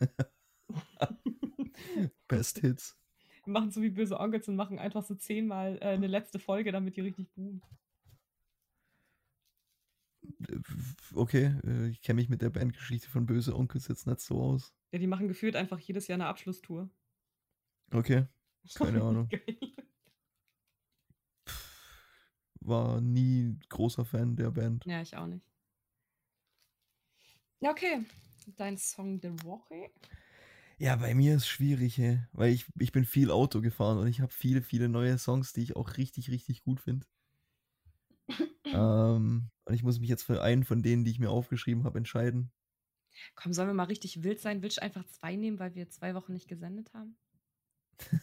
Best 2.28 2.58
Hits. 2.58 2.98
Wir 3.44 3.52
machen 3.52 3.70
so 3.70 3.82
wie 3.82 3.90
böse 3.90 4.18
Onkels 4.18 4.48
und 4.48 4.56
machen 4.56 4.78
einfach 4.78 5.04
so 5.04 5.14
zehnmal 5.14 5.78
äh, 5.80 5.86
eine 5.86 6.06
letzte 6.06 6.38
Folge, 6.38 6.72
damit 6.72 6.96
die 6.96 7.00
richtig 7.00 7.30
boomt. 7.32 7.64
Äh, 10.48 10.58
Okay, 11.14 11.54
äh, 11.64 11.88
ich 11.88 12.02
kenne 12.02 12.16
mich 12.16 12.28
mit 12.28 12.42
der 12.42 12.50
Bandgeschichte 12.50 13.08
von 13.08 13.26
Böse 13.26 13.56
Onkels 13.56 13.88
jetzt 13.88 14.06
nicht 14.06 14.20
so 14.20 14.40
aus. 14.40 14.74
Ja, 14.92 14.98
die 14.98 15.06
machen 15.06 15.28
gefühlt 15.28 15.56
einfach 15.56 15.78
jedes 15.78 16.06
Jahr 16.06 16.16
eine 16.16 16.26
Abschlusstour. 16.26 16.90
Okay, 17.92 18.26
keine 18.74 19.02
Ahnung. 19.02 19.28
War 22.60 23.00
nie 23.00 23.58
großer 23.70 24.04
Fan 24.04 24.36
der 24.36 24.50
Band. 24.50 24.84
Ja, 24.84 25.00
ich 25.00 25.16
auch 25.16 25.26
nicht. 25.26 25.46
Ja, 27.60 27.70
okay. 27.70 28.04
Dein 28.56 28.78
Song 28.78 29.20
der 29.20 29.32
Woche. 29.42 29.90
Ja, 30.78 30.94
bei 30.94 31.12
mir 31.14 31.34
ist 31.34 31.48
schwierig, 31.48 31.98
hey, 31.98 32.20
weil 32.32 32.52
ich, 32.52 32.66
ich 32.78 32.92
bin 32.92 33.04
viel 33.04 33.32
Auto 33.32 33.60
gefahren 33.60 33.98
und 33.98 34.06
ich 34.06 34.20
habe 34.20 34.32
viele, 34.32 34.62
viele 34.62 34.88
neue 34.88 35.18
Songs, 35.18 35.52
die 35.52 35.62
ich 35.62 35.74
auch 35.74 35.96
richtig, 35.96 36.30
richtig 36.30 36.62
gut 36.62 36.80
finde. 36.80 37.06
ähm, 38.64 39.50
und 39.64 39.74
ich 39.74 39.82
muss 39.82 39.98
mich 39.98 40.08
jetzt 40.08 40.22
für 40.22 40.40
einen 40.40 40.62
von 40.64 40.82
denen, 40.82 41.04
die 41.04 41.10
ich 41.10 41.18
mir 41.18 41.30
aufgeschrieben 41.30 41.82
habe, 41.82 41.98
entscheiden. 41.98 42.52
Komm, 43.34 43.52
sollen 43.52 43.68
wir 43.68 43.74
mal 43.74 43.84
richtig 43.84 44.22
wild 44.22 44.40
sein? 44.40 44.62
Willst 44.62 44.76
du 44.76 44.82
einfach 44.82 45.04
zwei 45.06 45.34
nehmen, 45.34 45.58
weil 45.58 45.74
wir 45.74 45.90
zwei 45.90 46.14
Wochen 46.14 46.32
nicht 46.32 46.46
gesendet 46.46 46.92
haben? 46.94 47.16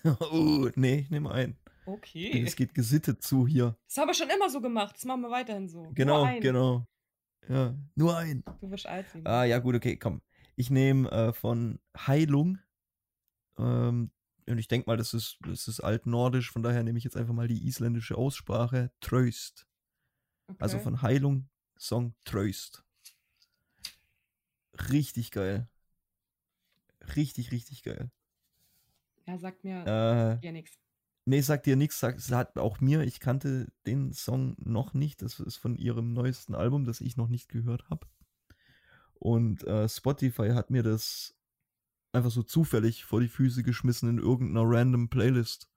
uh, 0.05 0.69
nee, 0.75 0.99
ich 0.99 1.09
nehme 1.09 1.31
einen. 1.31 1.57
Okay. 1.85 2.41
Es 2.45 2.55
geht 2.55 2.73
gesittet 2.73 3.21
zu 3.21 3.45
hier. 3.45 3.77
Das 3.87 3.97
haben 3.97 4.07
wir 4.07 4.13
schon 4.13 4.29
immer 4.29 4.49
so 4.49 4.61
gemacht. 4.61 4.95
Das 4.95 5.03
machen 5.03 5.21
wir 5.21 5.29
weiterhin 5.29 5.67
so. 5.67 5.91
Genau, 5.93 6.25
genau. 6.39 6.87
Ja, 7.49 7.75
nur 7.95 8.17
ein. 8.17 8.43
Du 8.61 8.69
wirst 8.71 8.85
alt. 8.87 9.05
Ah, 9.23 9.43
ja, 9.43 9.59
gut, 9.59 9.75
okay, 9.75 9.97
komm. 9.97 10.21
Ich 10.55 10.69
nehme 10.69 11.09
äh, 11.11 11.33
von 11.33 11.79
Heilung. 11.97 12.59
Ähm, 13.57 14.11
und 14.47 14.57
ich 14.57 14.67
denke 14.67 14.89
mal, 14.89 14.97
das 14.97 15.13
ist, 15.13 15.37
das 15.47 15.67
ist 15.67 15.79
altnordisch, 15.79 16.51
von 16.51 16.61
daher 16.63 16.83
nehme 16.83 16.97
ich 16.97 17.03
jetzt 17.03 17.17
einfach 17.17 17.33
mal 17.33 17.47
die 17.47 17.67
isländische 17.67 18.17
Aussprache. 18.17 18.91
Tröst. 18.99 19.67
Also 20.59 20.77
Okay. 20.77 20.83
von 20.83 21.01
Heilung, 21.01 21.49
Song 21.77 22.13
Tröst. 22.25 22.83
Richtig 24.91 25.31
geil. 25.31 25.67
Richtig, 27.15 27.51
richtig 27.51 27.83
geil. 27.83 28.09
Ja, 29.27 29.37
sagt 29.37 29.63
mir 29.63 29.83
Äh, 29.85 30.45
ja 30.45 30.51
nichts. 30.51 30.77
Nee, 31.25 31.41
sagt 31.41 31.65
dir 31.65 31.75
nichts, 31.75 31.99
sagt, 31.99 32.21
sagt 32.21 32.57
auch 32.57 32.79
mir, 32.81 33.01
ich 33.01 33.19
kannte 33.19 33.67
den 33.85 34.13
Song 34.13 34.55
noch 34.59 34.93
nicht. 34.93 35.21
Das 35.21 35.39
ist 35.39 35.57
von 35.57 35.75
ihrem 35.77 36.13
neuesten 36.13 36.55
Album, 36.55 36.85
das 36.85 37.01
ich 37.01 37.17
noch 37.17 37.27
nicht 37.27 37.49
gehört 37.49 37.89
habe. 37.89 38.07
Und 39.15 39.63
äh, 39.65 39.87
Spotify 39.89 40.49
hat 40.49 40.69
mir 40.69 40.83
das 40.83 41.35
einfach 42.11 42.31
so 42.31 42.43
zufällig 42.43 43.03
vor 43.05 43.19
die 43.21 43.27
Füße 43.27 43.63
geschmissen 43.63 44.09
in 44.09 44.17
irgendeiner 44.19 44.63
random 44.69 45.09
Playlist. 45.09 45.69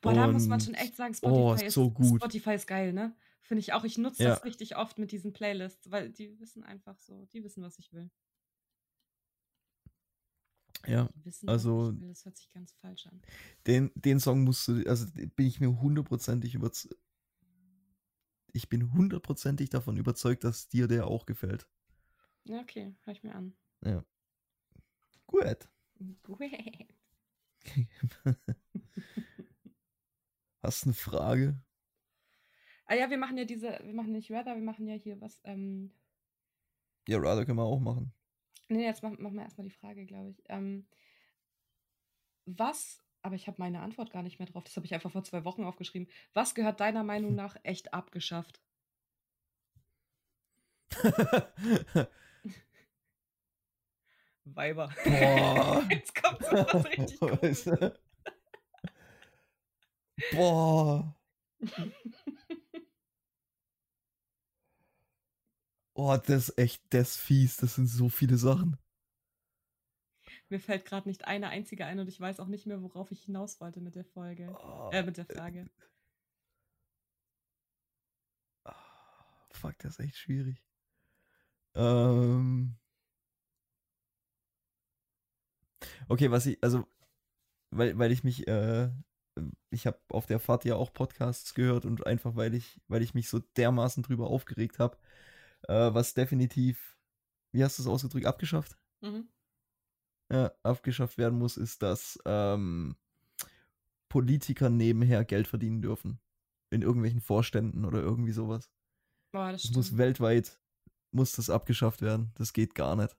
Boah, 0.00 0.14
da 0.14 0.26
muss 0.30 0.46
man 0.46 0.58
und- 0.60 0.64
schon 0.64 0.74
echt 0.74 0.96
sagen, 0.96 1.14
oh, 1.22 1.50
Spotify, 1.52 1.66
ist 1.66 1.74
so 1.74 1.90
gut. 1.90 2.20
Spotify 2.20 2.54
ist 2.54 2.66
geil, 2.66 2.92
ne? 2.92 3.14
Finde 3.40 3.60
ich 3.60 3.72
auch. 3.72 3.84
Ich 3.84 3.98
nutze 3.98 4.22
Ja. 4.22 4.30
das 4.30 4.44
richtig 4.44 4.76
oft 4.76 4.98
mit 4.98 5.12
diesen 5.12 5.32
Playlists, 5.32 5.90
weil 5.90 6.10
die 6.10 6.38
wissen 6.38 6.62
einfach 6.62 6.98
so, 6.98 7.26
die 7.32 7.42
wissen, 7.42 7.62
was 7.62 7.78
ich 7.78 7.92
will. 7.92 8.10
Ja, 10.86 11.08
also-. 11.46 11.92
Das 11.92 12.24
hört 12.24 12.36
sich 12.36 12.50
ganz 12.50 12.72
falsch 12.72 13.06
an. 13.06 13.20
den, 13.66 13.90
den 13.94 14.18
Song 14.20 14.42
musst 14.42 14.66
du, 14.68 14.82
also 14.88 15.06
bin 15.12 15.46
ich 15.46 15.60
mir 15.60 15.80
hundertprozentig 15.80 16.54
überzeugt. 16.54 16.96
Ich 18.54 18.68
bin 18.68 18.92
hundertprozentig 18.92 19.70
davon 19.70 19.96
überzeugt, 19.96 20.44
dass 20.44 20.68
dir 20.68 20.86
der 20.86 21.06
auch 21.06 21.24
gefällt. 21.24 21.66
Ja, 22.44 22.60
okay, 22.60 22.94
hör 23.04 23.12
ich 23.12 23.22
mir 23.22 23.34
an. 23.34 23.54
Ja. 23.84 24.04
Gut. 25.26 25.68
Gut. 26.22 26.38
Hast 30.62 30.84
du 30.84 30.88
eine 30.88 30.94
Frage? 30.94 31.60
Ah 32.86 32.94
ja, 32.94 33.08
wir 33.08 33.18
machen 33.18 33.38
ja 33.38 33.44
diese, 33.44 33.78
wir 33.82 33.94
machen 33.94 34.12
nicht 34.12 34.30
Rather, 34.30 34.54
wir 34.54 34.62
machen 34.62 34.86
ja 34.86 34.94
hier 34.94 35.20
was, 35.20 35.40
ähm, 35.44 35.92
Ja, 37.08 37.18
Rather 37.18 37.46
können 37.46 37.58
wir 37.58 37.64
auch 37.64 37.80
machen. 37.80 38.12
Nee, 38.72 38.84
jetzt 38.84 39.02
machen, 39.02 39.22
machen 39.22 39.36
wir 39.36 39.42
erstmal 39.42 39.66
die 39.66 39.74
Frage, 39.74 40.04
glaube 40.06 40.30
ich. 40.30 40.42
Ähm, 40.48 40.86
was, 42.46 43.02
aber 43.22 43.34
ich 43.34 43.46
habe 43.46 43.60
meine 43.60 43.80
Antwort 43.80 44.10
gar 44.10 44.22
nicht 44.22 44.38
mehr 44.38 44.48
drauf, 44.48 44.64
das 44.64 44.76
habe 44.76 44.86
ich 44.86 44.94
einfach 44.94 45.12
vor 45.12 45.24
zwei 45.24 45.44
Wochen 45.44 45.64
aufgeschrieben. 45.64 46.08
Was 46.34 46.54
gehört 46.54 46.80
deiner 46.80 47.04
Meinung 47.04 47.34
nach 47.34 47.56
echt 47.62 47.94
abgeschafft? 47.94 48.60
Weiber. 54.44 54.90
Boah. 55.04 55.84
Jetzt 55.90 56.14
kommt 56.20 56.44
so 56.44 56.52
was 56.52 56.84
richtig 56.86 57.20
Cooles. 57.20 57.70
Boah. 60.32 61.16
Oh, 65.94 66.16
das 66.18 66.50
ist 66.50 66.58
echt, 66.58 66.82
das 66.90 67.12
ist 67.12 67.16
fies. 67.18 67.56
Das 67.56 67.74
sind 67.76 67.86
so 67.86 68.08
viele 68.10 68.36
Sachen. 68.36 68.76
Mir 70.48 70.60
fällt 70.60 70.84
gerade 70.84 71.08
nicht 71.08 71.24
eine 71.26 71.48
einzige 71.48 71.84
ein 71.84 71.98
und 71.98 72.06
ich 72.08 72.20
weiß 72.20 72.38
auch 72.38 72.46
nicht 72.46 72.64
mehr, 72.66 72.80
worauf 72.82 73.10
ich 73.10 73.24
hinaus 73.24 73.60
wollte 73.60 73.80
mit 73.80 73.96
der 73.96 74.04
Folge. 74.04 74.48
Oh, 74.64 74.90
Äh, 74.92 75.02
mit 75.02 75.16
der 75.16 75.26
Frage. 75.26 75.68
ah, 78.64 78.74
fuck, 79.52 79.78
das 79.78 79.98
ist 79.98 80.04
echt 80.04 80.16
schwierig. 80.16 80.64
Ähm. 81.74 82.76
Okay, 86.08 86.30
was 86.30 86.46
ich, 86.46 86.58
also, 86.62 86.86
weil, 87.70 87.98
weil 87.98 88.12
ich 88.12 88.24
mich, 88.24 88.48
äh, 88.48 88.90
ich 89.70 89.86
habe 89.86 89.98
auf 90.10 90.26
der 90.26 90.40
Fahrt 90.40 90.64
ja 90.64 90.76
auch 90.76 90.92
Podcasts 90.92 91.54
gehört 91.54 91.84
und 91.86 92.06
einfach 92.06 92.36
weil 92.36 92.54
ich, 92.54 92.80
weil 92.88 93.02
ich 93.02 93.14
mich 93.14 93.28
so 93.28 93.40
dermaßen 93.56 94.02
drüber 94.02 94.28
aufgeregt 94.28 94.78
habe, 94.78 94.98
äh, 95.68 95.94
was 95.94 96.14
definitiv, 96.14 96.98
wie 97.52 97.64
hast 97.64 97.78
du 97.78 97.82
es 97.82 97.88
ausgedrückt, 97.88 98.26
abgeschafft? 98.26 98.78
Mhm. 99.02 99.28
ja, 100.32 100.52
abgeschafft 100.62 101.18
werden 101.18 101.38
muss, 101.38 101.56
ist, 101.56 101.82
dass 101.82 102.18
ähm, 102.24 102.96
Politiker 104.08 104.70
nebenher 104.70 105.24
Geld 105.24 105.48
verdienen 105.48 105.82
dürfen. 105.82 106.20
In 106.70 106.82
irgendwelchen 106.82 107.20
Vorständen 107.20 107.84
oder 107.84 108.00
irgendwie 108.00 108.32
sowas. 108.32 108.70
Boah, 109.32 109.52
das 109.52 109.62
Das 109.62 109.72
muss 109.72 109.96
weltweit, 109.98 110.60
muss 111.10 111.32
das 111.32 111.50
abgeschafft 111.50 112.00
werden. 112.02 112.32
Das 112.36 112.52
geht 112.52 112.74
gar 112.74 112.96
nicht. 112.96 113.16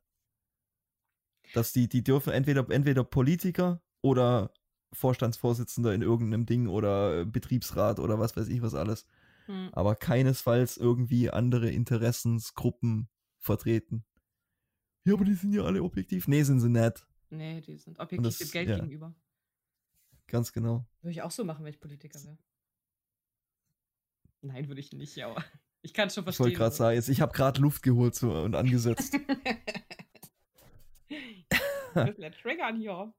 Dass 1.53 1.73
die, 1.73 1.87
die 1.87 2.03
dürfen 2.03 2.33
entweder, 2.33 2.67
entweder 2.69 3.03
Politiker 3.03 3.81
oder 4.01 4.53
Vorstandsvorsitzender 4.93 5.93
in 5.93 6.01
irgendeinem 6.01 6.45
Ding 6.45 6.67
oder 6.67 7.21
äh, 7.21 7.25
Betriebsrat 7.25 7.99
oder 7.99 8.19
was 8.19 8.35
weiß 8.35 8.47
ich 8.47 8.61
was 8.61 8.75
alles. 8.75 9.05
Hm. 9.45 9.69
Aber 9.73 9.95
keinesfalls 9.95 10.77
irgendwie 10.77 11.29
andere 11.29 11.69
Interessensgruppen 11.69 13.09
vertreten. 13.39 14.05
Ja, 15.05 15.13
aber 15.15 15.25
die 15.25 15.33
sind 15.33 15.53
ja 15.53 15.63
alle 15.63 15.83
objektiv. 15.83 16.27
Nee, 16.27 16.43
sind 16.43 16.59
sie 16.61 16.69
nicht. 16.69 17.05
Nee, 17.29 17.61
die 17.61 17.77
sind 17.77 17.99
objektiv 17.99 18.23
das- 18.23 18.37
dem 18.37 18.51
Geld 18.51 18.69
ja. 18.69 18.75
gegenüber. 18.77 19.13
Ganz 20.27 20.53
genau. 20.53 20.85
Würde 21.01 21.11
ich 21.11 21.21
auch 21.21 21.31
so 21.31 21.43
machen, 21.43 21.65
wenn 21.65 21.73
ich 21.73 21.79
Politiker 21.81 22.23
wäre. 22.23 22.37
Nein, 24.41 24.67
würde 24.67 24.79
ich 24.81 24.91
nicht, 24.93 25.15
ja. 25.15 25.29
aber 25.29 25.43
Ich 25.85 25.93
kann 25.93 26.07
es 26.07 26.13
schon 26.15 26.21
Ich 26.21 26.25
verstehen. 26.25 26.45
wollte 26.45 26.57
gerade 26.57 26.75
sagen, 26.75 26.95
jetzt, 26.95 27.09
ich 27.09 27.19
habe 27.19 27.33
gerade 27.33 27.59
Luft 27.59 27.83
geholt 27.83 28.15
so, 28.15 28.31
und 28.31 28.55
angesetzt. 28.55 29.13
Ein 31.93 32.07
bisschen 32.07 32.31
triggern 32.31 32.77
hier. 32.77 33.13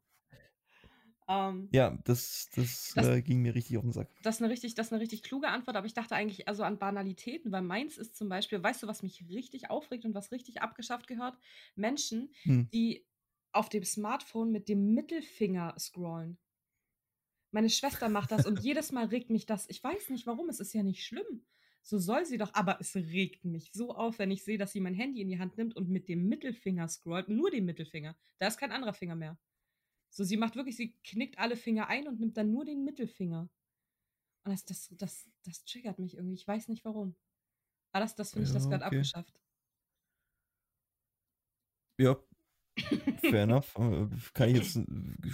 Ähm, 1.29 1.68
ja, 1.72 1.99
das, 2.05 2.49
das, 2.55 2.93
Das- 2.95 3.07
äh, 3.09 3.22
ging 3.22 3.41
mir 3.43 3.55
richtig 3.55 3.77
auf 3.79 3.83
den 3.83 3.93
Sack. 3.93 4.09
Das 4.22 4.37
ist, 4.37 4.43
eine 4.43 4.51
richtig, 4.51 4.75
das 4.75 4.87
ist 4.89 4.93
eine 4.93 5.03
richtig 5.03 5.22
kluge 5.22 5.49
Antwort, 5.49 5.77
aber 5.77 5.87
ich 5.87 5.95
dachte 5.95 6.14
eigentlich 6.14 6.49
also 6.49 6.62
an 6.62 6.79
Banalitäten, 6.79 7.53
weil 7.53 7.62
meins 7.62 7.99
ist 7.99 8.16
zum 8.16 8.29
Beispiel, 8.29 8.62
weißt 8.62 8.83
du, 8.83 8.87
was 8.87 9.03
mich 9.03 9.29
richtig 9.29 9.70
aufregt 9.70 10.05
und 10.05 10.14
was 10.14 10.33
richtig 10.33 10.62
abgeschafft 10.62 11.07
gehört? 11.07 11.37
Menschen, 11.75 12.33
Hm. 12.45 12.68
die 12.72 13.07
auf 13.53 13.68
dem 13.68 13.85
Smartphone 13.85 14.51
mit 14.51 14.68
dem 14.68 14.95
Mittelfinger 14.95 15.75
scrollen. 15.79 16.39
Meine 17.53 17.70
Schwester 17.70 18.09
macht 18.11 18.33
das 18.33 18.45
und 18.47 18.59
jedes 18.62 18.93
Mal 18.93 19.07
regt 19.07 19.31
mich 19.31 19.47
das. 19.47 19.68
Ich 19.70 19.83
weiß 19.83 20.11
nicht 20.11 20.27
warum, 20.27 20.49
es 20.51 20.61
ist 20.61 20.75
ja 20.75 20.83
nicht 20.83 21.05
schlimm. 21.05 21.47
So 21.83 21.99
soll 21.99 22.25
sie 22.25 22.39
doch, 22.39 22.53
aber 22.55 22.79
es 22.81 22.97
regt 22.97 23.45
mich 23.45 23.70
so 23.72 23.95
auf, 23.95 24.18
wenn 24.18 24.31
ich 24.31 24.43
sehe, 24.43 24.57
dass 24.59 24.72
sie 24.72 24.81
mein 24.81 24.95
Handy 24.95 25.20
in 25.20 25.29
die 25.29 25.39
Hand 25.39 25.57
nimmt 25.59 25.77
und 25.77 25.89
mit 25.91 26.09
dem 26.09 26.29
Mittelfinger 26.29 26.89
scrollt. 26.89 27.29
Nur 27.29 27.51
den 27.51 27.66
Mittelfinger. 27.66 28.16
Da 28.39 28.47
ist 28.49 28.59
kein 28.59 28.72
anderer 28.72 28.95
Finger 28.95 29.16
mehr. 29.16 29.39
So, 30.15 30.23
sie 30.23 30.37
macht 30.37 30.55
wirklich, 30.55 30.77
sie 30.77 30.97
knickt 31.03 31.39
alle 31.41 31.57
Finger 31.57 31.89
ein 31.89 32.07
und 32.07 32.21
nimmt 32.21 32.37
dann 32.37 32.53
nur 32.53 32.65
den 32.65 32.85
Mittelfinger. 32.85 33.49
Und 34.45 34.53
das, 34.53 34.65
das, 34.65 34.89
das, 34.97 35.29
das 35.45 35.65
triggert 35.65 35.99
mich 35.99 36.15
irgendwie. 36.15 36.35
Ich 36.37 36.47
weiß 36.47 36.69
nicht 36.69 36.85
warum. 36.85 37.17
Aber 37.91 38.05
das, 38.05 38.15
das 38.15 38.31
finde 38.31 38.47
ich, 38.47 38.53
das 38.53 38.67
Ja, 38.67 38.77
okay. 38.77 38.85
abgeschafft. 38.85 39.41
Ja, 41.99 42.17
fair 43.23 43.43
enough. 43.43 43.75
Äh, 43.77 44.07
Kann 44.35 44.51
ich 44.51 44.57
jetzt, 44.57 44.79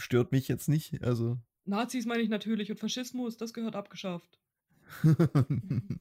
stört 0.01 0.33
mich 0.33 0.49
jetzt 0.49 0.71
nicht. 0.71 1.03
Also. 1.03 1.39
Nazis 1.67 2.07
meine 2.07 2.23
ich 2.23 2.31
natürlich 2.31 2.71
und 2.71 2.79
Faschismus, 2.81 3.37
das 3.37 3.53
gehört 3.53 3.77
abgeschafft. 3.77 4.41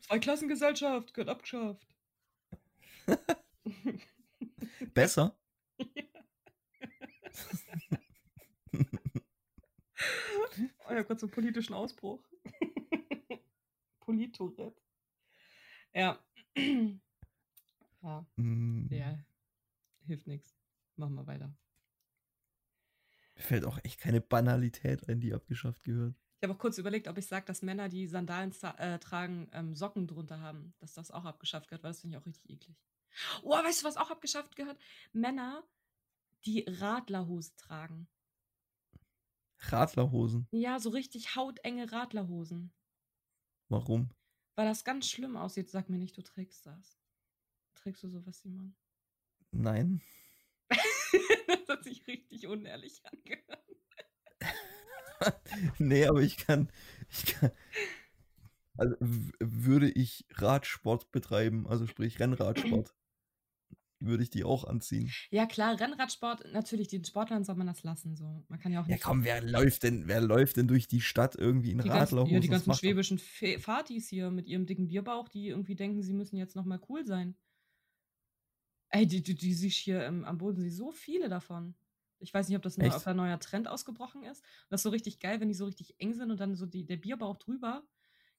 Zweiklassengesellschaft 0.00 1.14
gehört 1.14 1.30
abgeschafft. 1.30 1.88
Besser? 4.94 5.38
Oh 10.88 10.92
ja, 10.92 11.02
kurz 11.04 11.20
so 11.20 11.26
einen 11.26 11.32
politischen 11.32 11.74
Ausbruch. 11.74 12.22
Politourette. 14.00 14.80
Ja. 15.94 16.18
ja. 18.02 18.26
Hm, 18.36 18.88
Ja. 18.90 19.18
Hilft 20.06 20.26
nichts. 20.26 20.56
Machen 20.96 21.14
wir 21.14 21.26
weiter. 21.26 21.54
Mir 23.36 23.42
fällt 23.42 23.64
auch 23.64 23.78
echt 23.84 24.00
keine 24.00 24.20
Banalität 24.20 25.08
ein, 25.08 25.20
die 25.20 25.32
abgeschafft 25.32 25.84
gehört. 25.84 26.14
Ich 26.38 26.48
habe 26.48 26.54
auch 26.54 26.58
kurz 26.58 26.76
überlegt, 26.78 27.06
ob 27.06 27.16
ich 27.18 27.26
sage, 27.26 27.46
dass 27.46 27.62
Männer, 27.62 27.88
die 27.88 28.08
Sandalen 28.08 28.52
äh, 28.78 28.98
tragen, 28.98 29.48
ähm, 29.52 29.76
Socken 29.76 30.08
drunter 30.08 30.40
haben, 30.40 30.74
dass 30.80 30.92
das 30.94 31.12
auch 31.12 31.24
abgeschafft 31.24 31.68
gehört, 31.68 31.84
weil 31.84 31.92
das 31.92 32.00
finde 32.00 32.16
ich 32.16 32.22
auch 32.22 32.26
richtig 32.26 32.50
eklig. 32.50 32.76
Oh, 33.42 33.50
weißt 33.52 33.82
du, 33.82 33.86
was 33.86 33.96
auch 33.96 34.10
abgeschafft 34.10 34.56
gehört? 34.56 34.78
Männer, 35.12 35.62
die 36.44 36.64
Radlerhose 36.68 37.54
tragen. 37.56 38.08
Radlerhosen. 39.58 40.48
Ja, 40.50 40.78
so 40.80 40.90
richtig 40.90 41.36
hautenge 41.36 41.92
Radlerhosen. 41.92 42.72
Warum? 43.68 44.10
Weil 44.56 44.66
das 44.66 44.84
ganz 44.84 45.08
schlimm 45.08 45.36
aussieht. 45.36 45.70
Sag 45.70 45.88
mir 45.88 45.98
nicht, 45.98 46.16
du 46.16 46.22
trägst 46.22 46.66
das. 46.66 46.98
Trägst 47.74 48.02
du 48.02 48.08
sowas, 48.08 48.40
Simon? 48.40 48.76
Nein. 49.50 50.02
das 51.46 51.68
hat 51.68 51.84
sich 51.84 52.06
richtig 52.06 52.46
unehrlich 52.46 53.02
angehört. 53.04 53.62
nee, 55.78 56.06
aber 56.06 56.20
ich 56.20 56.36
kann, 56.36 56.70
ich 57.08 57.26
kann. 57.26 57.52
Also 58.76 58.96
würde 59.00 59.90
ich 59.90 60.26
Radsport 60.30 61.12
betreiben, 61.12 61.66
also 61.68 61.86
sprich 61.86 62.18
Rennradsport, 62.18 62.94
würde 64.06 64.22
ich 64.22 64.30
die 64.30 64.44
auch 64.44 64.64
anziehen. 64.64 65.10
Ja, 65.30 65.46
klar, 65.46 65.78
Rennradsport, 65.80 66.52
natürlich, 66.52 66.88
den 66.88 67.04
Sportlern 67.04 67.44
soll 67.44 67.54
man 67.56 67.66
das 67.66 67.82
lassen. 67.82 68.16
So. 68.16 68.44
Man 68.48 68.58
kann 68.58 68.72
ja 68.72 68.82
auch 68.82 68.88
Ja 68.88 68.96
komm, 68.98 69.24
wer 69.24 69.42
läuft 69.42 69.82
denn, 69.82 70.08
wer 70.08 70.20
läuft 70.20 70.56
denn 70.56 70.68
durch 70.68 70.88
die 70.88 71.00
Stadt 71.00 71.34
irgendwie 71.36 71.70
in 71.70 71.80
Radlerhosen? 71.80 72.34
ja, 72.34 72.40
die 72.40 72.48
ganzen 72.48 72.74
schwäbischen 72.74 73.18
Fatis 73.18 74.08
hier 74.08 74.30
mit 74.30 74.46
ihrem 74.46 74.66
dicken 74.66 74.88
Bierbauch, 74.88 75.28
die 75.28 75.48
irgendwie 75.48 75.74
denken, 75.74 76.02
sie 76.02 76.12
müssen 76.14 76.36
jetzt 76.36 76.56
nochmal 76.56 76.80
cool 76.88 77.06
sein. 77.06 77.36
Ey, 78.90 79.06
die, 79.06 79.22
die, 79.22 79.34
die 79.34 79.54
sich 79.54 79.76
hier 79.78 80.02
ähm, 80.04 80.24
am 80.24 80.38
Bodensee, 80.38 80.68
so 80.70 80.92
viele 80.92 81.28
davon. 81.28 81.74
Ich 82.18 82.32
weiß 82.32 82.48
nicht, 82.48 82.56
ob 82.56 82.62
das 82.62 82.78
ein 82.78 83.16
neuer 83.16 83.40
Trend 83.40 83.66
ausgebrochen 83.66 84.22
ist. 84.22 84.44
Das 84.68 84.80
ist 84.80 84.82
so 84.84 84.90
richtig 84.90 85.18
geil, 85.18 85.40
wenn 85.40 85.48
die 85.48 85.54
so 85.54 85.64
richtig 85.64 85.98
eng 85.98 86.12
sind 86.14 86.30
und 86.30 86.38
dann 86.38 86.54
so 86.54 86.66
die, 86.66 86.84
der 86.86 86.96
Bierbauch 86.98 87.36
drüber 87.38 87.82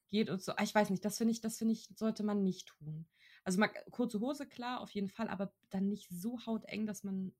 geht 0.08 0.30
und 0.30 0.42
so. 0.42 0.52
Ah, 0.52 0.62
Ich 0.62 0.74
weiß 0.74 0.90
nicht, 0.90 1.04
das 1.04 1.18
finde 1.18 1.32
ich, 1.32 1.40
das 1.40 1.58
finde 1.58 1.74
ich, 1.74 1.88
sollte 1.96 2.22
man 2.22 2.42
nicht 2.42 2.68
tun. 2.68 3.06
Also 3.44 3.60
mal, 3.60 3.68
kurze 3.90 4.20
Hose, 4.20 4.46
klar, 4.46 4.80
auf 4.80 4.90
jeden 4.90 5.08
Fall, 5.08 5.28
aber 5.28 5.54
dann 5.70 5.88
nicht 5.88 6.08
so 6.10 6.44
hauteng, 6.46 6.86
dass 6.86 7.04
man 7.04 7.34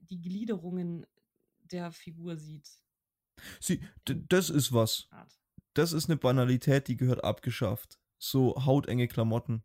die 0.00 0.20
Gliederungen 0.20 1.06
der 1.58 1.92
Figur 1.92 2.36
sieht. 2.36 2.68
Sie, 3.60 3.80
das 4.04 4.50
ist 4.50 4.72
was. 4.72 5.08
Art. 5.10 5.38
Das 5.74 5.92
ist 5.92 6.08
eine 6.08 6.16
Banalität, 6.16 6.88
die 6.88 6.96
gehört 6.96 7.22
abgeschafft. 7.22 8.00
So 8.18 8.64
hautenge 8.64 9.08
Klamotten. 9.08 9.62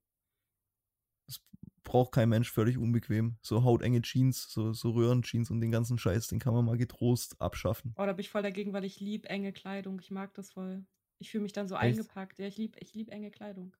Das 1.25 1.41
braucht 1.83 2.11
kein 2.11 2.29
Mensch 2.29 2.51
völlig 2.51 2.77
unbequem. 2.77 3.37
So 3.41 3.63
hautenge 3.63 4.01
Jeans, 4.01 4.49
so, 4.49 4.73
so 4.73 4.91
Röhrenjeans 4.91 5.49
und 5.49 5.61
den 5.61 5.71
ganzen 5.71 5.97
Scheiß, 5.97 6.27
den 6.27 6.39
kann 6.39 6.53
man 6.53 6.65
mal 6.65 6.77
getrost 6.77 7.39
abschaffen. 7.39 7.95
Oh, 7.97 8.05
da 8.05 8.13
bin 8.13 8.21
ich 8.21 8.29
voll 8.29 8.43
dagegen, 8.43 8.73
weil 8.73 8.83
ich 8.83 8.99
lieb 8.99 9.25
enge 9.29 9.53
Kleidung. 9.53 9.99
Ich 10.01 10.11
mag 10.11 10.33
das 10.33 10.51
voll. 10.51 10.85
Ich 11.17 11.31
fühle 11.31 11.43
mich 11.43 11.53
dann 11.53 11.67
so 11.67 11.75
Echt? 11.75 11.83
eingepackt. 11.83 12.39
Ja, 12.39 12.47
ich 12.47 12.57
lieb, 12.57 12.75
ich 12.79 12.93
lieb 12.93 13.09
enge 13.09 13.31
Kleidung. 13.31 13.75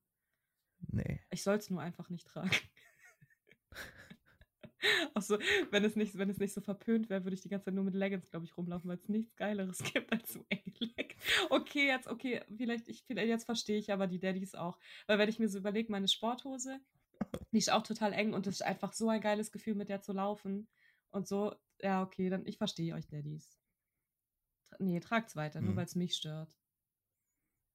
Nee. 0.88 1.22
Ich 1.30 1.44
soll 1.44 1.58
es 1.58 1.70
nur 1.70 1.82
einfach 1.82 2.10
nicht 2.10 2.28
tragen. 2.28 2.52
Auch 5.14 5.22
so, 5.22 5.38
wenn 5.70 5.86
es 5.86 5.96
nicht, 5.96 6.18
wenn 6.18 6.30
es 6.30 6.40
nicht 6.40 6.54
so 6.54 6.62
verpönt 6.62 7.10
wäre, 7.10 7.24
würde 7.24 7.36
ich 7.36 7.42
die 7.42 7.50
ganze 7.50 7.66
Zeit 7.66 7.76
nur 7.76 7.84
mit 7.84 7.94
Leggings, 7.94 8.32
glaube 8.32 8.46
ich, 8.46 8.58
rumlaufen, 8.58 8.90
weil 8.90 8.98
es 8.98 9.08
nichts 9.10 9.36
Geileres 9.36 9.78
gibt 9.94 10.12
als 10.12 10.34
so 10.34 10.44
enge 10.50 10.64
Leggings. 10.80 11.22
Okay, 11.50 11.88
jetzt, 11.88 12.08
okay, 12.08 12.42
vielleicht, 12.58 12.88
ich, 12.88 13.04
vielleicht 13.06 13.28
jetzt 13.28 13.46
verstehe 13.46 13.78
ich 13.78 13.94
aber 13.94 14.08
die 14.08 14.20
Daddys 14.20 14.56
auch. 14.56 14.80
Weil 15.06 15.20
wenn 15.20 15.30
ich 15.30 15.38
mir 15.38 15.50
so 15.50 15.60
überlege, 15.60 15.92
meine 15.92 16.08
Sporthose, 16.08 16.80
die 17.52 17.60
ist 17.60 17.72
auch 17.72 17.84
total 17.84 18.14
eng 18.14 18.34
und 18.34 18.48
es 18.48 18.56
ist 18.56 18.62
einfach 18.64 18.94
so 18.94 19.08
ein 19.10 19.22
geiles 19.22 19.52
Gefühl, 19.52 19.76
mit 19.76 19.90
der 19.90 20.02
zu 20.02 20.14
laufen. 20.14 20.68
Und 21.12 21.28
so, 21.28 21.54
ja, 21.82 22.02
okay, 22.02 22.30
dann 22.30 22.46
ich 22.48 22.58
verstehe 22.58 22.96
euch 22.96 23.08
Daddys. 23.08 23.60
Tra 24.64 24.78
nee, 24.80 25.00
tragt's 25.00 25.36
weiter, 25.36 25.62
nur 25.62 25.72
Hm. 25.72 25.78
weil 25.78 25.86
es 25.86 25.96
mich 25.96 26.16
stört. 26.16 26.58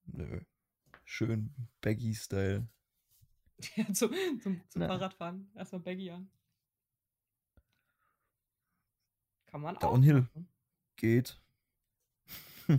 Nö. 0.06 0.40
Schön 1.04 1.54
Baggy-Style. 1.82 2.66
Ja, 3.76 3.92
zum, 3.92 4.12
zum, 4.40 4.60
zum 4.68 4.80
Na. 4.80 4.88
Fahrradfahren. 4.88 5.50
Erstmal 5.54 5.80
Baggy 5.80 6.10
an. 6.10 6.30
Kann 9.46 9.62
man 9.62 9.76
auch. 9.76 9.80
Downhill. 9.80 10.28
Geht. 10.96 11.40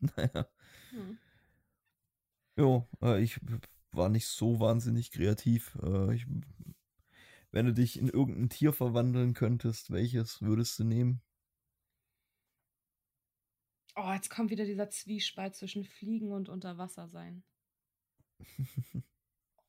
naja. 0.00 0.46
Hm. 0.90 1.18
Jo, 2.56 2.88
äh, 3.02 3.22
ich 3.22 3.40
war 3.92 4.08
nicht 4.08 4.26
so 4.26 4.60
wahnsinnig 4.60 5.10
kreativ. 5.10 5.76
Äh, 5.82 6.14
ich, 6.14 6.26
wenn 7.50 7.66
du 7.66 7.72
dich 7.72 7.98
in 7.98 8.08
irgendein 8.08 8.48
Tier 8.48 8.72
verwandeln 8.72 9.34
könntest, 9.34 9.90
welches 9.90 10.42
würdest 10.42 10.78
du 10.78 10.84
nehmen? 10.84 11.22
Oh, 13.96 14.12
jetzt 14.12 14.30
kommt 14.30 14.50
wieder 14.50 14.64
dieser 14.64 14.88
Zwiespalt 14.88 15.56
zwischen 15.56 15.84
Fliegen 15.84 16.32
und 16.32 16.48
Unterwasser 16.48 17.08
sein. 17.08 17.42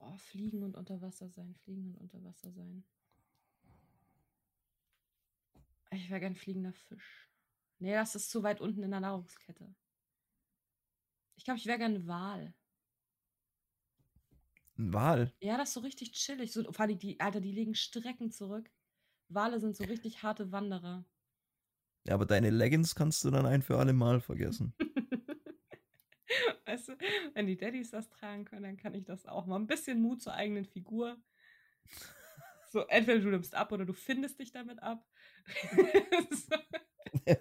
Oh, 0.04 0.18
Fliegen 0.18 0.64
und 0.64 0.76
Unterwasser 0.76 1.30
sein, 1.30 1.54
Fliegen 1.54 1.94
und 1.94 1.98
Unterwasser 1.98 2.52
sein. 2.52 2.84
Ich 5.92 6.10
wäre 6.10 6.20
gern 6.20 6.36
fliegender 6.36 6.74
Fisch. 6.74 7.30
Nee, 7.80 7.94
das 7.94 8.16
ist 8.16 8.32
zu 8.32 8.42
weit 8.44 8.62
unten 8.62 8.82
in 8.82 8.92
der 8.92 9.00
Nahrungskette. 9.00 9.76
Ich 11.36 11.44
glaube, 11.44 11.60
ich 11.60 11.66
wäre 11.66 11.78
gern 11.78 12.08
Wal. 12.08 12.54
Ein 14.78 14.94
Wal. 14.94 15.34
Ja, 15.40 15.58
das 15.58 15.70
ist 15.70 15.74
so 15.76 15.80
richtig 15.82 16.14
chillig. 16.14 16.52
So, 16.52 16.64
vor 16.72 16.82
allem 16.82 16.98
die, 16.98 17.20
Alter, 17.20 17.42
die 17.42 17.52
legen 17.52 17.76
Strecken 17.76 18.32
zurück. 18.32 18.72
Wale 19.30 19.60
sind 19.60 19.76
so 19.76 19.84
richtig 19.84 20.24
harte 20.24 20.52
Wanderer. 20.52 21.06
Ja, 22.08 22.16
aber 22.16 22.26
deine 22.26 22.50
Leggings 22.50 22.96
kannst 22.96 23.24
du 23.24 23.30
dann 23.30 23.46
ein 23.46 23.62
für 23.62 23.78
alle 23.78 23.94
Mal 23.94 24.20
vergessen. 24.22 24.74
Weißt 26.66 26.90
du, 26.90 26.98
wenn 27.34 27.48
die 27.48 27.58
Daddys 27.58 27.92
das 27.92 28.10
tragen 28.10 28.46
können, 28.46 28.64
dann 28.64 28.78
kann 28.78 28.94
ich 28.94 29.06
das 29.06 29.26
auch. 29.26 29.46
Mal 29.46 29.58
ein 29.58 29.68
bisschen 29.68 30.02
Mut 30.02 30.22
zur 30.22 30.34
eigenen 30.34 30.66
Figur. 30.66 31.18
So, 32.72 32.88
entweder 32.88 33.20
du 33.20 33.30
nimmst 33.30 33.54
ab 33.54 33.72
oder 33.72 33.86
du 33.86 33.94
findest 33.94 34.40
dich 34.40 34.52
damit 34.52 34.82
ab. 34.82 35.06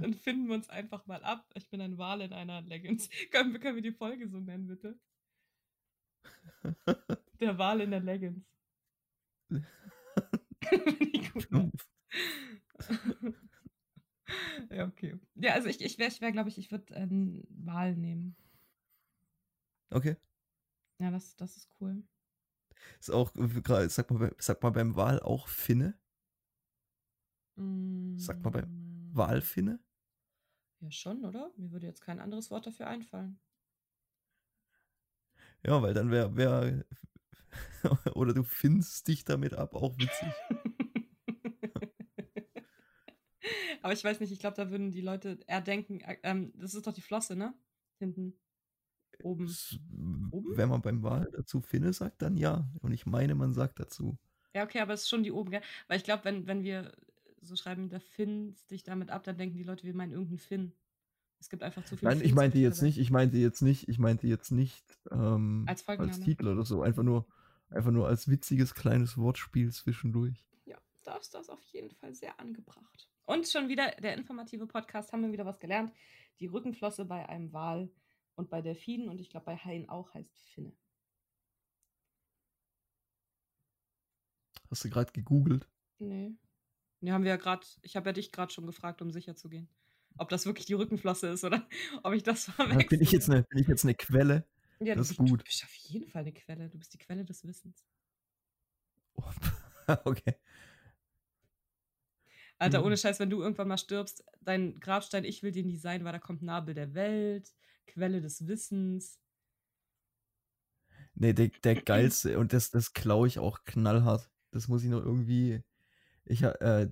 dann 0.00 0.14
finden 0.14 0.48
wir 0.48 0.54
uns 0.54 0.68
einfach 0.68 1.06
mal 1.06 1.22
ab. 1.24 1.48
Ich 1.54 1.70
bin 1.70 1.80
ein 1.80 1.96
Wal 1.96 2.20
in 2.20 2.32
einer 2.32 2.60
Leggings. 2.62 3.08
Können, 3.30 3.52
wir- 3.52 3.60
können 3.60 3.76
wir 3.76 3.82
die 3.82 3.92
Folge 3.92 4.28
so 4.28 4.38
nennen, 4.38 4.66
bitte? 4.66 4.98
Der 7.40 7.56
Wal 7.56 7.80
in 7.80 7.90
der 7.90 8.00
Leggings. 8.00 8.44
Finde 10.62 11.04
ich 11.12 11.32
gut? 11.48 11.72
ja, 14.70 14.86
okay. 14.86 15.14
Ja, 15.36 15.54
also 15.54 15.68
ich, 15.68 15.80
ich 15.82 15.98
wäre, 15.98 16.10
ich 16.10 16.20
wär, 16.20 16.32
glaube 16.32 16.48
ich, 16.50 16.58
ich 16.58 16.70
würde 16.70 16.94
einen 16.94 17.44
Wal 17.50 17.96
nehmen. 17.96 18.36
Okay. 19.94 20.16
Ja, 21.00 21.10
das, 21.10 21.34
das 21.36 21.56
ist 21.56 21.68
cool. 21.80 22.02
Ist 23.00 23.10
auch, 23.10 23.32
sag 23.88 24.10
mal, 24.12 24.34
sag 24.38 24.62
mal 24.62 24.70
beim 24.70 24.94
Wal 24.96 25.20
auch 25.20 25.48
Finne? 25.48 25.98
Sagt 28.16 28.44
man 28.44 28.52
bei 28.52 28.64
Mm, 28.64 29.12
Walfinne? 29.12 29.80
Ja, 30.80 30.90
schon, 30.90 31.24
oder? 31.24 31.52
Mir 31.56 31.70
würde 31.70 31.86
jetzt 31.86 32.00
kein 32.00 32.18
anderes 32.18 32.50
Wort 32.50 32.66
dafür 32.66 32.88
einfallen. 32.88 33.38
Ja, 35.64 35.82
weil 35.82 35.94
dann 35.94 36.10
wäre, 36.10 36.36
wär, 36.36 36.84
oder 38.14 38.34
du 38.34 38.44
findest 38.44 39.08
dich 39.08 39.24
damit 39.24 39.54
ab, 39.54 39.74
auch 39.74 39.98
witzig. 39.98 40.28
Aber 43.82 43.92
ich 43.92 44.04
weiß 44.04 44.20
nicht, 44.20 44.32
ich 44.32 44.38
glaube, 44.38 44.56
da 44.56 44.70
würden 44.70 44.90
die 44.90 45.00
Leute 45.00 45.38
eher 45.46 45.60
denken, 45.60 46.00
äh, 46.00 46.18
ähm, 46.22 46.52
das 46.56 46.74
ist 46.74 46.86
doch 46.86 46.92
die 46.92 47.00
Flosse, 47.00 47.36
ne? 47.36 47.54
Hinten. 47.98 48.34
Oben. 49.22 49.46
S- 49.46 49.78
Oben? 50.30 50.56
Wenn 50.56 50.68
man 50.68 50.82
beim 50.82 51.02
Wal 51.02 51.28
dazu 51.32 51.60
Finne 51.60 51.92
sagt, 51.92 52.22
dann 52.22 52.36
ja. 52.36 52.68
Und 52.80 52.92
ich 52.92 53.06
meine, 53.06 53.34
man 53.34 53.52
sagt 53.52 53.80
dazu. 53.80 54.16
Ja, 54.54 54.64
okay, 54.64 54.80
aber 54.80 54.94
es 54.94 55.02
ist 55.02 55.08
schon 55.08 55.22
die 55.22 55.32
oben, 55.32 55.50
gell? 55.50 55.62
Weil 55.88 55.98
ich 55.98 56.04
glaube, 56.04 56.24
wenn, 56.24 56.46
wenn 56.46 56.62
wir 56.62 56.92
so 57.40 57.56
schreiben, 57.56 57.88
da 57.88 58.00
findest 58.00 58.70
dich 58.70 58.82
damit 58.82 59.10
ab, 59.10 59.24
dann 59.24 59.36
denken 59.36 59.56
die 59.56 59.62
Leute, 59.64 59.84
wir 59.84 59.94
meinen 59.94 60.12
irgendeinen 60.12 60.38
Finn. 60.38 60.72
Es 61.40 61.48
gibt 61.48 61.62
einfach 61.62 61.84
zu 61.84 61.96
viele 61.96 62.10
Nein, 62.10 62.18
ich 62.18 62.28
Finns 62.28 62.34
meinte 62.34 62.58
jetzt 62.58 62.82
nicht, 62.82 62.98
ich 62.98 63.10
meinte 63.10 63.36
jetzt 63.38 63.62
nicht, 63.62 63.88
ich 63.88 63.98
meinte 63.98 64.26
jetzt 64.26 64.50
nicht 64.50 64.84
ähm, 65.10 65.64
Als 65.68 65.86
als. 65.86 66.20
Titel 66.20 66.48
oder 66.48 66.64
so. 66.64 66.82
Einfach 66.82 67.04
nur, 67.04 67.26
einfach 67.70 67.92
nur 67.92 68.08
als 68.08 68.28
witziges 68.28 68.74
kleines 68.74 69.16
Wortspiel 69.16 69.72
zwischendurch. 69.72 70.44
Ja, 70.66 70.78
da 71.04 71.16
ist 71.16 71.34
das 71.34 71.48
auf 71.48 71.62
jeden 71.72 71.90
Fall 71.90 72.14
sehr 72.14 72.38
angebracht. 72.40 73.08
Und 73.28 73.46
schon 73.46 73.68
wieder 73.68 73.90
der 74.00 74.14
informative 74.16 74.66
Podcast, 74.66 75.12
haben 75.12 75.20
wir 75.22 75.30
wieder 75.32 75.44
was 75.44 75.60
gelernt. 75.60 75.92
Die 76.40 76.46
Rückenflosse 76.46 77.04
bei 77.04 77.28
einem 77.28 77.52
Wal 77.52 77.90
und 78.36 78.48
bei 78.48 78.62
Delfinen 78.62 79.10
und 79.10 79.20
ich 79.20 79.28
glaube 79.28 79.44
bei 79.44 79.56
Haien 79.56 79.86
auch 79.90 80.14
heißt 80.14 80.48
Finne. 80.48 80.72
Hast 84.70 84.82
du 84.84 84.88
gerade 84.88 85.12
gegoogelt? 85.12 85.68
Nee. 85.98 86.32
Nee, 87.00 87.10
haben 87.12 87.22
wir 87.24 87.30
ja 87.30 87.36
gerade, 87.36 87.66
ich 87.82 87.96
habe 87.96 88.08
ja 88.08 88.12
dich 88.14 88.32
gerade 88.32 88.50
schon 88.50 88.66
gefragt, 88.66 89.02
um 89.02 89.10
sicher 89.12 89.36
zu 89.36 89.50
gehen. 89.50 89.68
Ob 90.16 90.30
das 90.30 90.46
wirklich 90.46 90.64
die 90.64 90.72
Rückenflosse 90.74 91.28
ist 91.28 91.44
oder 91.44 91.68
ob 92.02 92.14
ich 92.14 92.22
das 92.22 92.46
Ja, 92.46 92.52
verwechsel. 92.54 92.88
bin, 92.88 93.02
ich 93.02 93.12
jetzt 93.12 93.28
eine, 93.28 93.42
bin 93.42 93.58
ich 93.58 93.68
jetzt 93.68 93.84
eine 93.84 93.94
Quelle? 93.94 94.46
ja, 94.80 94.94
das 94.94 95.10
ist 95.10 95.18
bist- 95.18 95.30
gut. 95.30 95.40
Du 95.40 95.44
bist 95.44 95.64
auf 95.64 95.74
jeden 95.74 96.08
Fall 96.08 96.22
eine 96.22 96.32
Quelle. 96.32 96.70
Du 96.70 96.78
bist 96.78 96.94
die 96.94 96.98
Quelle 96.98 97.26
des 97.26 97.44
Wissens. 97.44 97.86
okay. 100.04 100.34
Alter, 102.58 102.80
Mhm. 102.80 102.86
ohne 102.86 102.96
Scheiß, 102.96 103.20
wenn 103.20 103.30
du 103.30 103.40
irgendwann 103.42 103.68
mal 103.68 103.78
stirbst, 103.78 104.24
dein 104.40 104.80
Grabstein, 104.80 105.24
ich 105.24 105.42
will 105.42 105.52
den 105.52 105.68
Design, 105.68 106.04
weil 106.04 106.12
da 106.12 106.18
kommt 106.18 106.42
Nabel 106.42 106.74
der 106.74 106.94
Welt, 106.94 107.52
Quelle 107.86 108.20
des 108.20 108.46
Wissens. 108.46 109.18
Nee, 111.14 111.32
der, 111.32 111.48
der 111.64 111.74
geilste, 111.82 112.38
und 112.38 112.52
das, 112.52 112.70
das 112.70 112.92
klaue 112.92 113.26
ich 113.28 113.38
auch 113.38 113.64
knallhart. 113.64 114.30
Das 114.50 114.68
muss 114.68 114.82
ich 114.82 114.90
noch 114.90 115.04
irgendwie. 115.04 115.62
Ich, 116.24 116.42
äh, 116.42 116.90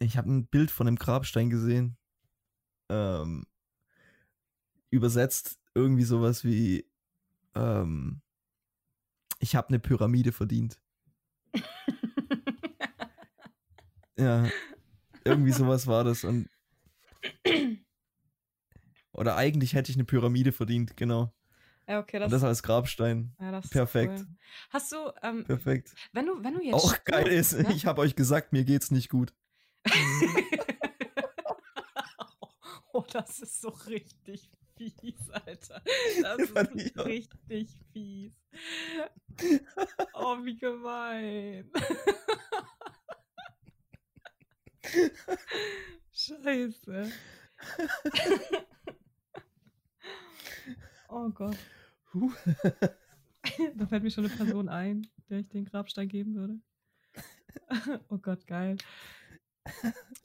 ich 0.00 0.16
habe 0.16 0.30
ein 0.30 0.46
Bild 0.46 0.70
von 0.70 0.86
einem 0.88 0.96
Grabstein 0.96 1.50
gesehen. 1.50 1.96
Ähm, 2.90 3.46
übersetzt 4.90 5.58
irgendwie 5.74 6.04
sowas 6.04 6.44
wie: 6.44 6.88
ähm, 7.54 8.22
Ich 9.38 9.56
habe 9.56 9.68
eine 9.68 9.78
Pyramide 9.78 10.32
verdient. 10.32 10.78
Ja, 14.18 14.52
irgendwie 15.26 15.52
sowas 15.52 15.86
war 15.86 16.04
das. 16.04 16.24
Und 16.24 16.48
oder 19.12 19.36
eigentlich 19.36 19.74
hätte 19.74 19.90
ich 19.90 19.96
eine 19.96 20.04
Pyramide 20.04 20.52
verdient, 20.52 20.96
genau. 20.96 21.32
ja, 21.88 21.98
okay, 22.00 22.18
das, 22.18 22.26
Und 22.26 22.32
das 22.32 22.44
als 22.44 22.62
Grabstein. 22.62 23.34
ja, 23.40 23.60
perfekt. 23.70 24.20
Cool. 24.20 24.26
Hast 24.70 24.92
du, 24.92 25.12
ähm, 25.22 25.44
Perfekt. 25.44 25.94
wenn 26.12 26.26
du, 26.26 26.42
wenn 26.44 26.54
du 26.54 26.62
jetzt 26.62 26.74
Auch 26.74 27.02
geil 27.04 27.28
ist, 27.28 27.52
stirbst, 27.52 27.68
ne? 27.68 27.74
ich 27.74 27.86
habe 27.86 28.02
euch 28.02 28.14
gesagt, 28.14 28.52
mir 28.52 28.64
geht's 28.64 28.90
nicht 28.90 29.08
gut. 29.08 29.32
oh, 32.92 33.04
das 33.12 33.40
ist 33.40 33.60
so 33.60 33.68
richtig 33.70 34.50
fies, 34.76 35.30
Alter. 35.30 35.82
Das 36.22 36.38
ist 36.38 36.98
richtig 36.98 37.70
fies. 37.92 38.34
Oh, 40.12 40.36
wie 40.44 40.56
gemein. 40.58 41.70
Scheiße. 46.12 47.10
Oh 51.08 51.30
Gott. 51.30 51.56
Huh. 52.12 52.32
Da 53.76 53.86
fällt 53.86 54.02
mir 54.02 54.10
schon 54.10 54.26
eine 54.26 54.34
Person 54.34 54.68
ein, 54.68 55.06
der 55.30 55.38
ich 55.38 55.48
den 55.48 55.64
Grabstein 55.64 56.08
geben 56.08 56.34
würde. 56.34 56.60
Oh 58.08 58.18
Gott, 58.18 58.46
geil. 58.46 58.76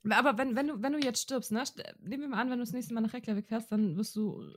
Aber 0.10 0.38
wenn, 0.38 0.56
wenn, 0.56 0.68
du, 0.68 0.82
wenn 0.82 0.94
du 0.94 1.00
jetzt 1.00 1.22
stirbst, 1.22 1.52
ne? 1.52 1.64
Nehmen 2.00 2.24
wir 2.24 2.30
mal 2.30 2.42
an, 2.42 2.50
wenn 2.50 2.58
du 2.58 2.66
das 2.66 2.74
nächste 2.74 2.94
Mal 2.94 3.02
nach 3.02 3.14
Reykjavik 3.14 3.48
fährst, 3.48 3.72
dann 3.72 3.96
wirst 3.96 4.16
du 4.16 4.54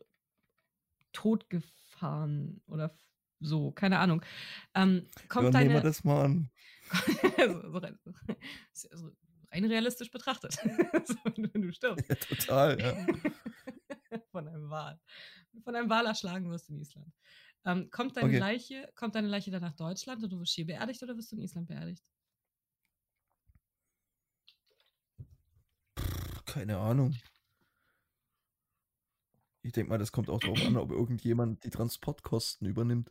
totgefahren 1.12 2.60
oder 2.66 2.98
so, 3.40 3.70
keine 3.70 3.98
Ahnung. 3.98 4.22
Ähm, 4.74 5.06
kommt 5.28 5.46
Dann 5.46 5.52
deine. 5.52 5.68
nehmen 5.68 5.82
wir 5.82 5.82
das 5.82 6.04
mal 6.04 6.24
an. 6.24 6.50
so, 7.46 7.62
so, 8.72 8.96
so 8.96 9.12
rein 9.54 9.64
realistisch 9.64 10.10
betrachtet. 10.10 10.54
so, 11.06 11.14
wenn, 11.24 11.62
du- 11.62 11.72
stirbst. 11.72 12.08
Ja, 12.08 12.14
total, 12.16 12.80
ja. 12.80 12.94
Von 14.30 14.48
einem 14.48 14.70
Wal. 14.70 15.00
Von 15.62 15.74
einem 15.74 15.88
Wal 15.88 16.06
erschlagen 16.06 16.50
wirst 16.50 16.68
in 16.70 16.78
Island. 16.80 17.12
Ähm, 17.64 17.90
kommt, 17.90 18.16
deine 18.16 18.28
Okay. 18.28 18.38
Leiche, 18.38 18.92
kommt 18.94 19.14
deine 19.14 19.28
Leiche 19.28 19.50
dann 19.50 19.62
nach 19.62 19.74
Deutschland 19.74 20.22
und 20.22 20.30
du 20.30 20.38
wirst 20.40 20.52
hier 20.52 20.66
beerdigt 20.66 21.02
oder 21.02 21.16
wirst 21.16 21.32
du 21.32 21.36
in 21.36 21.42
Island 21.42 21.68
beerdigt? 21.68 22.04
Keine 26.46 26.78
Ahnung. 26.78 27.16
Ich 29.62 29.72
denke 29.72 29.88
mal, 29.88 29.98
das 29.98 30.12
kommt 30.12 30.28
auch 30.28 30.40
darauf 30.40 30.60
an, 30.66 30.76
ob 30.76 30.90
irgendjemand 30.90 31.64
die 31.64 31.70
Transportkosten 31.70 32.68
übernimmt. 32.68 33.10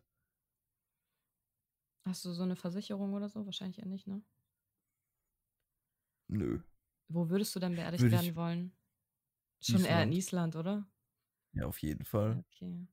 Hast 2.05 2.25
du 2.25 2.31
so 2.31 2.43
eine 2.43 2.55
Versicherung 2.55 3.13
oder 3.13 3.27
so? 3.29 3.45
Wahrscheinlich 3.45 3.79
eher 3.79 3.87
nicht, 3.87 4.07
ne? 4.07 4.21
Nö. 6.33 6.59
Wo 7.09 7.29
würdest 7.29 7.55
du 7.55 7.59
dann 7.59 7.75
beerdigt 7.75 8.01
Würde 8.01 8.15
werden 8.15 8.35
wollen? 8.35 8.75
Schon 9.61 9.85
eher 9.85 10.03
in 10.03 10.11
Island. 10.11 10.53
Island, 10.53 10.55
oder? 10.55 10.87
Ja, 11.53 11.65
auf 11.65 11.77
jeden 11.79 12.03
Fall. 12.03 12.43
Okay. 12.51 12.87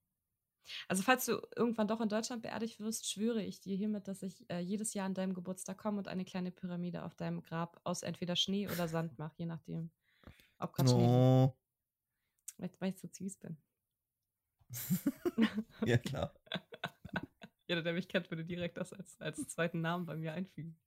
Also 0.88 1.02
falls 1.02 1.24
du 1.24 1.40
irgendwann 1.56 1.88
doch 1.88 2.00
in 2.00 2.08
Deutschland 2.08 2.42
beerdigt 2.42 2.78
wirst, 2.80 3.10
schwöre 3.10 3.42
ich 3.42 3.60
dir 3.60 3.74
hiermit, 3.74 4.06
dass 4.06 4.22
ich 4.22 4.48
äh, 4.50 4.60
jedes 4.60 4.94
Jahr 4.94 5.06
an 5.06 5.14
deinem 5.14 5.34
Geburtstag 5.34 5.78
komme 5.78 5.98
und 5.98 6.06
eine 6.06 6.24
kleine 6.24 6.50
Pyramide 6.50 7.02
auf 7.02 7.14
deinem 7.14 7.40
Grab 7.42 7.80
aus 7.82 8.02
entweder 8.02 8.36
Schnee 8.36 8.68
oder 8.68 8.86
Sand 8.86 9.18
mache, 9.18 9.34
je 9.38 9.46
nachdem. 9.46 9.90
Ob 10.58 10.72
gerade 10.74 10.90
Schnee. 10.90 11.06
No. 11.06 11.56
Weil, 12.58 12.70
weil 12.78 12.90
ich 12.90 13.00
so 13.00 13.08
süß 13.10 13.38
bin. 13.38 13.56
Ja, 15.84 15.96
klar. 15.96 16.34
Jeder, 17.66 17.82
der 17.82 17.94
mich 17.94 18.08
kennt, 18.08 18.30
würde 18.30 18.44
direkt 18.44 18.76
das 18.76 18.92
als, 18.92 19.20
als 19.20 19.48
zweiten 19.48 19.80
Namen 19.80 20.04
bei 20.04 20.16
mir 20.16 20.34
einfügen. 20.34 20.78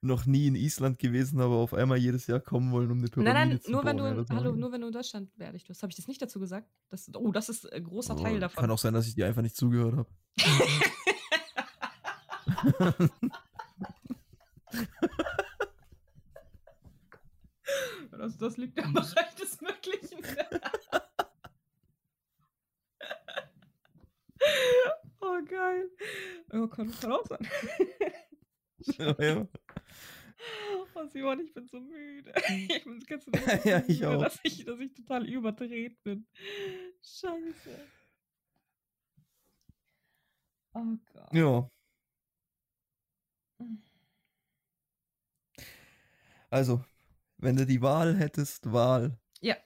Noch 0.00 0.26
nie 0.26 0.48
in 0.48 0.54
Island 0.54 0.98
gewesen, 0.98 1.40
aber 1.40 1.54
auf 1.54 1.72
einmal 1.72 1.96
jedes 1.96 2.26
Jahr 2.26 2.40
kommen 2.40 2.72
wollen, 2.72 2.90
um 2.90 2.98
eine 2.98 3.08
Pyramide 3.08 3.32
nein, 3.34 3.48
nein, 3.48 3.60
zu 3.62 3.70
nur 3.70 3.84
wenn, 3.84 3.96
du 3.96 4.02
bauen. 4.02 4.12
in, 4.12 4.18
Ja, 4.18 4.22
das 4.24 4.30
hallo, 4.36 4.44
mag 4.50 4.54
ich. 4.54 4.60
nur 4.60 4.72
wenn 4.72 4.80
du 4.82 4.86
in 4.88 4.92
Deutschland 4.92 5.34
beerdigt 5.38 5.68
wirst. 5.68 5.82
Habe 5.82 5.90
ich 5.90 5.96
das 5.96 6.08
nicht 6.08 6.20
dazu 6.20 6.38
gesagt? 6.40 6.68
Das, 6.90 7.10
oh, 7.14 7.32
das 7.32 7.48
ist 7.48 7.72
ein 7.72 7.84
großer 7.84 8.14
Oh, 8.18 8.22
Teil 8.22 8.38
davon. 8.38 8.60
Kann 8.60 8.70
auch 8.70 8.78
sein, 8.78 8.92
dass 8.92 9.06
ich 9.06 9.14
dir 9.14 9.26
einfach 9.26 9.40
nicht 9.42 9.56
zugehört 9.56 9.96
habe. 9.96 10.08
Das, 18.10 18.36
das 18.38 18.56
liegt 18.56 18.78
im 18.78 18.92
Bereich 18.92 19.34
des 19.34 19.60
Möglichen. 19.60 20.18
oh, 25.20 25.38
geil. 25.48 25.90
Oh, 26.52 26.66
kann, 26.68 26.92
kann 27.00 27.12
auch 27.12 27.26
sein. 27.26 27.46
ja, 28.98 29.14
ja. 29.22 29.46
Simon, 31.14 31.38
ich 31.38 31.54
bin 31.54 31.68
so 31.68 31.80
müde. 31.80 32.32
Ich 32.48 32.84
bin? 32.84 32.98
Ich 32.98 33.06
bin 33.06 33.20
Ja, 33.64 33.80
so 33.80 33.86
ich 33.86 34.00
müde, 34.00 34.08
auch. 34.08 34.22
Dass 34.22 34.40
ich, 34.42 34.64
dass 34.64 34.80
ich 34.80 34.92
total 34.94 35.26
überdreht 35.28 36.02
bin. 36.02 36.26
Scheiße. 37.02 37.88
Oh 40.74 40.96
Gott. 41.12 41.32
Ja. 41.32 41.70
Also, 46.50 46.84
wenn 47.38 47.56
du 47.56 47.64
die 47.66 47.80
Wahl 47.82 48.16
hättest, 48.16 48.72
Wahl. 48.72 49.18
Ja. 49.40 49.56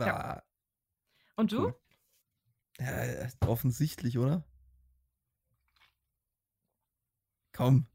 Ah, 0.00 0.42
Und 1.36 1.52
du? 1.52 1.66
Cool. 1.66 1.74
ja, 2.78 3.28
offensichtlich, 3.46 4.16
oder? 4.18 4.44
Komm, 7.52 7.86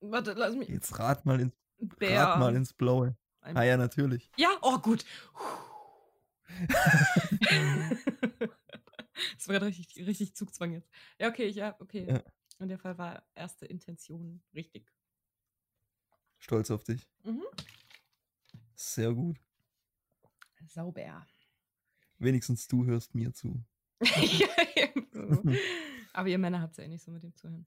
Warte, 0.00 0.32
lass 0.34 0.54
mich. 0.54 0.68
jetzt 0.68 0.98
rat 0.98 1.24
mal 1.26 1.40
ins, 1.40 1.54
Bär. 1.78 2.20
rat 2.22 2.38
mal 2.38 2.54
ins 2.54 2.72
Blaue. 2.72 3.16
Ein- 3.40 3.56
Ah 3.56 3.62
ja, 3.64 3.76
natürlich. 3.76 4.30
Ja, 4.36 4.50
oh 4.62 4.78
gut. 4.78 5.04
das 9.36 9.48
war 9.48 9.54
gerade 9.54 9.66
richtig, 9.66 10.06
richtig 10.06 10.34
Zugzwang 10.34 10.72
jetzt. 10.72 10.90
Ja, 11.18 11.28
okay, 11.28 11.48
ja, 11.48 11.76
okay. 11.80 12.06
Ja. 12.08 12.22
In 12.58 12.68
der 12.68 12.78
Fall 12.78 12.96
war 12.98 13.22
erste 13.34 13.66
Intention 13.66 14.42
richtig. 14.54 14.90
Stolz 16.38 16.70
auf 16.70 16.84
dich. 16.84 17.06
Mhm. 17.24 17.42
Sehr 18.74 19.12
gut. 19.12 19.38
Sauber. 20.66 21.26
Wenigstens 22.18 22.66
du 22.68 22.84
hörst 22.86 23.14
mir 23.14 23.32
zu. 23.32 23.62
ja, 24.02 24.48
ebenso. 24.74 25.42
Aber 26.12 26.28
ihr 26.28 26.38
Männer 26.38 26.60
habt 26.60 26.72
es 26.72 26.78
ja 26.78 26.84
eh 26.84 26.88
nicht 26.88 27.04
so 27.04 27.10
mit 27.10 27.22
dem 27.22 27.34
Zuhören. 27.34 27.66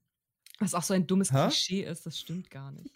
Was 0.60 0.74
auch 0.74 0.82
so 0.82 0.94
ein 0.94 1.06
dummes 1.06 1.32
Ha? 1.32 1.48
Klischee 1.48 1.82
ist, 1.82 2.06
das 2.06 2.18
stimmt 2.18 2.50
gar 2.50 2.70
nicht. 2.70 2.94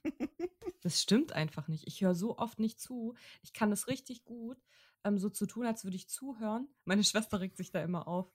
Das 0.84 1.00
stimmt 1.00 1.32
einfach 1.32 1.66
nicht. 1.66 1.86
Ich 1.86 2.02
höre 2.02 2.14
so 2.14 2.36
oft 2.36 2.58
nicht 2.58 2.78
zu. 2.78 3.14
Ich 3.42 3.54
kann 3.54 3.70
das 3.70 3.88
richtig 3.88 4.22
gut, 4.26 4.58
ähm, 5.02 5.16
so 5.18 5.30
zu 5.30 5.46
tun, 5.46 5.64
als 5.64 5.82
würde 5.84 5.96
ich 5.96 6.10
zuhören. 6.10 6.68
Meine 6.84 7.02
Schwester 7.02 7.40
regt 7.40 7.56
sich 7.56 7.70
da 7.70 7.82
immer 7.82 8.06
auf, 8.06 8.30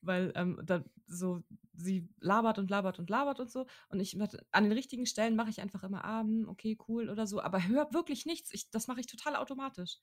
weil 0.00 0.32
ähm, 0.34 0.60
da 0.64 0.84
so 1.06 1.44
sie 1.72 2.08
labert 2.18 2.58
und 2.58 2.68
labert 2.68 2.98
und 2.98 3.08
labert 3.08 3.38
und 3.38 3.48
so. 3.48 3.66
Und 3.90 4.00
ich 4.00 4.18
an 4.50 4.64
den 4.64 4.72
richtigen 4.72 5.06
Stellen 5.06 5.36
mache 5.36 5.50
ich 5.50 5.60
einfach 5.60 5.84
immer, 5.84 6.04
ah, 6.04 6.22
hm, 6.22 6.48
okay, 6.48 6.76
cool 6.88 7.08
oder 7.08 7.28
so. 7.28 7.40
Aber 7.40 7.64
höre 7.64 7.92
wirklich 7.92 8.26
nichts. 8.26 8.52
Ich, 8.52 8.70
das 8.70 8.88
mache 8.88 8.98
ich 8.98 9.06
total 9.06 9.36
automatisch. 9.36 9.98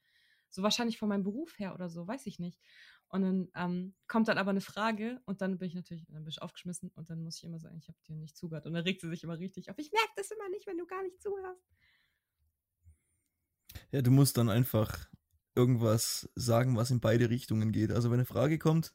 So 0.50 0.64
wahrscheinlich 0.64 0.98
von 0.98 1.10
meinem 1.10 1.24
Beruf 1.24 1.60
her 1.60 1.74
oder 1.74 1.90
so, 1.90 2.08
weiß 2.08 2.26
ich 2.26 2.40
nicht. 2.40 2.62
Und 3.12 3.24
dann 3.24 3.50
ähm, 3.56 3.94
kommt 4.08 4.30
dann 4.30 4.38
aber 4.38 4.52
eine 4.52 4.62
Frage 4.62 5.22
und 5.26 5.42
dann 5.42 5.58
bin 5.58 5.68
ich 5.68 5.76
natürlich 5.76 6.06
dann 6.08 6.24
bin 6.24 6.30
ich 6.30 6.42
aufgeschmissen 6.42 6.92
und 6.96 7.10
dann 7.10 7.22
muss 7.22 7.38
ich 7.38 7.44
immer 7.44 7.60
sagen, 7.60 7.78
ich 7.78 7.90
habe 7.90 7.98
dir 8.08 8.16
nicht 8.16 8.38
zugehört. 8.38 8.66
Und 8.66 8.74
dann 8.74 8.84
regt 8.84 9.02
sie 9.02 9.10
sich 9.10 9.24
immer 9.24 9.38
richtig 9.38 9.70
auf. 9.70 9.78
Ich 9.78 9.92
merke 9.92 10.12
das 10.16 10.32
immer 10.32 10.48
nicht, 10.50 10.66
wenn 10.66 10.78
du 10.78 10.86
gar 10.88 11.04
nicht 11.04 11.22
zuhörst. 11.22 11.62
Ja, 13.92 14.02
du 14.02 14.12
musst 14.12 14.38
dann 14.38 14.50
einfach 14.50 15.10
irgendwas 15.56 16.30
sagen, 16.36 16.78
was 16.78 16.92
in 16.92 17.02
beide 17.02 17.30
Richtungen 17.30 17.74
geht. 17.74 17.92
Also 17.92 18.10
wenn 18.10 18.20
eine 18.20 18.26
Frage 18.26 18.58
kommt, 18.58 18.94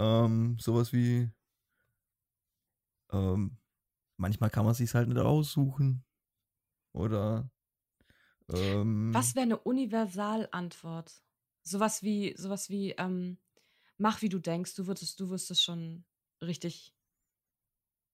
ähm, 0.00 0.58
sowas 0.58 0.92
wie, 0.92 1.30
ähm, 3.12 3.56
manchmal 4.16 4.50
kann 4.50 4.64
man 4.64 4.74
sich 4.74 4.92
halt 4.94 5.08
nicht 5.08 5.18
aussuchen. 5.18 6.04
Oder 6.92 7.50
ähm, 8.48 9.14
Was 9.14 9.36
wäre 9.36 9.44
eine 9.44 9.58
Universalantwort? 9.58 11.22
Sowas 11.62 12.02
wie, 12.02 12.34
sowas 12.36 12.70
wie, 12.70 12.92
ähm, 12.92 13.38
mach 13.98 14.22
wie 14.22 14.28
du 14.28 14.38
denkst, 14.38 14.74
du 14.74 14.86
würdest, 14.86 15.20
du 15.20 15.30
wirst 15.30 15.50
es 15.50 15.62
schon 15.62 16.04
richtig 16.40 16.94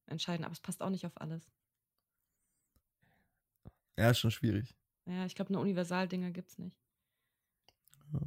entscheiden, 0.07 0.45
aber 0.45 0.53
es 0.53 0.61
passt 0.61 0.83
auch 0.83 0.91
nicht 0.91 1.07
auf 1.07 1.21
alles. 1.21 1.51
Ja, 3.97 4.11
ist 4.11 4.19
schon 4.19 4.31
schwierig. 4.31 4.77
Ja, 5.07 5.25
ich 5.25 5.35
glaube, 5.35 5.51
eine 5.51 5.61
Universaldinger 5.61 6.31
gibt's 6.31 6.59
nicht. 6.59 6.77
Ja. 8.13 8.21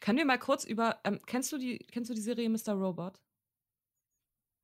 Können 0.00 0.18
wir 0.18 0.24
mal 0.24 0.38
kurz 0.38 0.64
über, 0.64 1.00
ähm, 1.04 1.20
kennst 1.26 1.52
du 1.52 1.58
die, 1.58 1.78
kennst 1.78 2.10
du 2.10 2.14
die 2.14 2.20
Serie 2.20 2.48
Mr. 2.48 2.72
Robot? 2.72 3.20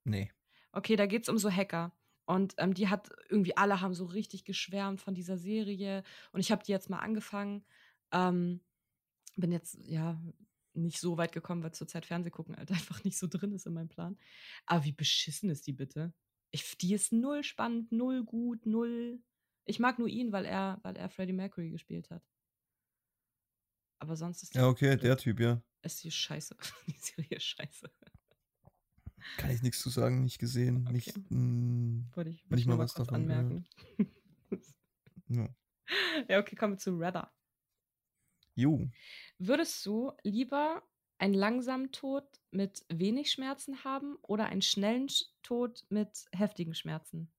Nee. 0.04 0.30
Okay, 0.72 0.96
da 0.96 1.06
geht 1.06 1.22
es 1.22 1.28
um 1.28 1.38
so 1.38 1.50
Hacker. 1.50 1.92
Und 2.26 2.54
ähm, 2.58 2.74
die 2.74 2.88
hat 2.88 3.10
irgendwie 3.28 3.56
alle 3.56 3.80
haben 3.80 3.92
so 3.92 4.04
richtig 4.04 4.44
geschwärmt 4.44 5.00
von 5.00 5.14
dieser 5.14 5.36
Serie. 5.36 6.04
Und 6.30 6.40
ich 6.40 6.52
habe 6.52 6.62
die 6.62 6.70
jetzt 6.70 6.88
mal 6.88 7.00
angefangen. 7.00 7.64
Ähm, 8.12 8.60
bin 9.40 9.52
jetzt 9.52 9.78
ja 9.82 10.20
nicht 10.74 11.00
so 11.00 11.16
weit 11.18 11.32
gekommen, 11.32 11.62
weil 11.62 11.72
zurzeit 11.74 12.06
Fernseh 12.06 12.30
gucken 12.30 12.56
halt 12.56 12.70
einfach 12.72 13.02
nicht 13.04 13.18
so 13.18 13.26
drin 13.26 13.52
ist 13.52 13.66
in 13.66 13.74
meinem 13.74 13.88
Plan. 13.88 14.18
Aber 14.66 14.84
wie 14.84 14.92
beschissen 14.92 15.50
ist 15.50 15.66
die 15.66 15.72
bitte? 15.72 16.12
Ich, 16.52 16.76
die 16.78 16.94
ist 16.94 17.12
null 17.12 17.44
spannend, 17.44 17.92
null 17.92 18.24
gut, 18.24 18.66
null. 18.66 19.22
Ich 19.66 19.78
mag 19.78 19.98
nur 19.98 20.08
ihn, 20.08 20.32
weil 20.32 20.44
er, 20.46 20.80
weil 20.82 20.96
er 20.96 21.08
Freddie 21.08 21.32
Mercury 21.32 21.70
gespielt 21.70 22.10
hat. 22.10 22.24
Aber 24.00 24.16
sonst 24.16 24.42
ist 24.42 24.54
die, 24.54 24.58
Ja, 24.58 24.66
okay, 24.66 24.96
der 24.96 25.16
Typ, 25.16 25.38
ja. 25.40 25.62
ist 25.82 26.02
die 26.02 26.10
scheiße. 26.10 26.56
Die 26.86 26.98
Serie 26.98 27.36
ist 27.36 27.44
scheiße. 27.44 27.90
Kann 29.36 29.50
ich 29.50 29.62
nichts 29.62 29.80
zu 29.80 29.90
sagen, 29.90 30.24
nicht 30.24 30.38
gesehen, 30.38 30.86
Okay. 30.86 30.92
nicht. 30.94 31.30
mm, 31.30 32.00
Wollte 32.14 32.30
ich, 32.30 32.42
wollte 32.44 32.54
ich 32.54 32.60
ich 32.62 32.66
mal 32.66 32.78
was 32.78 32.94
davon 32.94 33.14
anmerken. 33.16 33.66
ja. 35.28 35.48
ja, 36.28 36.38
okay, 36.40 36.56
kommen 36.56 36.74
wir 36.74 36.78
zu 36.78 36.96
Rather. 36.96 37.30
Jo. 38.60 38.90
Würdest 39.38 39.84
du 39.86 40.12
lieber 40.22 40.82
einen 41.18 41.34
langsamen 41.34 41.90
Tod 41.92 42.24
mit 42.52 42.84
wenig 42.88 43.32
Schmerzen 43.32 43.82
haben 43.84 44.16
oder 44.22 44.46
einen 44.46 44.62
schnellen 44.62 45.08
Sch- 45.08 45.26
Tod 45.42 45.84
mit 45.88 46.26
heftigen 46.32 46.74
Schmerzen? 46.74 47.32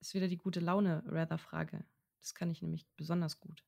Ist 0.00 0.12
wieder 0.12 0.28
die 0.28 0.36
gute 0.36 0.60
Laune 0.60 1.02
rather 1.06 1.38
Frage. 1.38 1.86
Das 2.20 2.34
kann 2.34 2.50
ich 2.50 2.60
nämlich 2.60 2.86
besonders 2.98 3.40
gut. 3.40 3.64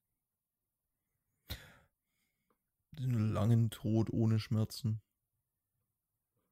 Den 2.92 3.12
langen 3.34 3.68
Tod 3.68 4.08
ohne 4.10 4.38
Schmerzen. 4.40 5.02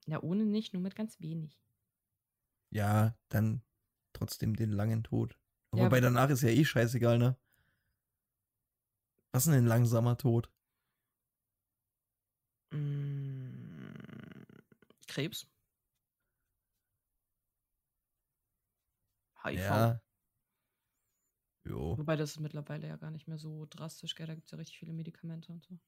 Ja, 0.07 0.23
ohne 0.23 0.45
nicht, 0.47 0.73
nur 0.75 0.83
mit 0.83 0.95
ganz 0.95 1.19
wenig. 1.21 1.61
Ja, 2.71 3.17
dann 3.29 3.63
trotzdem 4.13 4.57
den 4.57 4.71
langen 4.73 5.05
Tod. 5.05 5.39
Aber 5.71 5.87
Ja, 5.87 5.89
bei 5.89 6.01
danach 6.01 6.31
ist 6.31 6.43
ja 6.43 6.49
eh 6.51 6.65
scheißegal, 6.65 7.19
ne? 7.19 7.37
Was 9.33 9.47
ist 9.47 9.53
denn 9.53 9.65
ein 9.65 9.67
langsamer 9.67 10.17
Tod? 10.19 10.51
Mm, 12.75 13.95
Krebs? 15.09 15.47
HIV. 19.43 19.59
Ja. 19.59 20.01
Jo. 21.65 21.97
Wobei 21.97 22.17
das 22.17 22.33
ist 22.33 22.41
mittlerweile 22.41 22.89
ja 22.89 22.97
gar 22.97 23.11
nicht 23.11 23.29
mehr 23.29 23.39
so 23.39 23.67
drastisch, 23.71 24.15
gell? 24.15 24.27
Da 24.27 24.35
gibt 24.35 24.47
es 24.47 24.53
ja 24.53 24.59
richtig 24.59 24.79
viele 24.79 24.93
Medikamente 24.93 25.53
und 25.53 25.63
so. 25.65 25.79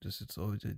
Das 0.00 0.14
ist 0.14 0.20
jetzt 0.20 0.38
auch 0.38 0.52
wieder. 0.52 0.72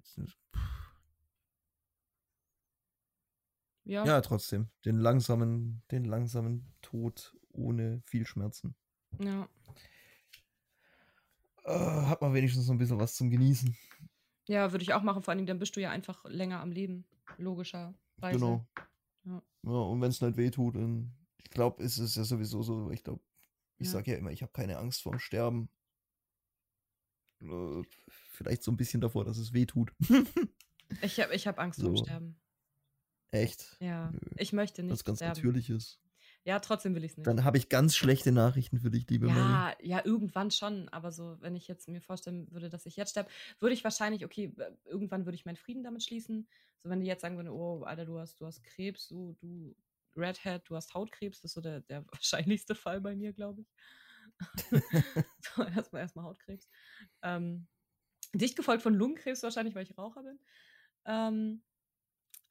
Ja, 3.85 4.05
Ja, 4.07 4.21
trotzdem. 4.21 4.71
Den 4.85 4.99
langsamen, 4.99 5.83
den 5.91 6.05
langsamen 6.05 6.73
Tod 6.81 7.37
ohne 7.53 8.03
viel 8.07 8.25
Schmerzen. 8.27 8.75
ja. 9.19 9.49
Äh, 11.65 11.73
hat 12.07 12.21
man 12.23 12.33
wenigstens 12.35 12.67
noch 12.67 12.75
ein 12.75 12.79
bisschen 12.79 12.99
was 12.99 13.15
zum 13.15 13.31
Genießen. 13.31 13.77
Ja, 14.49 14.73
würde 14.73 14.83
ich 14.83 14.93
auch 14.95 15.03
machen. 15.03 15.23
Vor 15.23 15.35
Dingen, 15.35 15.47
dann 15.47 15.59
bist 15.59 15.77
du 15.77 15.81
ja 15.81 15.91
einfach 15.91 16.25
länger 16.25 16.61
am 16.61 16.73
Leben. 16.73 17.05
Logischerweise. 17.39 17.95
Genau. 18.33 18.67
Ja. 19.25 19.43
Ja, 19.63 19.71
und 19.71 20.01
wenn 20.01 20.11
es 20.11 20.21
nicht 20.21 20.37
weh 20.37 20.51
tut, 20.51 20.77
dann. 20.77 21.13
Ich 21.39 21.51
glaube, 21.51 21.83
ist 21.83 21.99
es 21.99 22.15
ja 22.15 22.25
sowieso 22.25 22.63
so. 22.63 22.91
Ich 22.91 23.05
glaube, 23.05 23.21
ich 23.79 23.87
Ja. 23.87 23.93
sage 23.93 24.13
ja 24.13 24.17
immer, 24.19 24.31
ich 24.31 24.43
habe 24.43 24.53
keine 24.53 24.79
Angst 24.79 25.03
vorm 25.03 25.19
Sterben. 25.19 25.69
Äh, 27.43 27.83
Vielleicht 28.09 28.63
so 28.63 28.71
ein 28.73 28.77
bisschen 28.77 29.01
davor, 29.01 29.25
dass 29.25 29.37
es 29.39 29.53
weh 29.53 29.67
tut. 29.67 29.93
Ich 31.03 31.21
habe 31.21 31.35
ich 31.35 31.47
hab 31.47 31.59
Angst 31.59 31.81
vor 31.81 31.97
So. 31.97 32.05
Sterben. 32.05 32.41
Echt? 33.31 33.77
Ja. 33.81 34.11
Nö. 34.11 34.19
Ich 34.39 34.53
möchte 34.53 34.83
nicht 34.83 34.93
Was 34.93 35.05
ganz 35.05 35.19
sterben. 35.19 35.37
natürlich 35.39 35.71
ist. 35.71 36.01
Ja, 36.45 36.59
trotzdem 36.59 36.95
will 36.95 37.05
ich 37.05 37.13
es 37.13 37.17
nicht. 37.19 37.27
Dann 37.27 37.45
habe 37.45 37.59
ich 37.59 37.69
ganz 37.69 37.95
schlechte 37.95 38.33
Nachrichten 38.33 38.79
für 38.79 38.91
dich, 38.91 39.09
liebe. 39.11 39.29
Ja, 39.29 39.75
ja, 39.83 40.03
irgendwann 40.05 40.51
schon. 40.51 40.89
Aber 40.89 41.13
so, 41.13 41.37
wenn 41.41 41.55
ich 41.55 41.69
jetzt 41.69 41.89
mir 41.89 42.01
vorstellen 42.01 42.51
würde, 42.51 42.71
dass 42.71 42.87
ich 42.87 42.97
jetzt 42.97 43.11
sterbe, 43.11 43.31
würde 43.59 43.75
ich 43.75 43.85
wahrscheinlich, 43.85 44.25
okay, 44.25 44.55
irgendwann 44.87 45.27
würde 45.27 45.37
ich 45.37 45.45
meinen 45.45 45.57
Frieden 45.57 45.83
damit 45.83 46.03
schließen. 46.03 46.49
So, 46.79 46.89
wenn 46.89 47.01
die 47.01 47.07
jetzt 47.07 47.21
sagen 47.21 47.37
würden, 47.37 47.51
oh, 47.51 47.83
Alter, 47.83 48.07
du 48.07 48.19
hast, 48.19 48.41
du 48.41 48.47
hast 48.47 48.65
Krebs, 48.65 49.09
du, 49.09 49.35
du 49.35 49.77
Redhead, 50.17 50.63
du 50.67 50.77
hast 50.77 50.95
Hautkrebs, 50.95 51.41
das 51.41 51.51
ist 51.51 51.55
so 51.55 51.61
der, 51.61 51.81
der 51.83 52.07
wahrscheinlichste 52.13 52.75
Fall 52.75 53.01
bei 53.03 53.15
mir, 53.15 53.35
glaube 53.35 53.61
ich. 53.61 53.69
so, 55.41 55.63
erstmal, 55.65 56.03
erstmal 56.03 56.25
Hautkrebs. 56.25 56.71
Ähm, 57.23 57.69
dicht 58.33 58.57
gefolgt 58.57 58.83
von 58.83 58.95
Lungenkrebs 58.95 59.43
wahrscheinlich, 59.43 59.75
weil 59.75 59.83
ich 59.83 59.99
Raucher 59.99 60.23
bin. 60.23 60.39
Ähm, 61.05 61.63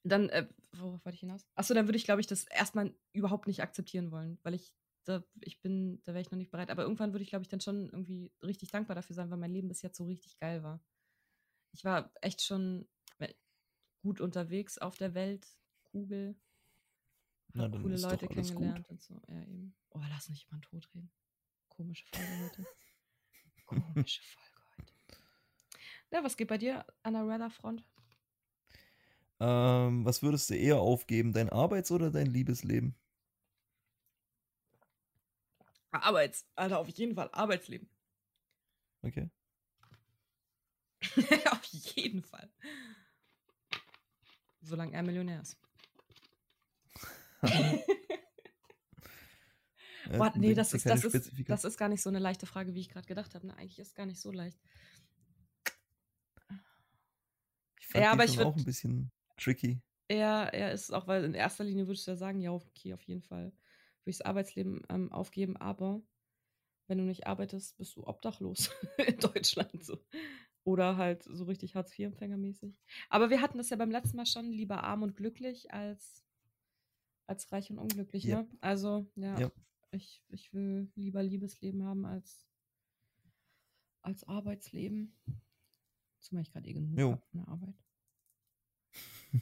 dann, 0.04 0.30
äh, 0.30 0.48
worauf 0.74 1.04
wollte 1.06 1.16
ich 1.16 1.20
hinaus? 1.22 1.46
Achso, 1.56 1.74
dann 1.74 1.88
würde 1.88 1.98
ich, 1.98 2.06
glaube 2.06 2.22
ich, 2.22 2.28
das 2.28 2.46
erstmal 2.46 2.94
überhaupt 3.14 3.48
nicht 3.48 3.62
akzeptieren 3.62 4.12
wollen, 4.12 4.40
weil 4.44 4.54
ich, 4.54 4.74
da, 5.06 5.24
ich 5.42 5.62
bin, 5.62 6.02
da 6.04 6.14
wäre 6.14 6.22
ich 6.22 6.32
noch 6.32 6.38
nicht 6.38 6.52
bereit. 6.52 6.70
Aber 6.72 6.84
irgendwann 6.84 7.14
würde 7.14 7.24
ich, 7.24 7.30
glaube 7.30 7.44
ich, 7.44 7.50
dann 7.50 7.62
schon 7.62 7.86
irgendwie 7.90 8.32
richtig 8.42 8.70
dankbar 8.72 8.96
dafür 8.96 9.16
sein, 9.16 9.30
weil 9.30 9.38
mein 9.38 9.52
Leben 9.54 9.68
bis 9.68 9.82
jetzt 9.82 9.98
so 9.98 10.06
richtig 10.06 10.38
geil 10.40 10.64
war. 10.64 10.82
Ich 11.72 11.84
war 11.84 12.12
echt 12.22 12.42
schon 12.42 12.88
we- 13.18 13.36
gut 14.02 14.22
unterwegs 14.22 14.78
auf 14.78 14.98
der 14.98 15.14
Welt, 15.14 15.48
Kugel. 15.84 16.36
Na, 17.54 17.64
Hab 17.64 17.72
coole 17.74 17.98
Leute 17.98 18.30
alles 18.30 18.50
gut. 18.54 18.60
kennengelernt 18.60 18.90
und 18.90 19.02
so. 19.02 19.20
Ja, 19.28 19.42
eben. 19.42 19.76
Oh, 19.90 20.02
lass 20.10 20.30
nicht 20.30 20.46
jemand 20.46 20.66
tot 20.66 20.88
reden. 20.94 21.12
Komische 21.68 22.06
Folge 22.14 22.44
heute. 22.44 22.68
Komische 23.66 24.22
Folge 24.24 24.62
heute. 24.78 24.94
Ja, 26.12 26.24
was 26.24 26.38
geht 26.38 26.48
bei 26.48 26.58
dir 26.58 26.86
an 27.04 27.14
der 27.14 27.28
Radar-Front? 27.28 27.84
Ähm, 29.40 30.04
was 30.06 30.22
würdest 30.22 30.50
du 30.50 30.56
eher 30.56 30.80
aufgeben, 30.80 31.32
dein 31.32 31.50
Arbeits- 31.50 31.92
oder 31.92 32.12
dein 32.12 32.28
Liebesleben? 32.28 32.96
Arbeits, 35.92 36.46
Alter, 36.56 36.80
auf 36.80 36.90
jeden 36.90 37.16
Fall. 37.16 37.30
Arbeitsleben. 37.32 37.90
Okay. 39.02 39.30
auf 41.52 41.64
jeden 41.64 42.24
Fall. 42.24 42.52
Solange 44.62 44.94
er 44.94 45.04
Millionär 45.04 45.42
ist. 45.42 45.58
Boah, 50.12 50.34
nee, 50.36 50.50
da 50.50 50.62
das 50.62 50.74
ist, 50.74 50.86
das, 50.86 51.04
ist, 51.04 51.32
das 51.48 51.64
ist 51.64 51.78
gar 51.78 51.88
nicht 51.88 52.02
so 52.02 52.10
eine 52.10 52.20
leichte 52.20 52.46
Frage, 52.46 52.74
wie 52.74 52.82
ich 52.82 52.90
gerade 52.90 53.08
gedacht 53.08 53.36
habe. 53.36 53.48
Ne? 53.48 53.56
Eigentlich 53.58 53.80
ist 53.80 53.90
es 53.90 53.96
gar 53.96 54.06
nicht 54.06 54.20
so 54.20 54.32
leicht. 54.32 54.60
Ich 57.80 57.88
fand 57.88 58.04
Ja, 58.04 58.12
aber 58.12 58.26
ich 58.26 58.34
schon 58.34 58.46
auch 58.46 58.56
ein 58.56 58.66
bisschen 58.66 59.12
tricky. 59.40 59.82
Er, 60.08 60.54
er 60.54 60.72
ist 60.72 60.92
auch, 60.92 61.08
weil 61.08 61.24
in 61.24 61.34
erster 61.34 61.64
Linie 61.64 61.88
würdest 61.88 62.08
du 62.08 62.12
ja 62.12 62.18
sagen, 62.18 62.40
ja, 62.42 62.52
okay, 62.52 62.94
auf 62.94 63.02
jeden 63.04 63.22
Fall 63.22 63.46
würde 63.46 64.12
ich 64.12 64.18
das 64.18 64.26
Arbeitsleben 64.26 64.82
ähm, 64.90 65.12
aufgeben, 65.12 65.56
aber 65.58 66.02
wenn 66.88 66.98
du 66.98 67.04
nicht 67.04 67.28
arbeitest, 67.28 67.78
bist 67.78 67.96
du 67.96 68.08
obdachlos 68.08 68.72
in 69.08 69.18
Deutschland. 69.18 69.84
So. 69.86 70.00
Oder 70.64 70.98
halt 70.98 71.24
so 71.24 71.44
richtig 71.46 71.76
Hartz-IV-Empfängermäßig. 71.76 72.80
Aber 73.10 73.30
wir 73.30 73.42
hatten 73.42 73.60
das 73.60 73.70
ja 73.70 73.78
beim 73.78 73.92
letzten 73.92 74.18
Mal 74.18 74.26
schon, 74.26 74.52
lieber 74.52 74.84
arm 74.84 75.04
und 75.04 75.16
glücklich 75.16 75.72
als, 75.72 76.26
als 77.28 77.52
reich 77.52 77.70
und 77.70 77.78
unglücklich, 77.78 78.24
Ja. 78.24 78.42
ne? 78.42 78.50
Also, 78.62 79.06
ja, 79.16 79.40
Ja. 79.40 79.52
Ich, 79.92 80.24
ich 80.30 80.54
will 80.54 80.92
lieber 80.96 81.24
Liebesleben 81.24 81.84
haben 81.84 82.06
als, 82.06 82.48
als 84.02 84.24
Arbeitsleben. 84.24 85.16
Zumal 86.20 86.44
ich 86.44 86.52
gerade 86.52 86.68
eh 86.68 86.74
genug 86.74 87.00
habe 87.00 87.22
von 87.32 87.40
der 87.40 87.48
Arbeit. 87.48 87.76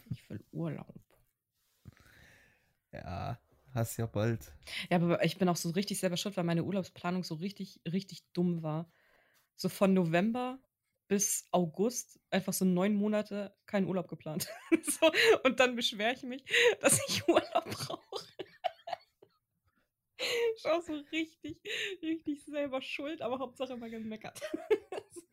Ich 0.10 0.30
will 0.30 0.44
Urlaub. 0.52 1.00
Ja, 2.92 3.40
hast 3.74 3.98
ja 3.98 4.06
bald. 4.06 4.52
Ja, 4.90 4.98
aber 4.98 5.24
ich 5.24 5.38
bin 5.38 5.50
auch 5.50 5.56
so 5.56 5.70
richtig 5.70 6.00
selber 6.00 6.18
schuld, 6.18 6.38
weil 6.38 6.44
meine 6.44 6.64
Urlaubsplanung 6.64 7.24
so 7.24 7.36
richtig, 7.36 7.82
richtig 7.92 8.24
dumm 8.34 8.64
war. 8.64 8.92
So 9.56 9.70
von 9.70 9.94
November 9.94 10.60
bis 11.08 11.48
August 11.52 12.20
einfach 12.30 12.54
so 12.54 12.66
neun 12.66 12.96
Monate 12.96 13.56
keinen 13.66 13.88
Urlaub 13.88 14.08
geplant. 14.08 14.48
so, 14.84 15.12
und 15.44 15.60
dann 15.60 15.76
beschwere 15.76 16.14
ich 16.14 16.24
mich, 16.24 16.44
dass 16.82 17.00
ich 17.08 17.28
Urlaub 17.28 17.66
brauche. 17.66 18.28
Ich 20.56 20.64
war 20.64 20.82
so 20.82 20.94
richtig, 21.12 21.62
richtig 22.02 22.44
selber 22.44 22.82
schuld, 22.82 23.22
aber 23.22 23.40
Hauptsache 23.40 23.74
immer 23.74 23.90
gemeckert. 23.90 24.42
Ja, 24.42 25.00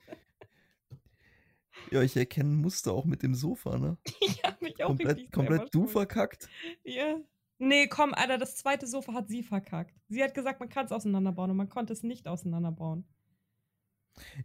ich 2.03 2.17
erkenne 2.17 2.51
ein 2.51 2.57
Muster 2.57 2.93
auch 2.93 3.05
mit 3.05 3.23
dem 3.23 3.35
Sofa, 3.35 3.79
ne? 3.79 3.97
ich 4.21 4.43
habe 4.45 4.57
mich 4.61 4.83
auch 4.83 4.89
Komplett, 4.89 5.17
richtig 5.17 5.33
komplett 5.33 5.75
du 5.75 5.87
verkackt. 5.87 6.49
Ja. 6.83 7.21
Nee, 7.59 7.87
komm, 7.87 8.15
Alter, 8.15 8.39
das 8.39 8.57
zweite 8.57 8.87
Sofa 8.87 9.15
hat 9.15 9.29
sie 9.29 9.43
verkackt. 9.43 9.95
Sie 10.09 10.23
hat 10.23 10.35
gesagt, 10.35 10.61
man 10.61 10.69
kann 10.69 10.87
es 10.87 10.93
auseinanderbauen 10.93 11.51
und 11.51 11.57
man 11.57 11.69
konnte 11.69 11.93
es 11.93 12.03
nicht 12.03 12.27
auseinanderbauen. 12.27 13.05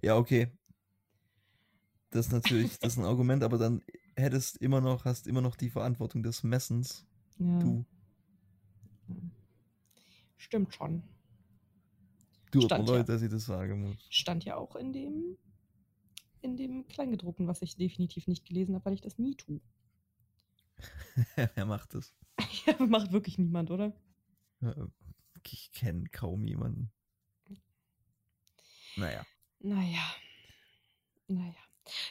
Ja, 0.02 0.16
okay. 0.16 0.52
Das 2.12 2.28
ist 2.28 2.32
natürlich, 2.32 2.80
das 2.80 2.94
ist 2.94 3.00
ein 3.00 3.06
Argument, 3.06 3.44
aber 3.44 3.58
dann 3.58 3.84
hättest 4.16 4.58
immer 4.58 4.82
noch, 4.82 5.06
hast 5.06 5.28
immer 5.28 5.42
noch 5.42 5.56
die 5.56 5.70
Verantwortung 5.70 6.24
des 6.24 6.44
Messens. 6.44 7.06
Ja. 7.40 7.60
Du. 7.60 7.86
Stimmt 10.38 10.74
schon. 10.74 11.04
Du, 12.52 12.66
aber 12.66 12.78
ja. 12.78 12.84
Leute, 12.84 13.12
dass 13.12 13.22
ich 13.22 13.30
das 13.30 13.46
sagen 13.46 13.82
muss. 13.82 13.98
Stand 14.10 14.44
ja 14.46 14.56
auch 14.56 14.76
in 14.76 14.92
dem, 14.94 15.38
in 16.42 16.58
dem 16.58 16.88
Kleingedruckten, 16.88 17.48
was 17.48 17.62
ich 17.62 17.76
definitiv 17.76 18.28
nicht 18.28 18.46
gelesen 18.46 18.76
habe, 18.76 18.86
weil 18.86 18.94
ich 18.94 19.02
das 19.02 19.18
nie 19.18 19.36
tue. 19.36 19.62
Wer 21.56 21.66
macht 21.66 21.94
das? 21.94 22.14
Ja, 22.66 22.76
macht 22.86 23.12
wirklich 23.12 23.38
niemand, 23.38 23.70
oder? 23.70 23.94
Ich 25.46 25.72
kenne 25.72 26.08
kaum 26.10 26.46
jemanden. 26.46 26.92
Naja. 28.96 29.26
Naja. 29.60 30.16
Naja. 31.28 31.56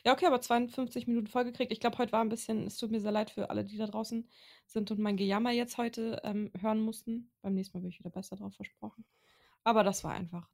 Ja, 0.04 0.12
okay, 0.12 0.26
aber 0.26 0.40
52 0.40 1.06
Minuten 1.06 1.28
vollgekriegt. 1.28 1.72
Ich 1.72 1.80
glaube, 1.80 1.98
heute 1.98 2.12
war 2.12 2.20
ein 2.20 2.28
bisschen, 2.28 2.66
es 2.66 2.76
tut 2.76 2.90
mir 2.90 3.00
sehr 3.00 3.12
leid 3.12 3.30
für 3.30 3.50
alle, 3.50 3.64
die 3.64 3.76
da 3.76 3.86
draußen 3.86 4.28
sind 4.66 4.90
und 4.90 4.98
mein 4.98 5.16
Gejammer 5.16 5.50
jetzt 5.50 5.78
heute 5.78 6.20
ähm, 6.24 6.50
hören 6.58 6.80
mussten. 6.80 7.30
Beim 7.42 7.54
nächsten 7.54 7.76
Mal 7.76 7.82
bin 7.82 7.90
ich 7.90 7.98
wieder 7.98 8.10
besser 8.10 8.36
drauf 8.36 8.54
versprochen. 8.54 9.04
Aber 9.64 9.84
das 9.84 10.04
war 10.04 10.12
einfach 10.12 10.48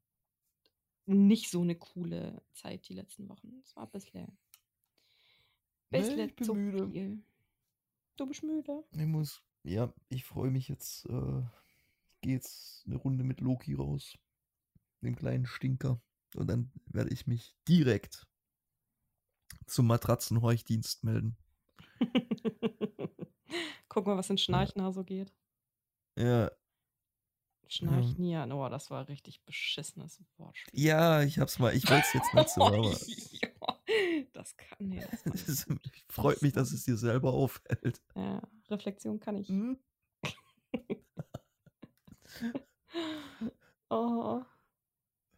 nicht 1.06 1.50
so 1.50 1.62
eine 1.62 1.74
coole 1.76 2.42
Zeit 2.52 2.88
die 2.88 2.94
letzten 2.94 3.28
Wochen. 3.28 3.60
Es 3.62 3.74
war 3.76 3.84
ein 3.84 3.90
bisschen, 3.90 4.38
Nee, 5.90 6.00
bisschen 6.00 6.18
ich 6.20 6.36
bin 6.36 6.56
müde. 6.56 6.88
viel. 6.90 7.22
Du 8.16 8.26
bist 8.26 8.42
müde. 8.42 8.84
Ich 8.92 9.06
muss, 9.06 9.42
ja, 9.64 9.92
ich 10.08 10.24
freue 10.24 10.50
mich 10.50 10.68
jetzt. 10.68 11.06
Äh, 11.06 11.40
ich 11.40 12.20
gehe 12.20 12.34
jetzt 12.34 12.84
eine 12.86 12.96
Runde 12.96 13.24
mit 13.24 13.40
Loki 13.40 13.74
raus. 13.74 14.16
Dem 15.02 15.16
kleinen 15.16 15.46
Stinker. 15.46 16.00
Und 16.36 16.46
dann 16.48 16.72
werde 16.86 17.10
ich 17.12 17.26
mich 17.26 17.54
direkt 17.68 18.26
zum 19.66 19.86
Matratzenhorchdienst 19.86 21.04
melden. 21.04 21.36
Guck 23.88 24.06
mal, 24.06 24.16
was 24.16 24.30
in 24.30 24.38
Schnarchner 24.38 24.92
so 24.92 25.04
geht. 25.04 25.32
Ja, 26.16 26.50
Schnarchnieren. 27.68 28.52
Oh, 28.52 28.68
das 28.68 28.90
war 28.90 29.08
richtig 29.08 29.42
beschissenes 29.44 30.20
Wortspiel. 30.36 30.80
ja, 30.80 31.22
ich 31.22 31.38
hab's 31.38 31.58
mal. 31.58 31.74
Ich 31.74 31.88
wollte 31.90 32.04
es 32.06 32.12
jetzt 32.12 32.34
nicht 32.34 32.48
so, 32.50 32.62
aber 32.62 32.82
ja, 32.82 32.96
das 34.32 34.56
kann 34.56 34.78
nee, 34.78 35.04
das 35.24 35.66
freut 36.08 36.42
mich, 36.42 36.52
dass 36.52 36.72
es 36.72 36.84
dir 36.84 36.96
selber 36.96 37.32
auffällt. 37.32 38.00
Ja, 38.14 38.42
Reflexion 38.70 39.18
kann 39.20 39.38
ich. 39.38 39.48
Hm? 39.48 39.78
Oh. 43.90 44.42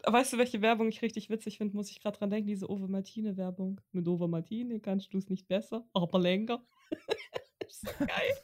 Weißt 0.04 0.32
du, 0.32 0.38
welche 0.38 0.62
Werbung 0.62 0.88
ich 0.88 1.02
richtig 1.02 1.28
witzig 1.30 1.58
finde? 1.58 1.74
Muss 1.74 1.90
ich 1.90 2.00
gerade 2.00 2.16
dran 2.16 2.30
denken, 2.30 2.46
diese 2.46 2.70
Ove 2.70 2.88
Martine 2.88 3.36
Werbung. 3.36 3.80
Mit 3.92 4.06
Ove 4.06 4.28
Martine 4.28 4.80
kannst 4.80 5.12
du 5.12 5.18
es 5.18 5.28
nicht 5.28 5.48
besser, 5.48 5.86
aber 5.92 6.18
länger. 6.18 6.64
das 7.58 7.82
ist 7.82 7.82
so 7.82 8.06
geil. 8.06 8.36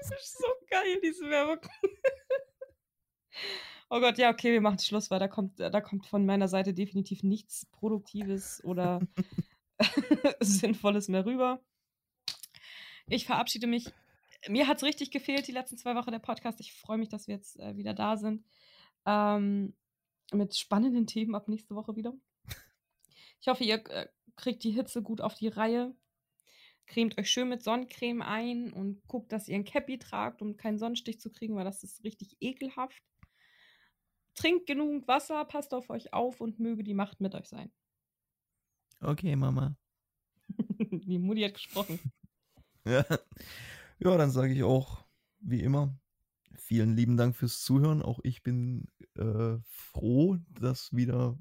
Das 0.00 0.10
ist 0.20 0.38
so 0.38 0.46
geil, 0.70 0.98
diese 1.02 1.28
Werbung. 1.28 1.58
Oh 3.90 4.00
Gott, 4.00 4.18
ja, 4.18 4.30
okay, 4.30 4.52
wir 4.52 4.60
machen 4.60 4.78
Schluss, 4.78 5.10
weil 5.10 5.18
da 5.18 5.28
kommt, 5.28 5.58
da 5.58 5.80
kommt 5.80 6.06
von 6.06 6.24
meiner 6.24 6.48
Seite 6.48 6.72
definitiv 6.72 7.22
nichts 7.22 7.66
Produktives 7.66 8.62
oder 8.64 9.00
Sinnvolles 10.40 11.08
mehr 11.08 11.26
rüber. 11.26 11.60
Ich 13.08 13.26
verabschiede 13.26 13.66
mich. 13.66 13.92
Mir 14.48 14.68
hat 14.68 14.78
es 14.78 14.84
richtig 14.84 15.10
gefehlt, 15.10 15.46
die 15.48 15.52
letzten 15.52 15.76
zwei 15.76 15.94
Wochen 15.94 16.12
der 16.12 16.18
Podcast. 16.18 16.60
Ich 16.60 16.72
freue 16.72 16.98
mich, 16.98 17.08
dass 17.08 17.26
wir 17.26 17.34
jetzt 17.34 17.58
äh, 17.58 17.76
wieder 17.76 17.92
da 17.92 18.16
sind. 18.16 18.44
Ähm, 19.04 19.74
mit 20.32 20.56
spannenden 20.56 21.06
Themen 21.06 21.34
ab 21.34 21.48
nächste 21.48 21.74
Woche 21.74 21.96
wieder. 21.96 22.14
Ich 23.40 23.48
hoffe, 23.48 23.64
ihr 23.64 23.84
äh, 23.88 24.06
kriegt 24.36 24.62
die 24.64 24.70
Hitze 24.70 25.02
gut 25.02 25.20
auf 25.20 25.34
die 25.34 25.48
Reihe. 25.48 25.94
Cremt 26.86 27.18
euch 27.18 27.30
schön 27.30 27.48
mit 27.48 27.62
Sonnencreme 27.62 28.22
ein 28.22 28.72
und 28.72 29.06
guckt, 29.06 29.32
dass 29.32 29.48
ihr 29.48 29.54
ein 29.54 29.64
Cappy 29.64 29.98
tragt, 29.98 30.42
um 30.42 30.56
keinen 30.56 30.78
Sonnenstich 30.78 31.20
zu 31.20 31.30
kriegen, 31.30 31.54
weil 31.56 31.64
das 31.64 31.82
ist 31.82 32.04
richtig 32.04 32.36
ekelhaft. 32.40 33.02
Trinkt 34.40 34.66
genug 34.66 35.06
Wasser, 35.06 35.44
passt 35.44 35.74
auf 35.74 35.90
euch 35.90 36.12
auf 36.12 36.40
und 36.40 36.58
möge 36.58 36.82
die 36.82 36.94
Macht 36.94 37.20
mit 37.20 37.34
euch 37.34 37.46
sein. 37.46 37.70
Okay, 39.00 39.36
Mama. 39.36 39.76
Die 40.90 41.18
Mutti 41.18 41.42
hat 41.42 41.54
gesprochen. 41.54 41.98
Ja, 42.86 43.04
ja 43.98 44.16
dann 44.16 44.30
sage 44.30 44.54
ich 44.54 44.62
auch, 44.62 45.04
wie 45.40 45.60
immer, 45.60 45.94
vielen 46.54 46.96
lieben 46.96 47.18
Dank 47.18 47.36
fürs 47.36 47.60
Zuhören. 47.60 48.00
Auch 48.00 48.20
ich 48.22 48.42
bin 48.42 48.88
äh, 49.16 49.58
froh, 49.66 50.38
dass 50.48 50.90
wieder 50.96 51.38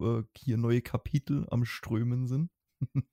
äh, 0.00 0.24
hier 0.36 0.56
neue 0.56 0.82
Kapitel 0.82 1.46
am 1.48 1.64
Strömen 1.64 2.26
sind. 2.26 2.50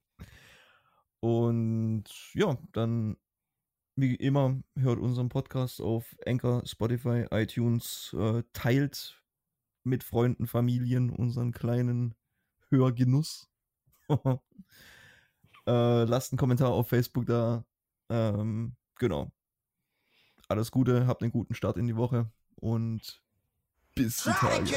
Und 1.19 2.05
ja, 2.33 2.57
dann 2.71 3.17
wie 3.95 4.15
immer 4.15 4.61
hört 4.75 4.99
unseren 4.99 5.29
Podcast 5.29 5.81
auf 5.81 6.15
Anchor, 6.25 6.63
Spotify, 6.65 7.25
iTunes, 7.31 8.15
äh, 8.17 8.43
teilt 8.53 9.16
mit 9.87 10.03
Freunden, 10.03 10.47
Familien 10.47 11.09
unseren 11.09 11.51
kleinen 11.51 12.13
Hörgenuss. 12.69 13.49
äh, 14.09 16.03
lasst 16.03 16.31
einen 16.31 16.37
Kommentar 16.37 16.69
auf 16.69 16.89
Facebook 16.89 17.25
da. 17.25 17.65
Ähm, 18.09 18.75
genau. 18.95 19.31
Alles 20.47 20.71
Gute, 20.71 21.07
habt 21.07 21.23
einen 21.23 21.31
guten 21.31 21.55
Start 21.55 21.77
in 21.77 21.87
die 21.87 21.97
Woche 21.97 22.31
und 22.55 23.21
bis 23.95 24.23
die 24.23 24.29
Tage. 24.29 24.71